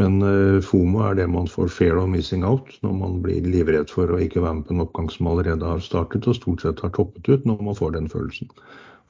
Men 0.00 0.18
uh, 0.26 0.58
FOMO 0.64 1.04
er 1.06 1.18
det 1.20 1.28
man 1.30 1.46
får 1.50 1.70
fair 1.70 1.98
of 2.00 2.08
missing 2.10 2.42
out 2.46 2.72
når 2.82 2.96
man 2.98 3.20
blir 3.22 3.46
livredd 3.46 3.92
for 3.94 4.10
å 4.10 4.18
ikke 4.22 4.42
være 4.42 4.58
med 4.58 4.66
på 4.66 4.74
en 4.74 4.82
oppgang 4.82 5.10
som 5.12 5.30
allerede 5.30 5.70
har 5.70 5.84
startet 5.84 6.26
og 6.30 6.38
stort 6.38 6.64
sett 6.64 6.82
har 6.82 6.90
toppet 6.96 7.30
ut, 7.30 7.46
når 7.46 7.62
man 7.62 7.78
får 7.78 7.94
den 7.94 8.10
følelsen. 8.10 8.50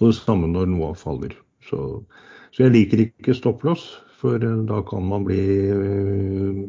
Og 0.00 0.10
det 0.10 0.18
samme 0.18 0.50
når 0.52 0.68
noe 0.74 0.92
faller. 0.98 1.32
Så, 1.64 1.78
så 2.52 2.66
jeg 2.66 2.74
liker 2.74 3.04
ikke 3.06 3.36
stopplås, 3.38 3.86
for 4.20 4.44
uh, 4.44 4.60
da 4.68 4.82
kan 4.90 5.08
man 5.08 5.24
bli 5.24 5.40
uh, 5.72 6.64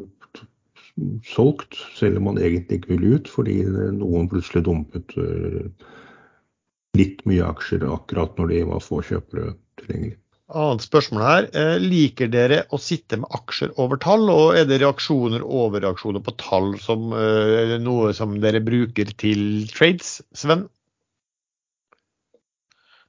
solgt, 1.28 1.76
selv 1.98 2.22
om 2.22 2.30
man 2.30 2.40
egentlig 2.40 2.80
ikke 2.80 2.94
vil 2.94 3.18
ut, 3.18 3.28
fordi 3.28 3.58
noen 3.98 4.30
plutselig 4.32 4.64
dumpet 4.64 5.12
litt 6.96 7.20
mye 7.28 7.44
aksjer 7.44 7.84
akkurat 7.84 8.38
når 8.40 8.54
de 8.54 8.62
var 8.70 8.80
få 8.80 9.02
kjøpere 9.04 9.52
tilgjengelig. 9.82 10.16
Annet 10.46 10.84
spørsmål 10.86 11.22
her. 11.26 11.46
Eh, 11.58 11.76
liker 11.82 12.28
dere 12.30 12.60
å 12.70 12.78
sitte 12.78 13.18
med 13.18 13.32
aksjer 13.34 13.72
over 13.82 13.98
tall, 13.98 14.28
og 14.30 14.54
er 14.54 14.68
det 14.68 14.78
reaksjoner 14.78 15.42
og 15.42 15.56
overreaksjoner 15.64 16.22
på 16.22 16.36
tall 16.38 16.76
som 16.78 17.10
uh, 17.10 17.74
noe 17.82 18.12
som 18.14 18.36
dere 18.42 18.62
bruker 18.62 19.10
til 19.18 19.66
trades, 19.74 20.20
Sven? 20.38 20.68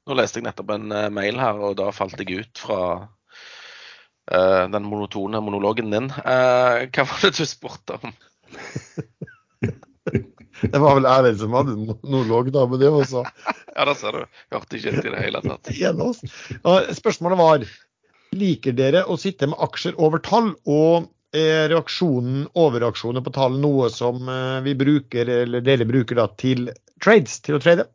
Nå 0.07 0.17
leste 0.17 0.41
jeg 0.41 0.47
nettopp 0.47 0.73
en 0.73 0.89
uh, 0.89 1.03
mail 1.13 1.37
her, 1.37 1.61
og 1.61 1.77
da 1.77 1.91
falt 1.93 2.17
jeg 2.23 2.41
ut 2.41 2.65
fra 2.65 2.81
den 4.27 4.83
monotone 4.83 5.39
monologen 5.39 5.87
din. 5.87 6.09
hva 6.11 7.03
var 7.07 7.21
det 7.23 7.29
du 7.37 7.45
spurte 7.47 7.95
om? 7.95 8.11
Det 10.61 10.79
var 10.81 10.97
vel 10.97 11.07
Erlend 11.09 11.41
som 11.41 11.53
hadde 11.57 11.75
monolog, 11.77 12.51
da, 12.53 12.63
men 12.69 12.81
det 12.81 12.89
også. 12.89 13.25
ja, 13.75 13.85
da 13.85 13.93
ser 13.97 14.17
du. 14.17 14.39
Hørte 14.55 14.79
ikke 14.79 14.95
i 14.95 15.11
det 15.13 15.25
hele 15.25 15.43
tatt. 15.45 15.69
Spørsmålet 17.01 17.41
var 17.41 17.67
liker 18.37 18.75
dere 18.75 19.05
å 19.07 19.17
sitte 19.19 19.49
med 19.49 19.61
aksjer 19.63 19.97
over 20.01 20.21
tall, 20.23 20.51
og 20.67 21.07
er 21.37 21.67
reaksjonen, 21.71 22.47
overreaksjoner 22.57 23.23
på 23.23 23.33
tall 23.35 23.57
noe 23.61 23.89
som 23.93 24.29
eh, 24.31 24.59
vi 24.65 24.73
bruker, 24.79 25.29
eller 25.43 25.63
dere 25.65 25.87
bruker 25.87 26.19
da, 26.19 26.27
til 26.39 26.69
trades, 27.03 27.39
til 27.45 27.57
å 27.57 27.61
trade? 27.63 27.87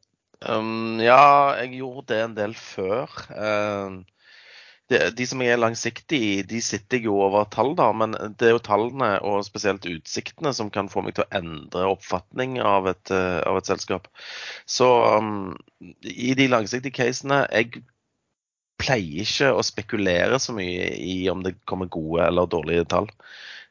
Um, 0.42 0.98
ja, 1.02 1.54
jeg 1.62 1.78
gjorde 1.80 2.08
det 2.12 2.20
en 2.22 2.36
del 2.36 2.54
før. 2.58 3.10
Uh, 3.30 4.02
de, 4.93 5.26
som 5.26 5.43
er 5.45 5.61
langsiktige, 5.61 6.43
de 6.49 6.61
sitter 6.62 7.03
jo 7.07 7.16
over 7.24 7.47
tall, 7.53 7.72
da. 7.78 7.88
Men 7.97 8.16
det 8.38 8.49
er 8.49 8.55
jo 8.57 8.62
tallene, 8.64 9.14
og 9.26 9.45
spesielt 9.47 9.86
utsiktene, 9.88 10.53
som 10.57 10.70
kan 10.72 10.90
få 10.93 11.05
meg 11.05 11.16
til 11.16 11.26
å 11.26 11.38
endre 11.38 11.88
oppfatning 11.93 12.59
av 12.64 12.88
et, 12.90 13.12
uh, 13.14 13.40
av 13.49 13.61
et 13.61 13.70
selskap. 13.70 14.09
Så 14.68 14.88
um, 15.16 15.53
i 16.03 16.32
de 16.38 16.47
langsiktige 16.51 16.95
casene 16.95 17.43
Jeg 17.51 17.82
pleier 18.82 19.26
ikke 19.26 19.53
å 19.55 19.62
spekulere 19.66 20.38
så 20.43 20.55
mye 20.57 20.88
i 20.99 21.16
om 21.30 21.43
det 21.45 21.57
kommer 21.70 21.90
gode 21.90 22.26
eller 22.26 22.51
dårlige 22.51 22.88
tall. 22.90 23.11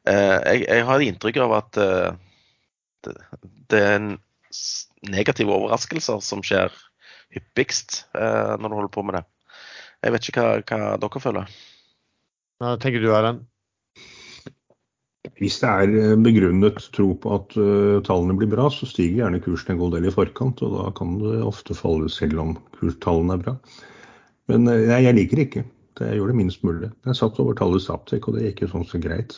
Uh, 0.08 0.40
jeg, 0.46 0.66
jeg, 0.68 0.86
har 0.88 1.08
inntrykk 1.08 1.42
av 1.46 1.58
at 1.60 1.82
uh, 1.82 2.14
det, 3.06 3.18
det, 3.72 3.82
er 3.82 3.98
en 3.98 4.14
negative 5.10 5.54
overraskelser 5.54 6.24
som 6.24 6.44
skjer 6.46 6.74
hyppigst 7.32 8.04
når 8.12 8.66
du 8.68 8.74
holder 8.76 8.90
på 8.92 9.04
med 9.08 9.16
det. 9.16 9.22
Jeg 10.02 10.16
vet 10.16 10.28
ikke 10.32 10.44
hva, 10.44 10.58
hva 10.66 10.98
dere 11.02 11.22
føler. 11.22 11.56
Hva 12.62 12.76
tenker 12.82 13.04
du, 13.04 13.12
Erlend? 13.14 13.46
Hvis 15.42 15.60
det 15.62 15.70
er 15.70 15.92
eh, 15.98 16.16
begrunnet 16.22 16.80
tro 16.94 17.12
på 17.18 17.34
at 17.34 17.54
uh, 17.58 18.02
tallene 18.06 18.36
blir 18.38 18.50
bra, 18.50 18.68
så 18.74 18.88
stiger 18.90 19.24
gjerne 19.24 19.42
kursen 19.42 19.74
en 19.74 19.80
god 19.82 19.96
del 19.96 20.10
i 20.10 20.14
forkant. 20.14 20.62
Og 20.66 20.74
da 20.76 20.90
kan 20.98 21.16
det 21.22 21.40
ofte 21.46 21.78
falle 21.78 22.10
selv 22.14 22.42
om 22.42 22.56
kurstallene 22.78 23.38
er 23.38 23.46
bra. 23.46 23.56
Men 24.50 24.70
uh, 24.70 24.78
jeg, 24.78 25.06
jeg 25.08 25.18
liker 25.18 25.44
ikke. 25.46 25.64
Det, 25.98 26.10
jeg 26.10 26.22
gjør 26.22 26.34
det 26.34 26.40
minst 26.42 26.66
mulig. 26.66 26.92
Jeg 27.06 27.18
satt 27.18 27.42
over 27.42 27.58
tallet 27.58 27.86
Saptek, 27.86 28.28
og 28.30 28.38
det 28.38 28.50
gikk 28.50 28.66
jo 28.66 28.72
sånn 28.76 28.90
så 28.90 29.02
greit. 29.02 29.38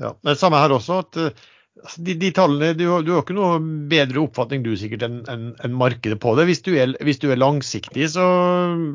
Ja, 0.00 0.12
det 0.24 0.36
Samme 0.40 0.60
her 0.60 0.76
også. 0.76 1.00
at 1.04 1.20
uh, 1.20 1.46
Altså, 1.76 2.00
de, 2.06 2.14
de, 2.16 2.28
tallene, 2.32 2.70
du, 2.72 2.86
du, 3.04 3.10
har 3.12 3.20
ikke 3.20 3.34
noe 3.36 3.56
bedre 3.90 4.22
oppfatning 4.22 4.62
du 4.64 4.70
sikkert 4.80 5.02
enn 5.04 5.18
en, 5.28 5.42
en 5.66 5.74
markedet 5.76 6.16
på 6.22 6.32
det. 6.38 6.46
Hvis 6.48 6.62
du 6.64 6.70
er, 6.72 6.94
hvis 7.04 7.20
du 7.20 7.26
er 7.28 7.40
langsiktig, 7.40 8.06
så, 8.14 8.24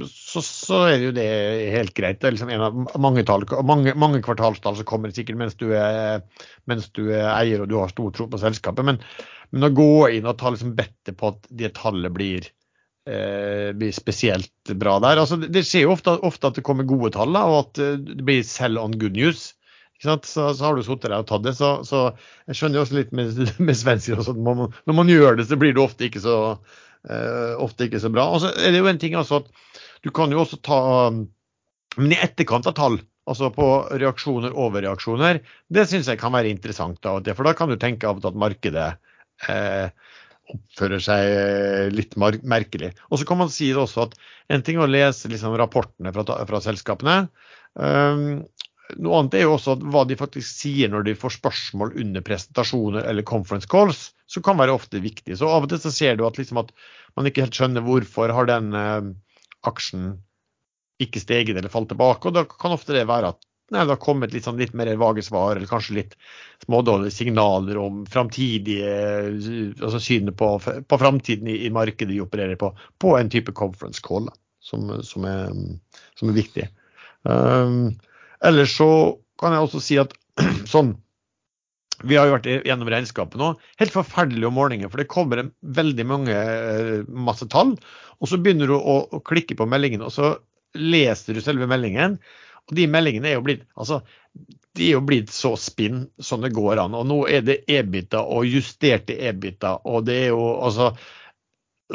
så, 0.09 0.41
så, 0.41 0.79
er 0.89 1.05
jo 1.05 1.11
det 1.13 1.27
helt 1.75 1.93
greit. 1.97 2.17
Det 2.21 2.32
er 2.32 2.36
liksom 2.36 2.49
en 2.53 2.65
av 2.65 2.79
mange, 3.03 3.23
tall, 3.27 3.45
mange, 3.69 3.93
mange 4.01 4.23
kvartalstall 4.25 4.79
som 4.79 4.89
kommer 4.89 5.13
sikkert 5.13 5.38
mens 5.43 5.59
du, 5.61 5.67
er, 5.77 6.25
mens 6.71 6.89
du, 6.97 7.03
er, 7.13 7.29
eier 7.36 7.61
og 7.61 7.69
du 7.69 7.77
har 7.77 7.93
stor 7.93 8.09
tro 8.17 8.25
på 8.32 8.41
selskapet. 8.41 8.89
Men, 8.89 8.97
men 9.53 9.69
å 9.69 9.73
gå 9.77 9.93
inn 10.17 10.25
og 10.25 10.39
ta 10.41 10.49
liksom 10.49 10.73
bettet 10.79 11.19
på 11.21 11.36
at 11.36 11.45
det 11.61 11.75
tallet 11.77 12.17
blir, 12.17 12.49
eh, 13.05 13.69
blir 13.77 13.93
spesielt 13.93 14.73
bra 14.73 14.97
der 15.05 15.21
altså, 15.21 15.38
Det 15.38 15.67
skjer 15.69 15.86
jo 15.86 15.93
ofte, 15.93 16.17
ofte, 16.25 16.49
at 16.49 16.57
det 16.57 16.65
kommer 16.65 16.89
gode 16.89 17.13
tall, 17.13 17.38
og 17.38 17.59
at 17.61 17.86
det 18.09 18.25
blir 18.25 18.41
sell 18.41 18.82
on 18.82 18.97
good 18.97 19.21
news. 19.21 19.51
Så, 20.02 20.18
så, 20.26 20.66
har 20.66 20.76
du 20.76 20.82
sittet 20.86 21.12
der 21.12 21.22
og 21.22 21.28
tatt 21.30 21.43
det. 21.45 21.54
Så, 21.58 21.72
så, 21.86 22.08
jeg 22.49 22.58
skjønner 22.58 22.80
jo 22.80 22.86
også 22.86 22.97
litt 22.97 23.12
med, 23.18 23.36
med 23.68 23.78
svensker 23.78 24.18
også, 24.18 24.34
at 24.34 24.41
man, 24.47 24.72
når 24.89 24.97
man 24.97 25.12
gjør 25.12 25.38
det, 25.38 25.45
så 25.49 25.60
blir 25.62 25.76
det 25.78 25.84
ofte 25.84 26.08
ikke 26.08 26.24
så, 26.24 26.38
uh, 26.58 27.54
ofte 27.62 27.86
ikke 27.86 28.02
så 28.02 28.10
bra. 28.14 28.26
Og 28.34 28.41
så 28.43 28.54
er 28.56 28.74
det 28.74 28.82
jo 28.82 28.89
en 28.89 29.02
ting 29.02 29.18
altså 29.20 29.43
at 29.43 29.52
du 30.02 30.10
kan 30.16 30.34
jo 30.34 30.41
også 30.41 30.58
ta 30.66 30.82
Men 31.12 32.14
i 32.16 32.18
etterkant 32.24 32.70
av 32.70 32.74
tall, 32.74 32.95
altså 33.30 33.49
på 33.54 33.66
reaksjoner, 33.99 34.54
overreaksjoner, 34.56 35.41
det 35.68 35.84
syns 35.89 36.08
jeg 36.08 36.22
kan 36.22 36.32
være 36.34 36.49
interessant 36.49 37.02
Da. 37.04 37.20
For 37.36 37.43
da 37.43 37.52
kan 37.58 37.70
du 37.70 37.76
tenke 37.78 38.08
av 38.08 38.18
og 38.18 38.24
til 38.24 38.32
at 38.32 38.39
markedet 38.39 38.86
uh, 39.49 39.91
oppfører 40.56 41.04
seg 41.04 41.91
litt 41.93 42.16
merkelig. 42.18 42.93
Og 43.12 43.20
så 43.20 43.28
kan 43.28 43.41
man 43.43 43.52
si 43.52 43.70
det 43.70 43.82
også 43.84 44.08
at 44.08 44.16
en 44.52 44.64
ting 44.66 44.80
er 44.80 44.88
å 44.88 44.91
lese 44.91 45.30
liksom 45.32 45.54
rapportene 45.60 46.14
fra, 46.16 46.26
fra 46.26 46.64
selskapene. 46.64 47.18
Um, 47.76 48.41
noe 49.00 49.20
annet 49.20 49.38
er 49.38 49.46
jo 49.46 49.56
også 49.56 49.78
hva 49.94 50.04
de 50.08 50.18
faktisk 50.20 50.64
sier 50.64 50.92
når 50.92 51.06
de 51.08 51.18
får 51.18 51.38
spørsmål 51.38 51.94
under 52.02 52.24
presentasjoner 52.26 53.06
eller 53.08 53.28
conference 53.28 53.70
calls, 53.72 54.10
som 54.32 54.44
kan 54.46 54.60
være 54.60 54.76
ofte 54.76 55.02
viktig. 55.04 55.38
Så 55.38 55.50
av 55.50 55.68
og 55.68 55.72
til 55.72 55.82
så 55.84 55.94
ser 55.94 56.18
du 56.18 56.26
at, 56.28 56.39
liksom 56.39 56.60
at 56.64 56.74
man 57.20 57.28
ikke 57.30 57.46
helt 57.46 57.58
skjønner 57.58 57.86
hvorfor 57.86 58.34
har 58.36 58.50
den 58.50 58.74
eh, 58.78 59.14
aksjen 59.68 60.12
ikke 61.02 61.22
steget 61.24 61.58
eller 61.58 61.74
falt 61.74 61.89
tilbake. 61.92 62.28
og 62.30 62.36
Da 62.38 62.46
kan 62.50 62.76
ofte 62.76 62.96
det 62.96 63.08
være 63.10 63.34
at 63.34 63.42
nei, 63.72 63.86
det 63.86 63.96
har 63.96 64.02
kommet 64.04 64.34
litt, 64.36 64.46
sånn, 64.46 64.60
litt 64.60 64.76
mer 64.78 64.92
vage 65.00 65.24
svar, 65.26 65.56
eller 65.56 65.70
kanskje 65.70 65.98
litt 66.02 66.16
smådårlige 66.66 67.16
signaler 67.16 67.80
om 67.80 68.04
framtidige 68.12 68.92
altså 69.80 70.02
synet 70.04 70.38
på, 70.39 70.54
på 70.60 71.00
framtiden 71.02 71.50
i, 71.50 71.62
i, 71.66 71.74
markedet 71.74 72.12
de 72.12 72.22
opererer 72.24 72.60
på, 72.60 72.74
på 73.02 73.16
en 73.18 73.32
type 73.32 73.56
conference 73.58 74.04
call 74.04 74.28
som, 74.62 74.92
som, 75.08 75.26
er, 75.26 75.56
som 76.20 76.32
er 76.32 76.38
viktig. 76.38 76.68
Um, 77.24 77.94
Ellers 78.46 78.76
så 78.78 78.89
kan 79.42 79.56
jeg 79.56 79.66
også 79.66 79.82
si 79.84 79.98
at 80.02 80.14
sånn 80.74 80.96
vi 82.08 82.18
har 82.18 82.26
jo 82.26 82.34
vært 82.34 82.48
gjennom 82.66 82.89
regnskapet 82.89 83.38
nå. 83.38 83.52
Helt 83.78 83.94
forferdelig 83.94 84.48
om 84.48 84.56
morgenen, 84.58 84.89
for 84.89 85.02
det 85.02 85.12
kommer 85.12 85.44
veldig 85.62 86.06
mange, 86.10 86.34
eh, 86.34 87.04
masse 87.14 87.46
tall. 87.52 87.76
Og 88.18 88.30
så 88.30 88.39
begynner 88.42 88.72
du 88.72 88.78
å, 88.78 88.96
å, 89.06 89.20
klikke 89.22 89.58
på 89.60 89.68
meldingen, 89.70 90.02
og 90.06 90.14
så 90.16 90.32
leser 90.78 91.38
du 91.38 91.44
selve 91.46 91.68
meldingen. 91.70 92.18
Og 92.70 92.76
de 92.78 92.88
meldingene 92.89 93.30
er 93.30 93.38
jo 93.38 93.46
blitt 93.46 93.64
altså, 93.76 94.00
de 94.78 94.88
er 94.88 94.96
jo 94.96 95.04
blitt 95.04 95.32
så 95.34 95.56
spinn 95.60 96.06
som 96.22 96.42
det 96.42 96.54
går 96.56 96.80
an. 96.82 96.96
Og 96.98 97.08
nå 97.10 97.20
er 97.30 97.44
det 97.46 97.62
EBITA 97.70 98.24
og 98.24 98.48
justerte 98.48 99.18
EBITA, 99.30 99.82
og 99.86 100.06
det 100.08 100.18
er 100.26 100.30
jo 100.32 100.46
altså 100.62 100.94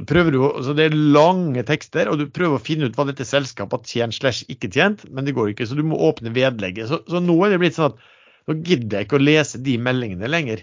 prøver 0.04 0.34
du, 0.34 0.40
altså 0.44 0.74
Det 0.76 0.88
er 0.88 0.96
lange 1.14 1.62
tekster, 1.66 2.10
og 2.10 2.20
du 2.20 2.26
prøver 2.28 2.58
å 2.58 2.62
finne 2.62 2.88
ut 2.88 2.96
hva 2.98 3.06
dette 3.08 3.26
selskapet 3.26 3.86
har 3.86 3.92
tjent 3.92 4.18
slash 4.18 4.46
ikke 4.52 4.70
tjent, 4.72 5.06
men 5.10 5.26
det 5.26 5.36
går 5.36 5.52
ikke. 5.52 5.66
Så 5.68 5.78
du 5.78 5.84
må 5.86 5.98
åpne 6.08 6.34
vedlegget. 6.36 6.90
Så, 6.90 7.00
så 7.08 7.22
nå 7.22 7.36
er 7.44 7.54
det 7.54 7.60
blitt 7.62 7.78
sånn 7.78 7.94
at 7.94 8.02
nå 8.46 8.58
gidder 8.60 9.00
jeg 9.00 9.08
ikke 9.08 9.18
å 9.18 9.24
lese 9.24 9.62
de 9.64 9.76
meldingene 9.82 10.30
lenger. 10.30 10.62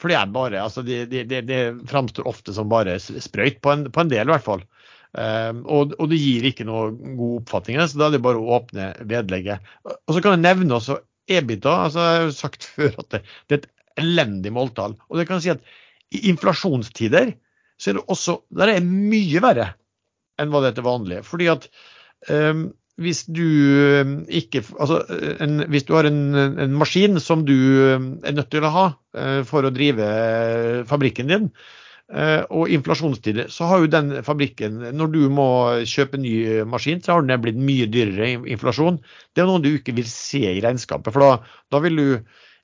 For 0.00 0.12
det 0.12 0.18
er 0.18 0.32
bare, 0.32 0.60
altså 0.60 0.84
det, 0.84 1.06
det, 1.12 1.24
det, 1.30 1.42
det 1.48 1.60
framstår 1.88 2.28
ofte 2.28 2.52
som 2.52 2.68
bare 2.68 2.98
sprøyt, 3.00 3.62
på 3.64 3.72
en, 3.72 3.86
på 3.92 4.02
en 4.02 4.12
del 4.12 4.28
i 4.28 4.34
hvert 4.34 4.44
fall. 4.44 4.66
Um, 5.16 5.62
og, 5.64 5.94
og, 5.96 6.10
det 6.12 6.18
gir 6.20 6.44
ikke 6.44 6.66
noe 6.68 6.90
god 6.92 7.38
oppfatning, 7.40 7.80
så 7.88 8.02
da 8.02 8.10
er 8.10 8.18
det 8.18 8.24
bare 8.26 8.42
å 8.42 8.58
åpne 8.58 8.90
vedlegget. 9.08 9.64
Og 9.88 10.12
så 10.12 10.20
kan 10.20 10.36
jeg 10.36 10.44
nevne 10.44 10.76
også 10.76 10.98
EBITDA. 11.32 11.72
altså 11.86 12.04
Jeg 12.04 12.18
har 12.18 12.26
jo 12.26 12.36
sagt 12.36 12.68
før 12.76 12.92
at 13.00 13.10
det, 13.14 13.22
det 13.48 13.56
er 13.56 13.62
et 13.62 13.70
elendig 14.04 14.52
måltall. 14.52 14.98
Og 15.08 15.20
det 15.20 15.26
kan 15.30 15.40
si 15.40 15.54
at 15.54 15.64
i 16.14 16.26
inflasjonstider 16.30 17.32
så 17.76 17.90
er 17.90 17.98
det 17.98 18.06
også 18.12 18.40
der 18.56 18.72
er 18.76 18.84
mye 18.84 19.42
verre 19.44 19.70
enn 20.40 20.52
hva 20.52 20.62
det 20.62 20.72
er 20.72 20.76
til 20.78 20.86
vanlig. 20.86 21.22
Fordi 21.26 21.48
at 21.52 21.68
um, 22.32 22.68
hvis 22.96 23.26
du 23.28 23.44
ikke 24.32 24.62
Altså 24.80 25.02
en, 25.44 25.66
hvis 25.68 25.84
du 25.84 25.92
har 25.96 26.08
en, 26.08 26.20
en, 26.36 26.76
maskin 26.80 27.20
som 27.20 27.44
du 27.44 27.56
er 27.56 28.32
nødt 28.32 28.48
til 28.52 28.64
å 28.64 28.72
ha 28.72 28.86
uh, 28.92 29.42
for 29.48 29.68
å 29.68 29.72
drive 29.74 30.06
fabrikken 30.88 31.32
din, 31.32 31.50
uh, 32.12 32.42
og 32.48 32.72
inflasjonstider, 32.72 33.50
så 33.52 33.68
har 33.68 33.84
jo 33.84 33.92
den 33.92 34.14
fabrikken 34.24 34.80
Når 34.96 35.12
du 35.12 35.20
må 35.28 35.48
kjøpe 35.84 36.20
ny 36.20 36.64
maskin, 36.68 37.04
så 37.04 37.16
har 37.18 37.26
den 37.26 37.44
blitt 37.44 37.60
mye 37.60 37.88
dyrere 37.92 38.32
inflasjon. 38.56 39.00
Det 39.36 39.44
er 39.44 39.50
noe 39.50 39.64
du 39.64 39.74
ikke 39.74 39.96
vil 39.96 40.08
se 40.08 40.46
i 40.48 40.64
regnskapet. 40.64 41.12
For 41.12 41.24
da, 41.24 41.60
da 41.72 41.84
vil 41.84 42.00
du 42.00 42.08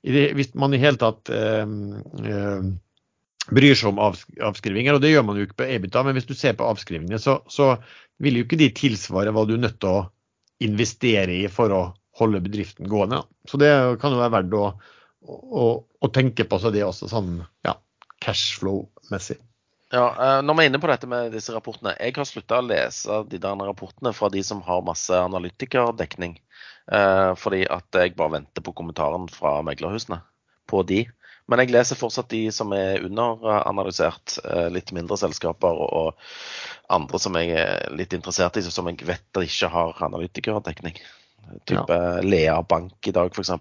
hvis 0.03 0.49
man 0.59 0.73
i 0.75 0.81
hele 0.81 0.99
tatt 0.99 1.29
uh, 1.31 1.63
bryr 3.51 3.75
seg 3.75 3.91
om 3.91 4.01
avskrivinger, 4.03 4.95
og 4.95 5.03
det 5.03 5.11
gjør 5.11 5.25
man 5.27 5.39
jo 5.39 5.47
ikke 5.47 5.59
på 5.63 5.69
EBITDA, 5.75 6.03
men 6.07 6.17
hvis 6.17 6.29
du 6.29 6.35
ser 6.37 6.55
på 6.59 6.67
avskrivingene, 6.67 7.19
så, 7.19 7.41
så 7.51 7.73
vil 8.23 8.39
jo 8.39 8.45
ikke 8.45 8.59
de 8.61 8.69
tilsvare 8.75 9.33
hva 9.35 9.45
du 9.47 9.57
er 9.57 9.65
nødt 9.65 9.79
til 9.83 9.91
å 9.91 10.03
investere 10.63 11.41
i 11.43 11.47
for 11.51 11.73
å 11.75 11.83
holde 12.19 12.43
bedriften 12.45 12.87
gående. 12.87 13.23
Så 13.49 13.59
det 13.59 13.71
kan 14.01 14.13
jo 14.13 14.21
være 14.21 14.35
verdt 14.37 14.55
å, 14.55 14.67
å, 15.27 15.65
å 15.83 16.11
tenke 16.13 16.45
på 16.47 16.59
så 16.61 16.71
det 16.71 16.85
også, 16.85 17.09
sånn 17.11 17.41
ja, 17.65 17.75
cashflow-messig. 18.23 19.41
Ja, 19.93 20.07
eh, 20.09 20.39
Når 20.41 20.57
vi 20.57 20.63
er 20.63 20.71
inne 20.71 20.81
på 20.81 20.89
dette 20.89 21.09
med 21.09 21.33
disse 21.35 21.53
rapportene, 21.53 21.93
jeg 21.99 22.15
har 22.15 22.25
slutta 22.25 22.61
å 22.61 22.65
lese 22.65 23.19
de 23.29 23.39
der 23.41 23.59
rapportene 23.61 24.13
fra 24.15 24.29
de 24.33 24.41
som 24.45 24.63
har 24.65 24.85
masse 24.85 25.13
analytikerdekning. 25.13 26.39
Eh, 26.91 27.31
fordi 27.39 27.63
at 27.71 27.99
jeg 27.99 28.15
bare 28.17 28.39
venter 28.39 28.65
på 28.65 28.73
kommentaren 28.77 29.27
fra 29.31 29.59
meglerhusene 29.65 30.21
på 30.69 30.81
de. 30.89 31.03
Men 31.51 31.59
jeg 31.59 31.73
leser 31.73 31.99
fortsatt 31.99 32.29
de 32.31 32.45
som 32.55 32.71
er 32.75 33.03
underanalysert. 33.03 34.37
Eh, 34.47 34.69
litt 34.71 34.93
mindre 34.95 35.17
selskaper 35.19 35.81
og 35.83 36.21
andre 36.93 37.19
som 37.19 37.35
jeg 37.39 37.51
er 37.59 37.91
litt 37.95 38.15
interessert 38.15 38.57
i, 38.59 38.63
som 38.63 38.87
jeg 38.89 39.03
vet 39.07 39.25
at 39.35 39.43
ikke 39.47 39.71
har 39.73 39.99
analytikerdekning. 40.07 41.01
Type 41.67 41.97
ja. 41.97 42.21
Lea 42.23 42.55
Bank 42.63 43.07
i 43.07 43.11
dag, 43.15 43.35
f.eks. 43.35 43.51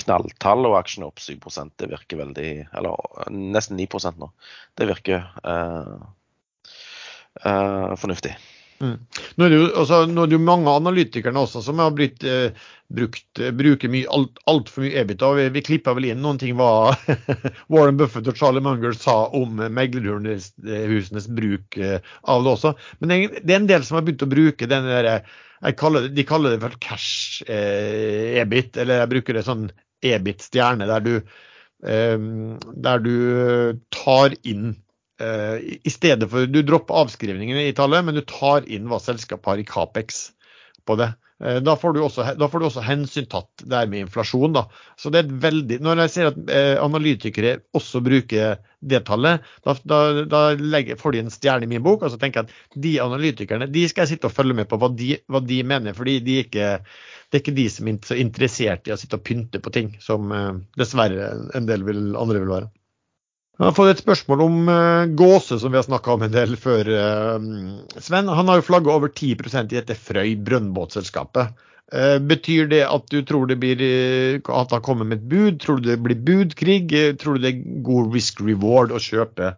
Knalltall 0.00 0.64
og 0.70 0.78
aksjene 0.78 1.10
opp 1.10 1.20
7 1.20 1.36
Det 1.76 1.90
virker 1.90 2.22
veldig 2.22 2.52
Eller 2.72 3.28
nesten 3.28 3.76
9% 3.76 4.16
nå. 4.18 4.30
Det 4.74 4.88
virker 4.88 5.28
eh, 5.44 5.94
eh, 7.44 7.92
fornuftig. 8.00 8.34
Mm. 8.82 8.96
Nå, 9.38 9.46
er 9.46 9.52
jo, 9.54 9.66
altså, 9.78 10.00
nå 10.10 10.24
er 10.24 10.30
det 10.30 10.34
jo 10.34 10.42
mange 10.42 10.72
analytikere 10.74 11.38
også 11.38 11.60
som 11.62 11.78
har 11.78 11.92
blitt 11.94 12.24
eh, 12.26 12.64
brukt, 12.90 13.28
eh, 13.38 13.52
bruker 13.54 13.92
mye, 13.92 14.08
alt, 14.10 14.40
altfor 14.50 14.82
mye 14.82 14.96
EBITA. 15.04 15.30
Vi, 15.38 15.44
vi 15.54 15.62
klippa 15.68 15.94
vel 15.94 16.08
inn 16.10 16.22
noen 16.24 16.40
ting 16.42 16.56
hva 16.58 16.90
Warren 17.72 18.00
Buffett 18.00 18.26
og 18.32 18.40
Charlie 18.40 18.64
Munger 18.64 18.96
sa 18.98 19.28
om 19.38 19.62
meglerhusenes 19.62 21.30
bruk 21.30 21.78
eh, 21.78 22.02
av 22.26 22.42
det 22.42 22.56
også. 22.56 22.74
Men 22.98 23.14
det 23.14 23.20
det 23.38 23.54
er, 23.54 23.60
en 23.60 23.70
del 23.70 23.86
som 23.86 24.00
har 24.00 24.06
begynt 24.06 24.26
å 24.26 24.32
bruke 24.32 24.70
den 24.70 24.90
der, 24.90 25.12
kaller 25.78 26.08
det, 26.08 26.16
De 26.18 26.26
kaller 26.26 26.56
det 26.56 26.62
for 26.64 26.74
cash 26.82 27.46
eh, 27.46 28.42
EBIT, 28.42 28.82
eller 28.82 29.04
jeg 29.04 29.14
bruker 29.14 29.38
det 29.38 29.46
sånn 29.46 29.68
EBIT-stjerne, 30.02 30.90
der 30.90 31.22
eh, 31.86 32.30
der 32.82 33.04
du 33.06 33.14
tar 33.94 34.34
inn 34.42 34.72
Eh, 34.74 34.91
I 35.22 35.90
stedet 35.92 36.26
for 36.30 36.48
Du 36.50 36.58
dropper 36.66 37.04
avskrivningene 37.04 37.68
i 37.68 37.74
tallet, 37.76 38.04
men 38.04 38.16
du 38.16 38.22
tar 38.26 38.66
inn 38.66 38.88
hva 38.90 38.98
selskapet 39.02 39.52
har 39.52 39.62
i 39.62 39.66
Capex 39.68 40.24
på 40.88 40.96
det. 40.98 41.12
Eh, 41.44 41.56
da 41.56 41.74
får, 41.76 41.98
også, 41.98 42.24
da 42.38 42.48
får, 42.48 42.60
du 42.60 42.66
også, 42.68 42.82
hensyntatt 42.86 43.64
det 43.64 43.74
her 43.74 43.88
med 43.90 44.04
inflasjon. 44.06 44.54
Da. 44.54 44.66
Så 44.98 45.10
det 45.10 45.24
er 45.24 45.32
veldig, 45.42 45.80
Når 45.82 46.02
jeg 46.04 46.12
ser 46.14 46.28
at 46.30 46.38
eh, 46.46 46.74
analytikere 46.82 47.56
også 47.74 48.02
bruker 48.04 48.60
det 48.78 49.02
tallet, 49.06 49.46
da, 49.66 49.74
da, 49.86 50.02
da 50.26 50.42
legger, 50.58 51.00
får 51.00 51.14
de 51.14 51.22
en 51.24 51.32
stjerne 51.34 51.66
i 51.66 51.70
min 51.70 51.82
bok. 51.82 52.02
og 52.02 52.12
så 52.12 52.20
tenker 52.20 52.42
jeg 52.42 52.50
at 52.50 52.82
De 52.86 52.92
analytikerne 53.02 53.70
de 53.70 53.86
skal 53.90 54.06
jeg 54.06 54.14
sitte 54.14 54.30
og 54.30 54.36
følge 54.36 54.58
med 54.58 54.70
på 54.70 54.78
hva 54.78 54.90
de, 54.94 55.16
hva 55.26 55.42
de 55.42 55.62
mener. 55.66 55.96
fordi 55.98 56.20
de 56.20 56.38
ikke, 56.44 56.76
Det 57.30 57.38
er 57.38 57.44
ikke 57.44 57.58
de 57.58 57.68
som 57.70 57.88
er 57.88 57.98
så 58.06 58.18
interessert 58.18 58.86
i 58.86 58.94
å 58.94 59.00
sitte 59.00 59.18
og 59.18 59.26
pynte 59.26 59.62
på 59.62 59.74
ting, 59.74 59.96
som 60.00 60.30
eh, 60.30 60.62
dessverre 60.78 61.32
en 61.58 61.66
del 61.66 61.82
vil, 61.88 62.12
andre 62.14 62.44
vil 62.44 62.54
være. 62.54 62.70
Jeg 63.62 63.70
har 63.70 63.74
fått 63.76 63.92
et 63.92 64.00
spørsmål 64.02 64.40
om 64.42 64.54
uh, 64.66 65.10
gåse, 65.14 65.54
som 65.62 65.70
vi 65.70 65.78
har 65.78 65.84
snakka 65.86 66.16
om 66.16 66.24
en 66.26 66.32
del 66.34 66.56
før. 66.58 66.88
Uh, 66.90 68.00
Sven 68.02 68.26
han 68.26 68.48
har 68.50 68.58
jo 68.58 68.64
flagga 68.66 68.90
over 68.90 69.12
10% 69.12 69.70
i 69.70 69.76
dette 69.76 69.94
Frøy 69.94 70.32
brønnbåtselskapet. 70.42 71.52
Uh, 71.94 72.16
betyr 72.26 72.66
det 72.72 72.80
at 72.88 73.06
du 73.14 73.20
tror 73.22 73.46
det 73.46 73.60
blir 73.62 73.84
at 74.50 74.74
han 74.74 74.82
kommer 74.82 75.06
med 75.06 75.20
et 75.20 75.28
bud? 75.30 75.60
Tror 75.62 75.78
du 75.78 75.92
det 75.92 76.00
blir 76.02 76.18
budkrig? 76.26 76.88
tror 77.22 77.38
du 77.38 77.44
det 77.44 77.52
er 77.52 77.62
god 77.86 78.10
risk 78.16 78.42
reward 78.42 78.90
å 78.90 78.98
kjøpe 79.02 79.54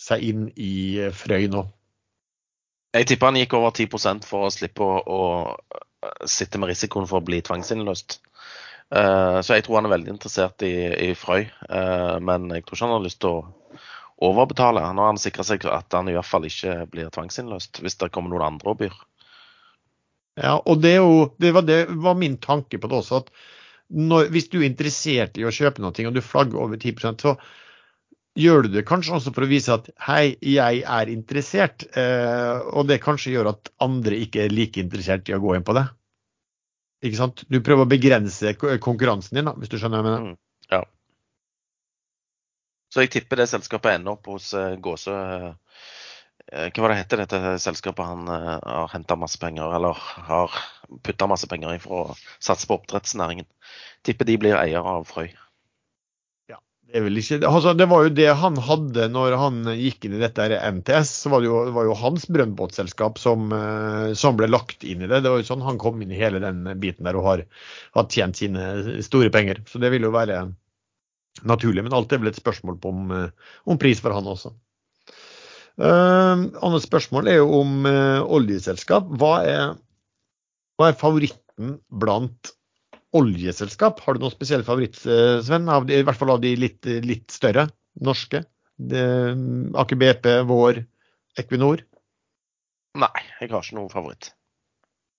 seg 0.00 0.24
inn 0.24 0.48
i 0.56 1.04
Frøy 1.16 1.50
nå? 1.52 1.66
Jeg 2.96 3.12
tipper 3.12 3.28
han 3.28 3.42
gikk 3.42 3.60
over 3.60 3.76
10 3.76 4.24
for 4.24 4.48
å 4.48 4.54
slippe 4.56 4.88
å, 4.88 5.04
å 5.04 6.24
sitte 6.24 6.56
med 6.56 6.72
risikoen 6.72 7.08
for 7.12 7.20
å 7.20 7.28
bli 7.28 7.44
tvangsinnløst. 7.44 8.22
Eh, 8.90 9.40
så 9.40 9.54
jeg 9.54 9.64
tror 9.66 9.78
han 9.78 9.86
er 9.86 9.94
veldig 9.94 10.14
interessert 10.16 10.64
i, 10.66 10.74
i 11.10 11.10
Frøy, 11.14 11.44
uh, 11.70 12.16
men 12.26 12.48
jeg 12.50 12.64
tror 12.66 12.76
ikke 12.76 12.86
han 12.88 12.96
har 12.96 13.04
lyst 13.04 13.20
til 13.22 13.36
å 13.36 13.84
overbetale. 14.30 14.82
Nå 14.82 15.04
har 15.04 15.12
han 15.12 15.20
sikra 15.20 15.46
seg 15.46 15.64
at 15.70 15.94
han 15.96 16.10
i 16.10 16.16
hvert 16.16 16.28
fall 16.28 16.48
ikke 16.48 16.74
blir 16.90 17.12
tvangsinnløst, 17.14 17.80
hvis 17.84 18.00
det 18.02 18.10
kommer 18.14 18.34
noen 18.34 18.48
andre 18.48 18.74
og 18.74 18.82
byr. 18.82 18.98
Ja, 20.40 20.56
og 20.58 20.82
det, 20.82 20.96
jo, 20.98 21.30
det, 21.42 21.54
var, 21.54 21.64
det, 21.68 21.84
var, 22.02 22.18
min 22.18 22.36
tanke 22.42 22.80
på 22.80 22.90
det 22.90 22.98
også. 22.98 23.22
at 23.22 23.30
når, 23.90 24.28
Hvis 24.34 24.50
du 24.50 24.60
er 24.60 24.68
interessert 24.68 25.38
i 25.38 25.46
å 25.46 25.54
kjøpe 25.54 25.82
noe 25.82 26.06
og 26.06 26.14
du 26.14 26.22
flagger 26.22 26.62
over 26.62 26.78
10% 26.78 27.22
så 27.22 27.34
gjør 28.38 28.66
du 28.66 28.76
det 28.76 28.86
kanskje 28.88 29.16
også 29.16 29.32
for 29.34 29.44
å 29.44 29.50
vise 29.50 29.74
at 29.74 29.88
hei, 30.06 30.36
jeg 30.42 30.82
er 30.82 31.14
interessert. 31.14 31.86
Uh, 31.94 32.66
og 32.74 32.90
det 32.90 33.02
kanskje 33.06 33.36
gjør 33.36 33.54
at 33.54 33.70
andre 33.82 34.18
ikke 34.26 34.46
er 34.46 34.54
like 34.54 34.82
interessert 34.82 35.30
i 35.30 35.38
å 35.38 35.42
gå 35.42 35.54
inn 35.54 35.66
på 35.66 35.78
det. 35.78 35.86
Ikke 37.00 37.16
sant? 37.16 37.44
Du 37.48 37.60
prøver 37.64 37.86
å 37.86 37.90
begrense 37.90 38.54
konkurransen 38.84 39.38
din, 39.38 39.48
da, 39.48 39.54
hvis 39.56 39.72
du 39.72 39.78
skjønner 39.80 40.02
hva 40.02 40.02
jeg 40.02 40.08
mener? 40.10 40.34
Mm, 40.34 40.72
ja. 40.74 40.82
Så 42.90 43.04
jeg 43.04 43.12
tipper 43.14 43.40
det 43.40 43.48
selskapet 43.52 43.96
ender 43.96 44.16
opp 44.16 44.28
hos 44.28 44.50
uh, 44.58 44.74
Gåsø 44.82 45.14
uh, 45.14 45.52
Hva 46.50 46.82
var 46.82 46.92
det 46.92 46.98
heter 46.98 47.22
dette 47.22 47.54
selskapet 47.62 48.08
han 48.08 48.26
uh, 48.28 48.56
har 48.58 48.90
henta 48.92 49.16
masse 49.16 49.38
penger, 49.40 49.70
eller 49.78 50.00
har 50.26 50.56
putta 51.06 51.28
masse 51.30 51.48
penger 51.48 51.76
i 51.76 51.82
for 51.82 52.10
å 52.10 52.18
satse 52.42 52.68
på 52.68 52.80
oppdrettsnæringen? 52.80 53.48
Tipper 54.04 54.28
de 54.28 54.36
blir 54.42 54.58
eier 54.58 54.84
av 54.84 55.06
Frøy. 55.08 55.30
Det, 56.90 57.46
altså 57.46 57.72
det, 57.78 57.86
var 57.86 58.02
jo 58.02 58.10
det 58.14 58.26
han 58.34 58.56
hadde 58.58 59.04
når 59.12 59.36
han 59.38 59.58
gikk 59.78 60.06
inn 60.06 60.16
i 60.16 60.22
dette 60.22 60.46
MTS. 60.58 61.12
så 61.22 61.30
var 61.30 61.44
Det 61.44 61.46
jo, 61.46 61.60
det 61.68 61.74
var 61.76 61.86
jo 61.86 61.98
hans 61.98 62.26
brønnbåtselskap 62.26 63.20
som, 63.22 63.52
eh, 63.54 64.10
som, 64.18 64.34
ble 64.38 64.48
lagt 64.50 64.82
inn 64.82 65.04
i 65.04 65.10
det. 65.10 65.20
Det 65.22 65.30
var 65.30 65.38
jo 65.38 65.46
sånn 65.46 65.62
Han 65.62 65.78
kom 65.78 66.02
inn 66.02 66.10
i 66.10 66.18
hele 66.18 66.42
den 66.42 66.64
biten 66.82 67.06
der 67.06 67.18
og 67.20 67.28
har, 67.28 67.44
har 67.94 68.08
tjent 68.10 68.40
sine 68.40 68.98
store 69.06 69.30
penger. 69.30 69.62
Så 69.70 69.78
det 69.78 69.92
vil 69.94 70.08
jo 70.08 70.14
være 70.14 70.42
naturlig. 71.46 71.84
Men 71.86 71.94
alt 71.94 72.12
er 72.12 72.22
vel 72.22 72.32
et 72.32 72.40
spørsmål 72.40 72.80
på 72.82 72.90
om, 72.90 73.14
eh, 73.14 73.54
om 73.70 73.78
pris 73.78 74.02
for 74.02 74.16
han 74.16 74.26
også. 74.26 74.52
Uh, 75.80 76.50
annet 76.60 76.82
spørsmål 76.84 77.28
er 77.30 77.38
jo 77.38 77.52
om 77.62 77.86
uh, 77.86 78.20
oljeselskap. 78.26 79.06
Hva 79.16 79.34
er, 79.46 79.76
hva 80.76 80.90
er 80.90 80.98
favoritten 80.98 81.78
blant 81.88 82.50
oljeselskap. 83.16 84.00
Har 84.04 84.16
du 84.16 84.24
noen 84.24 84.34
spesiell 84.34 84.64
favoritt, 84.66 85.00
eh, 85.06 85.38
Sven? 85.44 85.68
De, 85.86 86.00
I 86.00 86.06
hvert 86.06 86.18
fall 86.18 86.34
av 86.36 86.42
de 86.42 86.54
litt, 86.58 86.86
litt 87.06 87.30
større 87.34 87.68
norske? 88.00 88.44
Aker 88.80 89.98
BP, 90.00 90.28
Vår, 90.48 90.84
Equinor? 91.38 91.82
Nei, 92.98 93.24
jeg 93.40 93.50
har 93.50 93.62
ikke 93.62 93.76
noen 93.76 93.92
favoritt. 93.92 94.32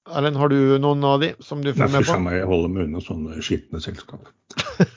Erlend, 0.09 0.39
har 0.41 0.49
du 0.49 0.79
noen 0.81 1.03
av 1.05 1.19
de 1.21 1.29
som 1.45 1.61
du 1.61 1.69
følger 1.71 1.93
med 1.93 2.07
på? 2.07 2.17
Nei, 2.25 2.39
jeg 2.39 2.49
holder 2.49 2.71
meg 2.73 2.87
unna 2.87 3.01
sånne 3.05 3.43
skitne 3.45 3.81
selskap. 3.83 4.31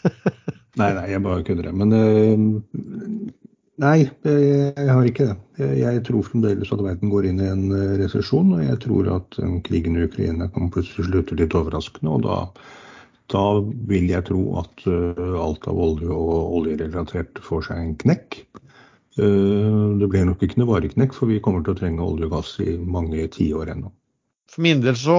nei, 0.81 0.89
nei, 0.97 1.05
jeg 1.13 1.23
bare 1.27 1.45
kødder. 1.45 1.69
Men 1.77 1.93
uh, 1.93 2.47
nei, 3.83 4.07
jeg 4.25 4.89
har 4.91 5.09
ikke 5.09 5.29
det. 5.31 5.69
Jeg 5.81 6.03
tror 6.07 6.27
fremdeles 6.27 6.73
at 6.75 6.83
verden 6.85 7.13
går 7.13 7.29
inn 7.31 7.43
i 7.43 7.51
en 7.51 7.67
eh, 7.75 7.97
resesjon. 8.03 8.55
Og 8.57 8.65
jeg 8.65 8.81
tror 8.85 9.11
at 9.17 9.39
krigen 9.67 9.99
i 9.99 10.07
Ukraina 10.09 10.49
kan 10.55 10.73
plutselig 10.75 11.09
slutte 11.11 11.39
litt 11.41 11.57
overraskende. 11.59 12.19
og 12.19 12.27
da 12.29 12.41
da 13.33 13.41
vil 13.89 14.11
jeg 14.11 14.27
tro 14.29 14.43
at 14.61 14.83
uh, 14.85 15.37
alt 15.41 15.65
av 15.71 15.79
olje 15.81 16.13
og 16.13 16.59
oljerelatert 16.59 17.41
får 17.41 17.71
seg 17.71 17.79
en 17.81 17.95
knekk. 18.03 18.43
Det 19.15 20.09
blir 20.11 20.27
nok 20.27 20.41
ikke 20.43 20.59
noe 20.59 20.73
varig 20.73 20.91
knekk, 20.93 21.13
for 21.15 21.31
vi 21.31 21.39
kommer 21.41 21.63
til 21.63 21.73
å 21.73 21.79
trenge 21.79 22.03
olje 22.03 22.27
og 22.27 22.33
gass 22.35 22.57
i 22.61 22.75
mange 22.77 23.23
tiår 23.31 23.71
ennå. 23.71 23.93
For 24.51 24.63
min 24.63 24.83
del 24.83 24.97
så 24.99 25.15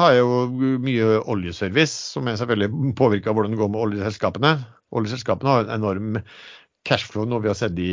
har 0.00 0.14
jeg 0.14 0.22
jo 0.24 0.70
mye 0.84 1.18
oljeservice, 1.32 2.14
som 2.16 2.28
er 2.28 2.38
selvfølgelig 2.40 2.94
påvirka 2.98 3.30
av 3.30 3.38
hvordan 3.38 3.54
det 3.54 3.60
går 3.60 3.70
med 3.72 3.82
oljeselskapene. 3.84 4.52
Oljeselskapene 4.96 5.52
har 5.52 5.66
en 5.66 5.74
enorm 5.76 6.18
cashflow, 6.86 7.26
noe 7.28 7.44
vi 7.44 7.50
har 7.50 7.58
sett 7.58 7.78
i, 7.82 7.92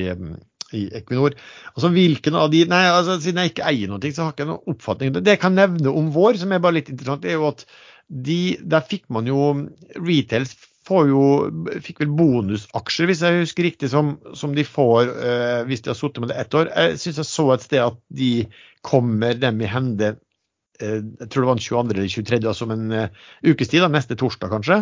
i 0.78 0.84
Equinor. 1.00 1.38
Altså 1.74 1.91
hvilken 1.94 2.38
av 2.39 2.52
de, 2.54 2.66
nei, 2.70 2.84
altså 2.89 3.20
Siden 3.22 3.41
jeg 3.44 3.54
ikke 3.54 3.70
eier 3.72 3.91
noe, 3.91 4.14
så 4.14 4.26
har 4.26 4.34
jeg 4.34 4.39
ikke 4.39 4.52
noen 4.52 4.76
oppfatning. 4.76 5.16
Det 5.20 5.36
jeg 5.36 5.41
kan 5.44 5.58
nevne 5.58 5.94
om 5.94 6.12
vår, 6.16 6.38
som 6.41 6.54
er 6.54 6.64
bare 6.64 6.80
litt 6.80 6.94
interessant, 6.94 7.26
er 7.28 7.39
jo 7.39 7.50
at 7.52 7.66
de, 8.14 8.60
der 8.70 8.86
fikk 8.86 9.08
man 9.14 9.28
jo 9.30 9.54
Retails 9.98 10.54
får 10.88 11.08
jo, 11.08 11.24
fikk 11.84 12.02
vel 12.04 12.12
bonusaksjer, 12.18 13.08
hvis 13.08 13.24
jeg 13.24 13.44
husker 13.46 13.68
riktig, 13.68 13.89
som, 13.94 14.18
som 14.36 14.52
de 14.56 14.66
får 14.68 15.12
eh, 15.14 15.62
hvis 15.70 15.86
de 15.86 15.94
har 15.94 15.98
sittet 16.00 16.24
med 16.24 16.34
det 16.34 16.41
ett 16.41 16.58
år. 16.60 16.72
Jeg 16.76 17.00
syns 17.00 17.22
jeg 17.22 17.30
så 17.30 17.46
et 17.54 17.66
sted 17.66 17.84
at 17.86 18.00
de 18.12 18.32
kommer 18.84 19.38
dem 19.39 19.64
i 19.64 19.70
hende 19.72 20.16
jeg 20.84 21.30
tror 21.30 21.44
det 21.44 21.50
var 21.50 21.60
den 21.60 21.66
22. 21.66 21.94
eller 21.94 22.10
23. 22.12 22.40
altså 22.50 22.68
om 22.68 22.74
en 22.76 22.92
uh, 22.92 23.22
ukes 23.48 23.72
tid, 23.72 23.86
neste 23.92 24.18
torsdag 24.20 24.52
kanskje. 24.54 24.80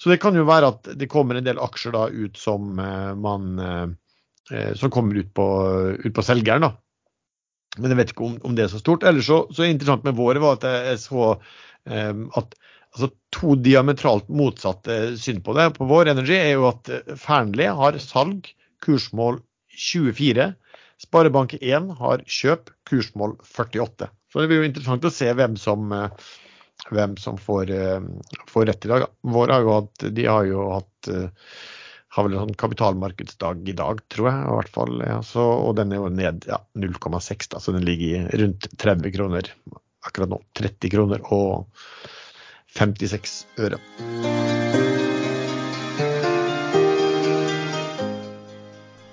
Så 0.00 0.12
det 0.12 0.20
kan 0.22 0.36
jo 0.38 0.46
være 0.48 0.70
at 0.74 0.92
det 1.00 1.10
kommer 1.12 1.38
en 1.38 1.46
del 1.46 1.60
aksjer 1.62 1.96
da 1.96 2.06
ut 2.10 2.38
som 2.40 2.78
uh, 2.78 3.12
man 3.18 3.96
som 4.50 4.90
kommer 4.90 5.14
ut 5.14 5.28
på, 5.30 5.44
ut 6.02 6.14
på, 6.14 6.22
selgeren. 6.26 6.64
da. 6.64 6.72
Men 7.78 7.92
jeg 7.92 7.98
vet 8.00 8.08
ikke 8.10 8.24
om, 8.26 8.32
om 8.48 8.56
det 8.58 8.64
er 8.64 8.72
så 8.72 8.80
stort. 8.80 9.04
Ellers 9.06 9.28
så, 9.30 9.44
så 9.54 9.62
interessant 9.62 10.02
med 10.02 10.16
våre 10.18 10.42
var 10.42 10.56
at 10.58 10.66
jeg, 10.66 10.96
så 11.04 11.36
at 11.86 12.56
altså 12.90 13.08
to 13.30 13.54
diametralt 13.62 14.26
motsatte 14.26 14.96
syn 15.22 15.38
på 15.46 15.54
det. 15.54 15.68
På 15.76 15.86
Vår 15.86 16.10
Energy 16.10 16.34
er 16.34 16.56
jo 16.56 16.66
at 16.72 16.90
Fearnley 17.14 17.70
har 17.78 18.00
salg, 18.02 18.50
kursmål 18.82 19.38
24. 19.70 20.50
Sparebank1 21.00 21.94
har 22.00 22.24
kjøp, 22.28 22.72
kursmål 22.88 23.38
48. 23.46 24.10
Så 24.30 24.40
det 24.40 24.50
blir 24.50 24.62
jo 24.62 24.68
interessant 24.68 25.04
å 25.04 25.12
se 25.12 25.26
hvem 25.34 25.56
som, 25.58 25.90
hvem 26.94 27.16
som 27.18 27.38
får, 27.40 27.72
får, 28.50 28.66
rett 28.70 28.86
i 28.86 28.92
dag. 28.92 29.06
Vår 29.26 29.52
har 29.54 29.66
jo 29.66 29.76
hatt, 29.80 30.08
de 30.14 30.26
har 30.28 30.46
jo 30.46 30.68
hatt 30.70 31.10
har 32.10 32.26
vel 32.26 32.34
en 32.34 32.42
sånn 32.44 32.58
kapitalmarkedsdag 32.58 33.68
i 33.70 33.74
dag, 33.78 34.00
tror 34.10 34.30
jeg. 34.30 34.38
i 34.42 34.54
hvert 34.56 34.72
fall. 34.74 34.96
Ja, 35.06 35.20
så, 35.26 35.44
og 35.66 35.76
den 35.78 35.94
er 35.94 36.02
jo 36.02 36.08
ned 36.10 36.46
ja, 36.50 36.58
0,6, 36.74 37.54
så 37.62 37.74
den 37.74 37.86
ligger 37.86 38.26
rundt 38.40 38.66
30 38.82 39.14
kroner 39.14 39.50
akkurat 40.06 40.32
nå. 40.32 40.40
30 40.58 40.90
kroner 40.90 41.22
og 41.30 41.68
56 42.74 43.36
øre. 43.62 43.78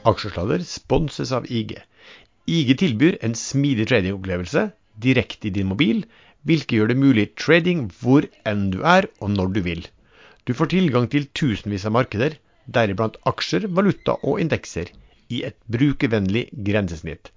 Aksjesladder 0.07 0.63
sponses 0.65 1.33
av 1.35 1.45
IG. 1.51 1.75
IG 2.47 2.73
tilbyr 2.79 3.19
en 3.27 3.35
smidig 3.37 3.89
tradingopplevelse 3.91 4.69
direkte 5.03 5.49
i 5.49 5.53
din 5.57 5.69
mobil, 5.71 6.03
hvilket 6.47 6.77
gjør 6.77 6.91
det 6.91 6.99
mulig 7.01 7.27
trading 7.39 7.87
hvor 8.01 8.27
enn 8.47 8.69
du 8.73 8.81
er 8.83 9.09
og 9.19 9.33
når 9.35 9.53
du 9.55 9.61
vil. 9.65 9.85
Du 10.47 10.53
får 10.55 10.71
tilgang 10.71 11.09
til 11.11 11.27
tusenvis 11.35 11.85
av 11.87 11.95
markeder, 11.97 12.37
deriblant 12.65 13.17
aksjer, 13.27 13.67
valuta 13.67 14.15
og 14.23 14.39
indekser, 14.43 14.91
i 15.27 15.43
et 15.47 15.57
brukervennlig 15.67 16.47
grensesnitt. 16.67 17.31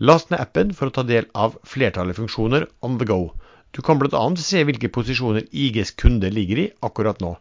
Last 0.00 0.30
ned 0.30 0.40
appen 0.40 0.72
for 0.76 0.88
å 0.88 0.94
ta 0.96 1.04
del 1.06 1.28
av 1.36 1.58
flertallet 1.68 2.16
funksjoner 2.16 2.66
on 2.86 2.96
the 3.00 3.08
go. 3.08 3.34
Du 3.74 3.82
kan 3.82 3.98
bl.a. 3.98 4.24
se 4.40 4.62
hvilke 4.64 4.88
posisjoner 4.96 5.48
IGs 5.52 5.92
kunde 6.00 6.30
ligger 6.32 6.62
i 6.62 6.70
akkurat 6.88 7.20
nå. 7.20 7.34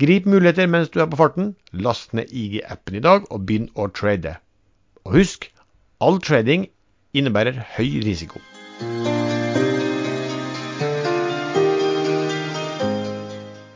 Grip 0.00 0.24
muligheter 0.26 0.70
mens 0.70 0.88
du 0.90 1.02
er 1.02 1.10
på 1.10 1.18
farten. 1.20 1.52
Last 1.72 2.16
ned 2.16 2.32
IG-appen 2.32 2.96
i 2.96 3.04
dag 3.04 3.28
og 3.28 3.44
begynn 3.46 3.68
å 3.76 3.90
trade. 3.92 4.38
Og 5.04 5.20
husk, 5.20 5.50
all 6.00 6.22
trading 6.22 6.70
innebærer 7.12 7.60
høy 7.76 8.00
risiko. 8.06 8.40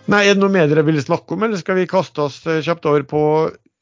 Nei, 0.07 0.23
Er 0.31 0.37
det 0.37 0.41
noe 0.41 0.53
mer 0.55 0.69
dere 0.71 0.85
vil 0.87 1.03
snakke 1.03 1.35
om, 1.35 1.43
eller 1.43 1.59
skal 1.61 1.81
vi 1.81 1.89
kaste 1.91 2.23
oss 2.29 2.39
kjapt 2.43 2.87
over 2.87 3.03
på 3.11 3.23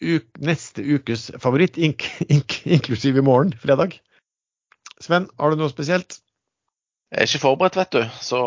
uk 0.04 0.40
neste 0.42 0.82
ukes 0.82 1.28
favoritt, 1.40 1.76
ink 1.78 2.06
ink 2.32 2.60
inklusiv 2.64 3.20
i 3.20 3.24
morgen, 3.24 3.52
fredag? 3.60 3.98
Sven, 5.04 5.28
har 5.38 5.52
du 5.52 5.60
noe 5.60 5.72
spesielt? 5.72 6.20
Jeg 7.14 7.20
er 7.20 7.28
ikke 7.28 7.44
forberedt, 7.44 7.76
vet 7.78 7.92
du, 7.94 8.00
så 8.24 8.40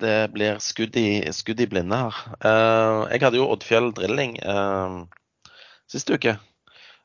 det 0.00 0.16
blir 0.32 0.60
skudd 0.62 0.94
i, 0.96 1.20
skudd 1.36 1.60
i 1.60 1.68
blinde 1.68 1.98
her. 2.00 2.20
Uh, 2.38 3.04
jeg 3.12 3.20
hadde 3.26 3.40
jo 3.42 3.48
Oddfjell 3.52 3.90
drilling 3.96 4.38
uh, 4.40 5.02
sist 5.90 6.08
uke. 6.14 6.38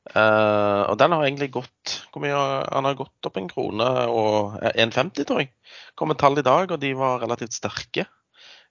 Uh, 0.10 0.90
og 0.90 0.96
den 0.98 1.14
har 1.14 1.26
egentlig 1.26 1.52
gått 1.54 1.96
hvor 2.10 2.24
mye, 2.24 2.38
Han 2.72 2.88
har 2.88 2.96
gått 2.98 3.28
opp 3.28 3.36
en 3.38 3.50
krone 3.52 3.90
og 4.10 4.56
1,50, 4.72 5.26
tror 5.28 5.44
jeg. 5.44 5.52
Kom 6.00 6.14
et 6.14 6.22
tall 6.22 6.40
i 6.40 6.46
dag, 6.46 6.72
og 6.72 6.80
de 6.82 6.94
var 6.98 7.22
relativt 7.24 7.58
sterke. 7.58 8.08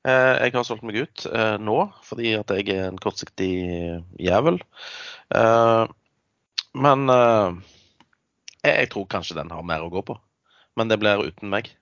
jeg 0.08 0.52
har 0.54 0.64
solgt 0.64 0.84
meg 0.86 0.94
ut 0.94 1.24
nå 1.60 1.78
fordi 2.06 2.30
at 2.38 2.50
jeg 2.54 2.68
er 2.70 2.84
en 2.86 3.00
kortsiktig 3.02 3.50
jævel. 4.22 4.60
men 6.84 7.10
jeg, 8.62 8.74
jeg 8.74 8.90
tror 8.92 9.10
kanskje 9.10 9.36
den 9.40 9.50
har 9.50 9.66
mer 9.66 9.82
å 9.84 9.90
gå 9.90 10.02
på. 10.06 10.16
Men 10.78 10.88
det 10.88 11.00
blir 11.02 11.26
uten 11.26 11.50
meg. 11.50 11.72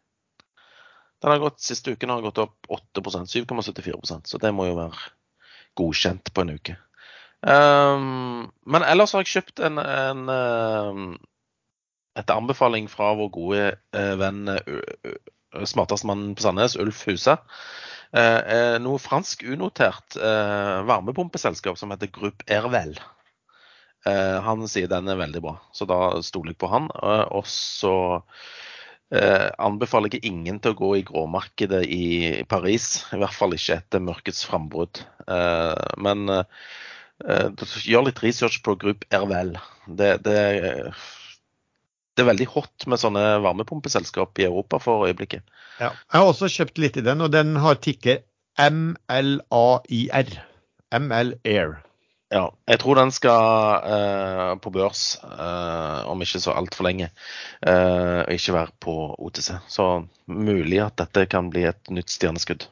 Den 1.22 1.30
har 1.30 1.38
gått, 1.38 1.60
Siste 1.60 1.92
uken 1.92 2.12
har 2.12 2.24
gått 2.24 2.38
opp 2.38 2.66
8% 2.68 3.26
7,74% 3.46 4.32
så 4.32 4.38
det 4.38 4.52
må 4.52 4.68
jo 4.68 4.76
være 4.80 5.12
godkjent 5.76 6.32
på 6.32 6.44
en 6.44 6.56
uke. 6.56 6.76
Um, 7.42 8.46
men 8.66 8.84
ellers 8.86 9.12
har 9.14 9.24
jeg 9.24 9.36
kjøpt 9.36 9.62
en, 9.66 9.78
en 9.78 10.22
um, 10.32 11.08
etter 12.16 12.38
anbefaling 12.38 12.88
fra 12.90 13.12
vår 13.18 13.32
gode 13.34 13.66
uh, 13.96 14.14
venn 14.20 14.46
smartestmannen 15.66 16.32
mann 16.32 16.36
på 16.38 16.44
Sandnes, 16.44 16.78
Ulf 16.80 17.04
Huse. 17.08 17.36
Uh, 18.16 18.76
noe 18.80 19.02
fransk 19.02 19.44
unotert 19.48 20.16
varmepumpeselskap 20.16 21.78
som 21.78 21.92
heter 21.92 22.12
Gruppe 22.12 22.46
Ervel. 22.48 22.96
han 24.06 24.68
sier 24.70 24.86
den 24.86 25.08
er 25.10 25.18
veldig 25.18 25.40
bra, 25.42 25.56
så 25.74 25.86
da 25.90 25.98
stoler 26.22 26.52
jeg 26.52 26.60
på 26.60 26.68
han. 26.70 26.86
og 26.94 27.48
så 27.50 27.96
Eh, 29.14 29.50
anbefaler 29.62 30.10
jeg 30.10 30.26
ingen 30.26 30.56
til 30.58 30.72
å 30.74 30.78
gå 30.80 30.88
i 30.98 31.04
gråmarkedet 31.06 31.84
i 31.94 32.06
Paris. 32.50 33.04
I 33.14 33.20
hvert 33.22 33.36
fall 33.36 33.54
ikke 33.54 33.78
etter 33.78 34.02
mørkets 34.02 34.42
frambrudd. 34.48 35.04
Eh, 35.30 35.84
men 36.02 36.26
eh, 36.32 36.64
gjør 37.24 38.08
litt 38.08 38.22
research 38.24 38.60
på 38.64 38.76
Gruppe 38.80 39.08
RVL. 39.10 39.54
Det, 39.86 40.10
det, 40.26 40.36
det, 42.16 42.22
er 42.22 42.28
veldig 42.30 42.48
hot 42.52 42.86
med 42.90 43.00
sånne 43.00 43.24
varmepumpeselskap 43.44 44.38
i 44.42 44.48
Europa 44.48 44.80
for 44.82 45.06
øyeblikket. 45.08 45.46
Ja, 45.80 45.92
jeg 45.92 46.20
har 46.20 46.28
også 46.28 46.50
kjøpt 46.52 46.80
litt 46.82 47.00
i 47.00 47.04
den, 47.06 47.24
og 47.24 47.32
den 47.32 47.56
har 47.62 47.80
tikker 47.80 48.22
MLAIR. 48.60 50.38
ML 50.96 51.34
Air. 51.44 51.76
Ja, 52.34 52.48
jeg 52.66 52.80
tror 52.82 52.98
den 52.98 53.12
skal 53.14 53.84
eh, 53.86 54.52
på 54.58 54.70
børs 54.74 55.02
eh, 55.22 56.00
om 56.10 56.22
ikke 56.24 56.40
så 56.42 56.56
altfor 56.58 56.88
lenge. 56.88 57.12
Eh, 57.62 58.22
og 58.24 58.32
ikke 58.34 58.56
være 58.56 58.74
på 58.82 58.94
OTC. 59.28 59.52
Så 59.70 59.86
mulig 60.26 60.80
at 60.82 60.98
dette 60.98 61.28
kan 61.30 61.52
bli 61.52 61.68
et 61.70 61.92
nytt 61.94 62.10
stjerneskudd. 62.10 62.66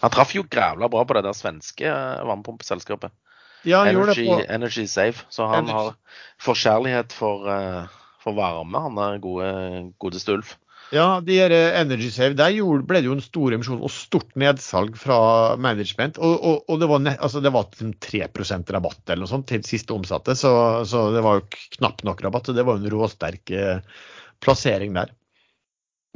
Han 0.00 0.12
traff 0.14 0.34
jo 0.34 0.46
grævla 0.48 0.88
bra 0.88 1.04
på 1.04 1.16
det 1.16 1.24
der 1.26 1.36
svenske 1.36 1.84
vannpumpeselskapet, 1.84 3.12
varmepumpeselskapet. 3.12 3.16
Ja, 3.62 3.84
Energy. 3.86 4.26
Energy 4.48 4.86
Safe. 4.86 5.26
Så 5.28 5.46
han 5.46 5.64
Energy. 5.64 5.76
har 5.76 5.94
forkjærlighet 6.40 7.12
for, 7.12 7.48
eh, 7.50 7.86
for 8.22 8.36
varme, 8.36 8.80
han 8.80 8.98
er 8.98 9.18
gode, 9.18 9.92
godeste 9.98 10.32
Ulf. 10.32 10.56
Ja, 10.90 11.20
de 11.22 11.36
her 11.38 11.52
eh, 11.54 11.76
Energy 11.80 12.08
Save, 12.10 12.34
der 12.34 12.56
ble 12.82 12.98
det 12.98 13.06
jo 13.06 13.14
en 13.14 13.22
stor 13.22 13.54
emisjon 13.54 13.82
og 13.84 13.92
stort 13.94 14.32
nedsalg 14.40 14.96
fra 14.98 15.54
management. 15.60 16.18
Og, 16.18 16.34
og, 16.40 16.64
og 16.66 16.80
det 16.82 16.88
var, 16.90 17.02
ne, 17.04 17.14
altså 17.20 17.42
det 17.44 17.52
var 17.54 17.68
3% 17.70 18.74
rabatt 18.74 19.04
eller 19.06 19.22
noe 19.22 19.30
sånt 19.30 19.46
til 19.52 19.62
siste 19.66 19.94
omsatte, 19.94 20.34
så, 20.34 20.52
så, 20.88 21.10
det 21.14 21.22
var 21.26 21.38
jo 21.38 21.46
knapt 21.78 22.02
nok 22.08 22.24
rabatt. 22.26 22.50
Så 22.50 22.56
det 22.56 22.66
var 22.66 22.80
en 22.80 22.90
råsterk 22.90 23.54
eh, 23.54 24.02
plassering 24.42 24.96
der. 24.98 25.14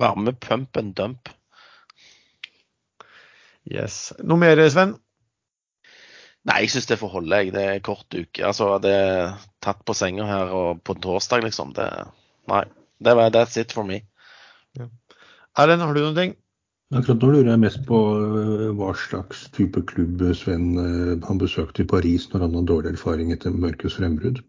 Varme 0.01 0.35
pump 0.35 0.81
and 0.81 0.97
dump. 0.99 1.31
Yes. 3.71 4.13
Noe 4.21 4.41
mer, 4.41 4.61
Sven? 4.71 4.97
Nei, 6.45 6.61
jeg 6.65 6.75
syns 6.75 6.89
det 6.91 7.01
får 7.01 7.13
holde. 7.15 7.41
Jeg. 7.41 7.55
Det 7.55 7.65
er 7.65 7.85
kort 7.85 8.13
uke. 8.13 8.45
Altså, 8.45 8.75
det 8.85 8.93
er 8.93 9.37
tatt 9.65 9.81
på 9.89 9.97
senga 9.97 10.27
her 10.29 10.53
og 10.53 10.83
på 10.85 10.97
torsdag, 11.01 11.47
liksom. 11.47 11.73
Det, 11.77 11.89
nei. 12.53 12.65
Det 13.05 13.15
var, 13.17 13.33
that's 13.33 13.57
it 13.61 13.73
for 13.73 13.89
me. 13.89 14.03
Ja. 14.79 14.91
Erlend, 15.61 15.85
har 15.85 15.97
du 15.97 16.03
noen 16.05 16.19
ting? 16.19 16.35
Akkurat 16.95 17.23
nå 17.25 17.31
lurer 17.33 17.49
jeg 17.49 17.63
mest 17.63 17.81
på 17.89 17.99
eh, 18.21 18.69
hva 18.77 18.93
slags 18.99 19.47
type 19.57 19.81
klubb 19.89 20.21
Sven 20.37 20.67
eh, 20.79 21.15
han 21.27 21.41
besøkte 21.41 21.83
i 21.83 21.89
Paris 21.91 22.29
når 22.31 22.45
han 22.45 22.59
har 22.59 22.67
dårlig 22.69 22.93
erfaring 22.93 23.33
etter 23.35 23.57
mørkets 23.57 23.97
frembrudd. 23.99 24.43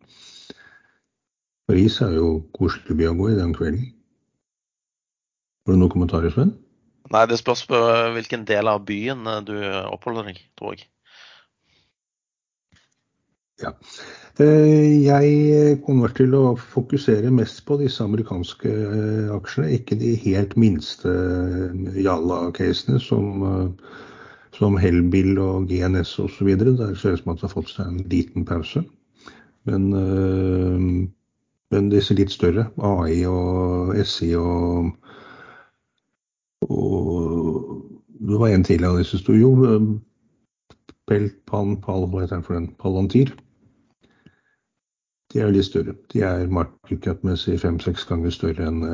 Paris 1.65 1.97
er 2.05 2.17
jo 2.19 2.43
koselig 2.53 2.99
by 2.99 3.07
å 3.09 3.15
gå 3.17 3.31
i 3.31 3.39
den 3.39 3.55
kvelden. 3.55 3.87
Har 5.65 5.73
du 5.73 5.81
noen 5.81 5.93
kommentarer, 5.95 6.29
Sven? 6.35 6.53
Nei, 7.13 7.25
det 7.29 7.37
spørs 7.37 7.65
på 7.69 7.79
hvilken 8.15 8.45
del 8.49 8.69
av 8.69 8.85
byen 8.87 9.25
eh, 9.29 9.41
du 9.45 9.55
oppholder 9.85 10.31
deg, 10.31 10.41
tror 10.57 10.73
jeg. 10.75 10.87
Ja. 13.61 13.71
Eh, 14.41 15.05
jeg 15.05 15.77
kommer 15.85 16.11
til 16.17 16.33
å 16.35 16.55
fokusere 16.59 17.31
mest 17.31 17.61
på 17.67 17.77
disse 17.79 18.03
amerikanske 18.03 18.71
eh, 18.71 19.29
aksjene, 19.35 19.75
ikke 19.77 19.99
de 20.01 20.15
helt 20.25 20.57
minste 20.59 21.13
Jalla-casene 22.01 22.99
som, 22.99 23.45
som 24.57 24.79
Hellbill 24.81 25.37
og 25.39 25.69
GNS 25.69 26.17
osv. 26.25 26.51
Der 26.57 26.97
ser 26.97 27.13
det 27.13 27.21
ut 27.21 27.23
som 27.23 27.35
at 27.35 27.43
det 27.43 27.47
har 27.47 27.53
fått 27.53 27.71
seg 27.75 27.85
en 27.91 28.01
liten 28.11 28.49
pause. 28.49 28.81
Men, 29.65 29.87
men 31.73 31.87
disse 31.89 32.13
litt 32.13 32.29
større, 32.29 32.67
AI 32.77 33.23
og 33.25 33.95
SI 34.05 34.35
og, 34.37 34.91
og 36.69 37.81
Det 38.25 38.39
var 38.39 38.47
en 38.47 38.63
til 38.63 38.85
av 38.87 38.97
disse 38.97 39.19
sto 39.19 39.33
jo. 39.35 39.51
Pelt, 41.05 41.35
Pan, 41.45 41.75
Pal, 41.81 42.07
hva 42.09 42.23
heter 42.23 42.39
den 42.39 42.45
for 42.45 42.55
den? 42.55 42.69
Palantir. 42.81 43.33
De 45.33 45.41
er 45.43 45.51
litt 45.51 45.67
større. 45.67 45.93
De 46.13 46.23
er 46.23 46.47
market 46.47 47.05
fem-seks 47.61 48.07
ganger 48.09 48.33
større 48.33 48.69
enn 48.69 48.85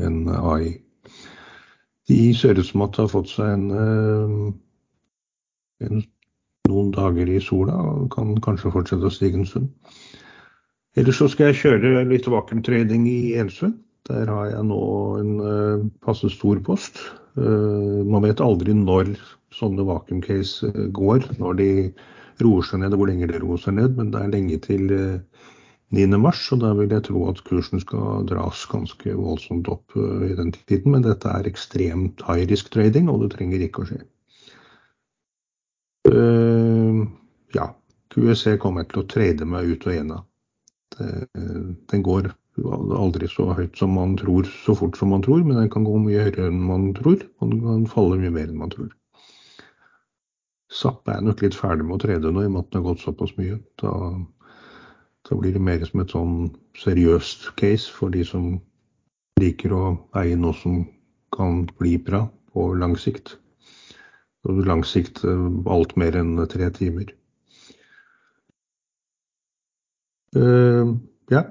en 0.00 0.28
AI. 0.28 0.80
De 2.08 2.34
ser 2.34 2.58
ut 2.58 2.66
som 2.66 2.82
at 2.82 2.96
de 2.96 3.04
har 3.04 3.12
fått 3.12 3.30
seg 3.30 3.52
en, 3.54 4.54
en, 5.86 6.02
noen 6.68 6.90
dager 6.96 7.30
i 7.30 7.40
sola 7.44 7.76
og 7.76 8.08
kan 8.14 8.34
kanskje 8.42 8.72
fortsette 8.74 9.06
å 9.06 9.14
stige 9.14 9.38
en 9.38 9.46
stund. 9.46 9.70
Ellers 10.98 11.20
så 11.22 11.28
skal 11.30 11.52
jeg 11.52 11.60
kjøre 11.60 12.02
litt 12.10 12.26
vakuumtrening 12.26 13.06
i 13.06 13.20
Ensund. 13.38 13.78
Der 14.08 14.30
har 14.32 14.46
jeg 14.48 14.64
nå 14.66 14.82
en 15.20 15.32
uh, 15.44 15.86
passe 16.04 16.30
stor 16.32 16.60
post. 16.64 17.02
Uh, 17.36 18.00
man 18.08 18.24
vet 18.24 18.42
aldri 18.42 18.74
når 18.76 19.12
sånne 19.54 19.84
vakuumcase 19.86 20.70
går, 20.96 21.26
når 21.42 21.58
de 21.58 21.70
roer 22.40 22.64
seg 22.64 22.80
ned, 22.80 22.94
og 22.94 23.02
hvor 23.02 23.10
lenge 23.10 23.28
de 23.28 23.40
roer 23.42 23.60
seg 23.60 23.76
ned. 23.76 23.96
Men 23.98 24.12
det 24.14 24.22
er 24.22 24.32
lenge 24.32 24.60
til 24.64 24.86
9. 25.90 26.06
mars, 26.22 26.40
og 26.54 26.62
da 26.62 26.70
vil 26.78 26.94
jeg 26.94 27.04
tro 27.10 27.26
at 27.28 27.42
kursen 27.44 27.82
skal 27.82 28.24
dras 28.30 28.62
ganske 28.70 29.16
voldsomt 29.18 29.68
opp 29.68 29.96
i 29.98 30.32
den 30.38 30.54
tiden. 30.54 30.94
Men 30.94 31.04
dette 31.04 31.28
er 31.28 31.50
ekstremt 31.50 32.24
high 32.28 32.46
risk 32.48 32.70
trading, 32.72 33.10
og 33.12 33.26
det 33.26 33.32
trenger 33.34 33.66
ikke 33.66 33.84
å 33.84 33.90
skje. 33.90 34.00
Ja, 37.54 37.66
QEC 38.14 38.56
kommer 38.62 38.86
til 38.88 39.02
å 39.02 39.08
trade 39.10 39.46
meg 39.46 39.74
ut 39.74 39.84
og 39.86 39.92
igjen 39.92 40.14
av. 40.14 40.24
Den 40.96 42.06
går 42.06 42.30
aldri 42.58 43.28
så 43.30 43.50
høyt 43.56 43.78
som 43.78 43.94
man 43.94 44.16
tror, 44.18 44.48
så 44.64 44.74
fort 44.76 44.98
som 44.98 45.12
man 45.14 45.22
tror, 45.22 45.42
men 45.44 45.56
den 45.56 45.70
kan 45.70 45.84
gå 45.86 45.96
mye 46.02 46.24
høyere 46.26 46.48
enn 46.50 46.60
man 46.66 46.90
tror, 46.96 47.22
og 47.40 47.52
den 47.52 47.62
kan 47.64 47.86
falle 47.90 48.18
mye 48.20 48.32
mer 48.34 48.48
enn 48.48 48.58
man 48.58 48.72
tror. 48.72 48.90
Zapp 50.70 51.08
er 51.10 51.22
nok 51.24 51.42
litt 51.42 51.56
ferdig 51.58 51.86
med 51.86 51.96
å 51.98 52.02
trede 52.04 52.30
nå, 52.30 52.44
i 52.44 52.48
og 52.48 52.54
med 52.54 52.62
at 52.62 52.70
den 52.70 52.80
har 52.80 52.92
gått 52.92 53.02
såpass 53.02 53.34
mye. 53.38 53.58
Da, 53.82 53.92
da, 55.26 55.38
blir 55.38 55.56
det 55.56 55.62
mer 55.66 55.82
som 55.86 56.02
et 56.02 56.14
sånn 56.14 56.34
seriøst 56.78 57.50
case 57.58 57.90
for 57.90 58.14
de 58.14 58.22
som 58.26 58.52
liker 59.40 59.74
å 59.74 59.84
eie 60.20 60.38
noe 60.38 60.54
som 60.60 60.84
kan 61.34 61.64
bli 61.80 61.96
bra 61.98 62.26
på 62.52 62.70
lang 62.78 62.94
sikt. 62.98 63.34
Og 64.46 64.62
lang 64.66 64.84
sikt 64.86 65.24
alt 65.26 65.96
mer 66.00 66.16
enn 66.16 66.38
tre 66.50 66.70
timer. 66.76 67.10
Uh, 70.36 70.94
ja. 71.34 71.48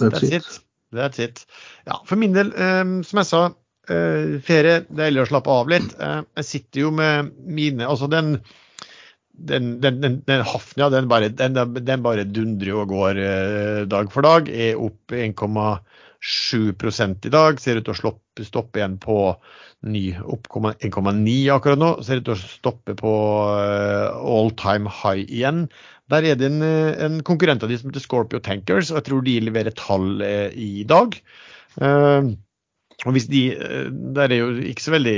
That's, 0.00 0.20
That's 0.20 0.32
it. 0.32 0.46
it. 0.46 0.60
That's 0.96 1.22
it. 1.22 1.44
Ja, 1.86 2.00
for 2.06 2.18
min 2.18 2.34
del, 2.34 2.50
um, 2.56 3.00
som 3.06 3.20
jeg 3.22 3.28
sa, 3.28 3.42
uh, 3.90 4.40
ferie, 4.46 4.80
heller 4.98 5.26
å 5.26 5.30
slappe 5.30 5.54
av 5.54 5.70
litt. 5.70 5.92
Uh, 6.00 6.22
jeg 6.40 6.48
sitter 6.48 6.86
jo 6.86 6.90
med 6.94 7.30
mine 7.46 7.86
Altså 7.86 8.10
den 8.10 8.38
den, 9.40 9.78
den, 9.80 10.02
den, 10.02 10.18
den 10.26 10.42
Hafnia 10.44 10.90
den 10.92 11.06
bare, 11.08 11.30
den, 11.32 11.54
den 11.56 12.02
bare 12.04 12.26
dundrer 12.28 12.82
og 12.82 12.90
går 12.92 13.22
uh, 13.22 13.86
dag 13.88 14.10
for 14.12 14.26
dag. 14.26 14.50
Er 14.50 14.80
opp 14.80 15.14
1,7 15.16 17.30
i 17.30 17.32
dag. 17.32 17.62
Ser 17.62 17.80
ut 17.80 17.86
til 17.86 17.94
å 17.94 18.00
stoppe, 18.02 18.44
stoppe 18.44 18.82
igjen 18.82 18.98
på 19.00 19.22
ny, 19.88 20.10
opp 20.20 20.50
1,9 20.50 21.38
akkurat 21.54 21.80
nå. 21.80 21.94
Ser 22.04 22.20
ut 22.20 22.28
til 22.28 22.36
å 22.36 22.42
stoppe 22.42 22.98
på 22.98 23.14
all 23.54 24.52
time 24.60 24.92
high 24.92 25.24
igjen. 25.24 25.64
Der 26.10 26.26
er 26.26 26.38
det 26.38 26.50
en, 26.50 26.62
en 26.62 27.18
konkurrent 27.26 27.62
av 27.62 27.70
de 27.70 27.78
som 27.78 27.90
heter 27.90 28.04
Scorpio 28.04 28.40
Tankers, 28.42 28.90
og 28.90 29.00
jeg 29.00 29.08
tror 29.08 29.26
de 29.26 29.40
leverer 29.46 29.76
tall 29.78 30.22
eh, 30.26 30.48
i 30.58 30.84
dag. 30.88 31.18
Uh, 31.80 32.32
og 33.06 33.14
hvis 33.16 33.28
de, 33.30 33.44
eh, 33.54 33.86
Der 34.16 34.28
er 34.28 34.40
jo 34.40 34.48
ikke 34.72 34.82
så 34.84 34.92
veldig 34.92 35.14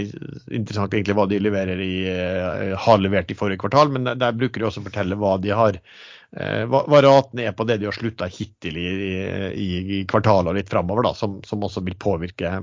interessant 0.55 0.93
egentlig 0.95 1.16
hva 1.18 1.24
de 1.30 1.40
leverer 1.43 1.80
i, 1.82 1.95
har 2.78 3.01
levert 3.03 3.32
i 3.32 3.38
forrige 3.38 3.62
kvartal, 3.64 3.90
men 3.95 4.07
der, 4.07 4.36
bruker 4.36 4.62
de 4.62 4.68
også 4.68 4.84
å 4.84 4.86
fortelle 4.86 5.18
hva 5.18 5.34
de 5.43 5.51
har 5.57 5.80
hva, 6.33 6.78
hva 6.89 7.01
raten 7.05 7.43
er 7.45 7.53
på 7.53 7.66
det 7.68 7.74
de 7.83 7.91
har 7.91 7.97
slutta 7.97 8.24
hittil 8.33 8.78
i, 8.80 8.87
i, 9.53 9.66
i 9.99 9.99
kvartalet 10.09 10.49
og 10.49 10.57
litt 10.57 10.70
framover, 10.72 11.11
som, 11.18 11.35
som, 11.45 11.66
også 11.66 11.83
vil 11.85 11.99
påvirke 12.01 12.55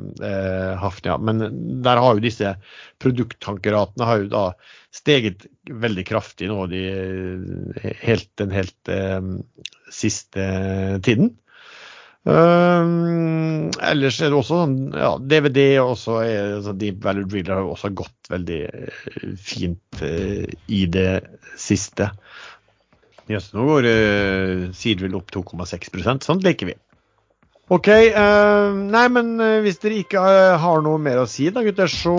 Hafnia. 0.81 1.19
Men 1.21 1.43
der 1.85 2.01
har 2.01 2.17
jo 2.17 2.23
disse 2.23 2.55
produkttankratene 3.03 4.07
har 4.09 4.23
jo 4.23 4.31
da 4.33 4.45
steget 4.95 5.45
veldig 5.69 6.05
kraftig 6.07 6.49
nå 6.49 6.65
de, 6.71 6.81
helt, 8.01 8.29
den 8.41 8.55
helt 8.55 8.91
eh, 8.91 9.21
siste 9.93 10.49
tiden. 11.05 11.35
Um, 12.29 13.69
ellers 13.79 14.17
er 14.19 14.27
det 14.29 14.37
også 14.37 14.57
sånn 14.59 14.73
ja, 14.91 15.13
DVD 15.23 15.79
også 15.79 16.17
er, 16.19 16.57
altså 16.57 16.73
Deep 16.75 16.99
Value 17.05 17.29
Driller 17.31 17.55
har 17.55 17.63
jo 17.63 17.71
også 17.77 17.93
gått 17.95 18.29
veldig 18.29 18.59
fint 19.39 20.01
uh, 20.03 20.43
i 20.67 20.81
det 20.91 21.13
siste. 21.57 22.09
Jøss, 23.29 23.51
nå 23.53 23.65
går 23.67 23.85
uh, 23.89 24.69
Seedville 24.73 25.19
opp 25.19 25.33
2,6% 25.35 26.25
sånn 26.25 26.45
leker 26.45 26.71
vi. 26.71 26.79
OK. 27.69 27.87
Uh, 28.17 28.73
nei, 28.89 29.03
men 29.13 29.35
uh, 29.37 29.59
hvis 29.61 29.77
dere 29.83 29.99
ikke 30.01 30.21
uh, 30.25 30.55
har 30.57 30.81
noe 30.81 30.97
mer 31.01 31.19
å 31.21 31.27
si, 31.29 31.51
da, 31.53 31.61
gutter, 31.65 31.85
så 31.91 32.15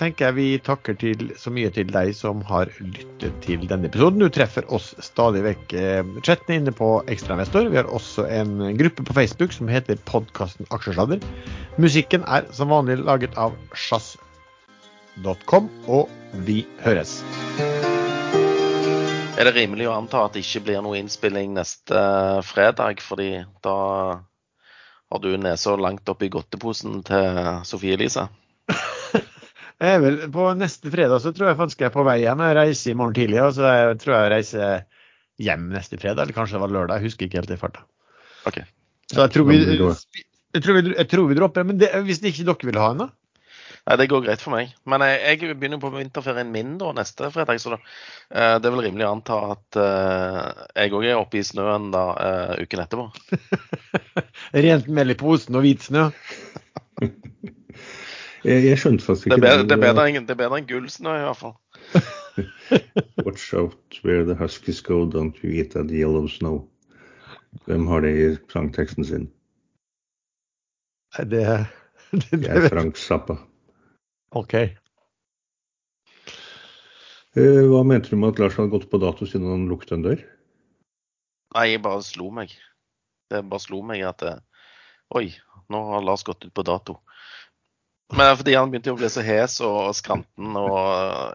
tenker 0.00 0.26
jeg 0.26 0.34
vi 0.34 0.46
takker 0.66 0.98
til, 0.98 1.28
så 1.38 1.52
mye 1.54 1.70
til 1.74 1.86
deg 1.94 2.10
som 2.18 2.42
har 2.48 2.72
lyttet 2.82 3.38
til 3.46 3.62
denne 3.70 3.86
episoden. 3.86 4.18
Du 4.18 4.26
treffer 4.34 4.66
oss 4.74 4.90
stadig 5.06 5.44
vekk 5.46 5.76
chatten 6.26 6.56
inne 6.58 6.74
på 6.74 6.96
Ekstrainvestor. 7.06 7.70
Vi 7.70 7.78
har 7.78 7.86
også 7.94 8.26
en 8.26 8.58
gruppe 8.80 9.06
på 9.06 9.14
Facebook 9.20 9.54
som 9.54 9.70
heter 9.70 10.02
podkasten 10.10 10.66
Aksjesladder. 10.74 11.22
Musikken 11.78 12.26
er 12.26 12.50
som 12.50 12.74
vanlig 12.74 12.98
laget 13.04 13.38
av 13.38 13.54
sjazz.com, 13.78 15.70
og 15.86 16.10
vi 16.42 16.64
høres. 16.82 17.20
Er 19.38 19.46
det 19.46 19.54
rimelig 19.54 19.86
å 19.86 19.94
anta 19.94 20.24
at 20.26 20.34
det 20.34 20.42
ikke 20.42 20.64
blir 20.66 20.80
noe 20.82 20.98
innspilling 20.98 21.52
neste 21.54 22.00
fredag, 22.48 23.02
fordi 23.04 23.44
da 23.62 23.76
har 25.08 25.20
du 25.22 25.30
nesa 25.38 25.76
langt 25.78 26.10
oppi 26.10 26.26
godteposen 26.32 27.04
til 27.06 27.38
Sofie 27.68 27.94
Elise? 27.94 28.26
vel, 30.04 30.18
På 30.34 30.48
neste 30.58 30.90
fredag 30.90 31.22
så 31.22 31.30
tror 31.32 31.52
jeg 31.52 31.60
faktisk 31.60 31.84
jeg 31.84 31.92
er 31.92 31.94
på 31.94 32.06
vei 32.08 32.18
hjem. 32.24 32.42
Jeg 32.48 32.58
reiser 32.58 32.90
i 32.90 32.96
morgen 32.98 33.14
tidlig. 33.20 33.38
og 33.44 33.54
så 33.56 33.70
jeg 33.70 34.00
tror 34.02 34.16
jeg 34.16 34.32
reiser 34.34 34.82
hjem 35.38 35.70
neste 35.70 36.00
fredag, 36.02 36.24
eller 36.24 36.34
kanskje 36.34 36.58
det 36.58 36.64
var 36.64 36.74
lørdag. 36.74 36.98
Jeg 36.98 37.12
husker 37.12 37.28
ikke 37.28 37.38
helt 37.38 37.54
i 37.54 37.60
farta. 37.62 37.86
Okay. 38.50 38.66
Så 39.12 39.22
jeg 39.22 39.36
tror 39.36 39.48
vi, 39.48 39.60
jeg 39.62 40.64
tror 40.64 40.80
vi, 40.80 40.96
jeg 40.96 41.10
tror 41.14 41.30
vi 41.30 41.38
dropper. 41.38 41.68
Men 41.68 41.78
det, 41.78 41.94
hvis 42.10 42.20
ikke 42.26 42.50
dere 42.50 42.72
vil 42.72 42.82
ha 42.82 42.90
en, 42.90 43.06
da? 43.06 43.12
Nei, 43.86 43.96
Det 44.00 44.08
går 44.10 44.24
greit 44.26 44.42
for 44.42 44.54
meg. 44.54 44.72
Men 44.88 45.04
jeg, 45.06 45.38
jeg 45.42 45.56
begynner 45.58 45.80
på 45.82 45.90
vinterferien 45.94 46.50
min 46.52 46.76
da, 46.80 46.92
neste 46.96 47.30
fredag. 47.34 47.60
Så 47.62 47.74
da, 47.74 47.78
uh, 47.80 48.56
det 48.58 48.68
er 48.68 48.74
vel 48.74 48.84
rimelig 48.88 49.06
å 49.06 49.12
anta 49.16 49.38
at 49.54 49.80
uh, 49.80 50.66
jeg 50.74 50.94
òg 50.96 51.08
er 51.08 51.20
oppe 51.20 51.40
i 51.40 51.46
snøen 51.46 51.90
da 51.94 52.04
uh, 52.16 52.54
uken 52.62 52.84
etterpå. 52.84 53.08
Rent 54.66 54.90
mel 54.92 55.14
i 55.14 55.18
posen 55.18 55.58
og 55.58 55.66
hvit 55.66 55.88
snø? 55.88 56.08
jeg, 58.48 58.58
jeg, 58.66 58.76
skjønte 58.80 59.06
faktisk 59.06 59.30
ikke 59.30 59.40
det. 59.44 59.52
Er, 59.52 59.64
det, 59.64 59.78
er 59.78 59.84
bedre 59.86 60.08
enn, 60.10 60.26
det 60.28 60.36
er 60.36 60.42
bedre 60.42 60.60
enn 60.60 60.68
gullsnø, 60.68 61.14
i 61.14 61.26
hvert 61.28 61.42
fall. 61.42 61.56
Watch 63.26 63.54
out 63.54 64.00
where 64.04 64.24
the 64.24 64.36
huskies 64.38 64.80
go, 64.84 65.04
don't 65.06 65.40
you 65.42 65.50
eat 65.50 65.72
that 65.74 65.90
yellow 65.90 66.26
snow. 66.28 66.66
Hvem 67.64 67.86
har 67.88 68.04
det 68.04 68.12
i 68.16 68.24
sangteksten 68.52 69.04
sin? 69.04 69.28
Det, 71.16 71.30
det, 71.30 71.46
det, 72.12 72.40
det 72.44 72.50
er 72.52 72.68
Frank 72.68 72.96
Zappa. 73.00 73.38
OK. 74.36 74.54
Eh, 77.38 77.64
hva 77.70 77.82
mente 77.86 78.10
du 78.10 78.16
med 78.18 78.34
at 78.34 78.40
Lars 78.42 78.56
hadde 78.58 78.72
gått 78.72 78.90
på 78.90 79.00
dato 79.00 79.26
siden 79.28 79.48
han 79.50 79.68
lukket 79.70 79.94
en 79.96 80.04
dør? 80.04 80.24
Nei, 81.54 81.66
jeg 81.72 81.82
bare 81.84 82.04
slo 82.04 82.30
meg. 82.34 82.52
Det 83.28 83.44
bare 83.48 83.62
slo 83.62 83.82
meg 83.86 84.04
at 84.08 84.24
eh, 84.26 84.40
Oi, 85.16 85.30
nå 85.72 85.78
har 85.92 86.04
Lars 86.04 86.24
gått 86.26 86.44
ut 86.44 86.52
på 86.54 86.64
dato. 86.66 86.98
Men 88.16 88.36
fordi 88.36 88.56
han 88.56 88.70
begynte 88.72 88.92
å 88.92 88.98
bli 88.98 89.08
så 89.12 89.22
hes 89.24 89.58
og 89.64 89.94
skranten 89.96 90.56
og 90.56 90.76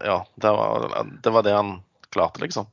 ja, 0.06 0.20
det 0.42 0.52
var 0.58 0.88
det, 0.94 1.34
var 1.34 1.46
det 1.46 1.54
han 1.54 1.76
klarte, 2.14 2.42
liksom. 2.46 2.70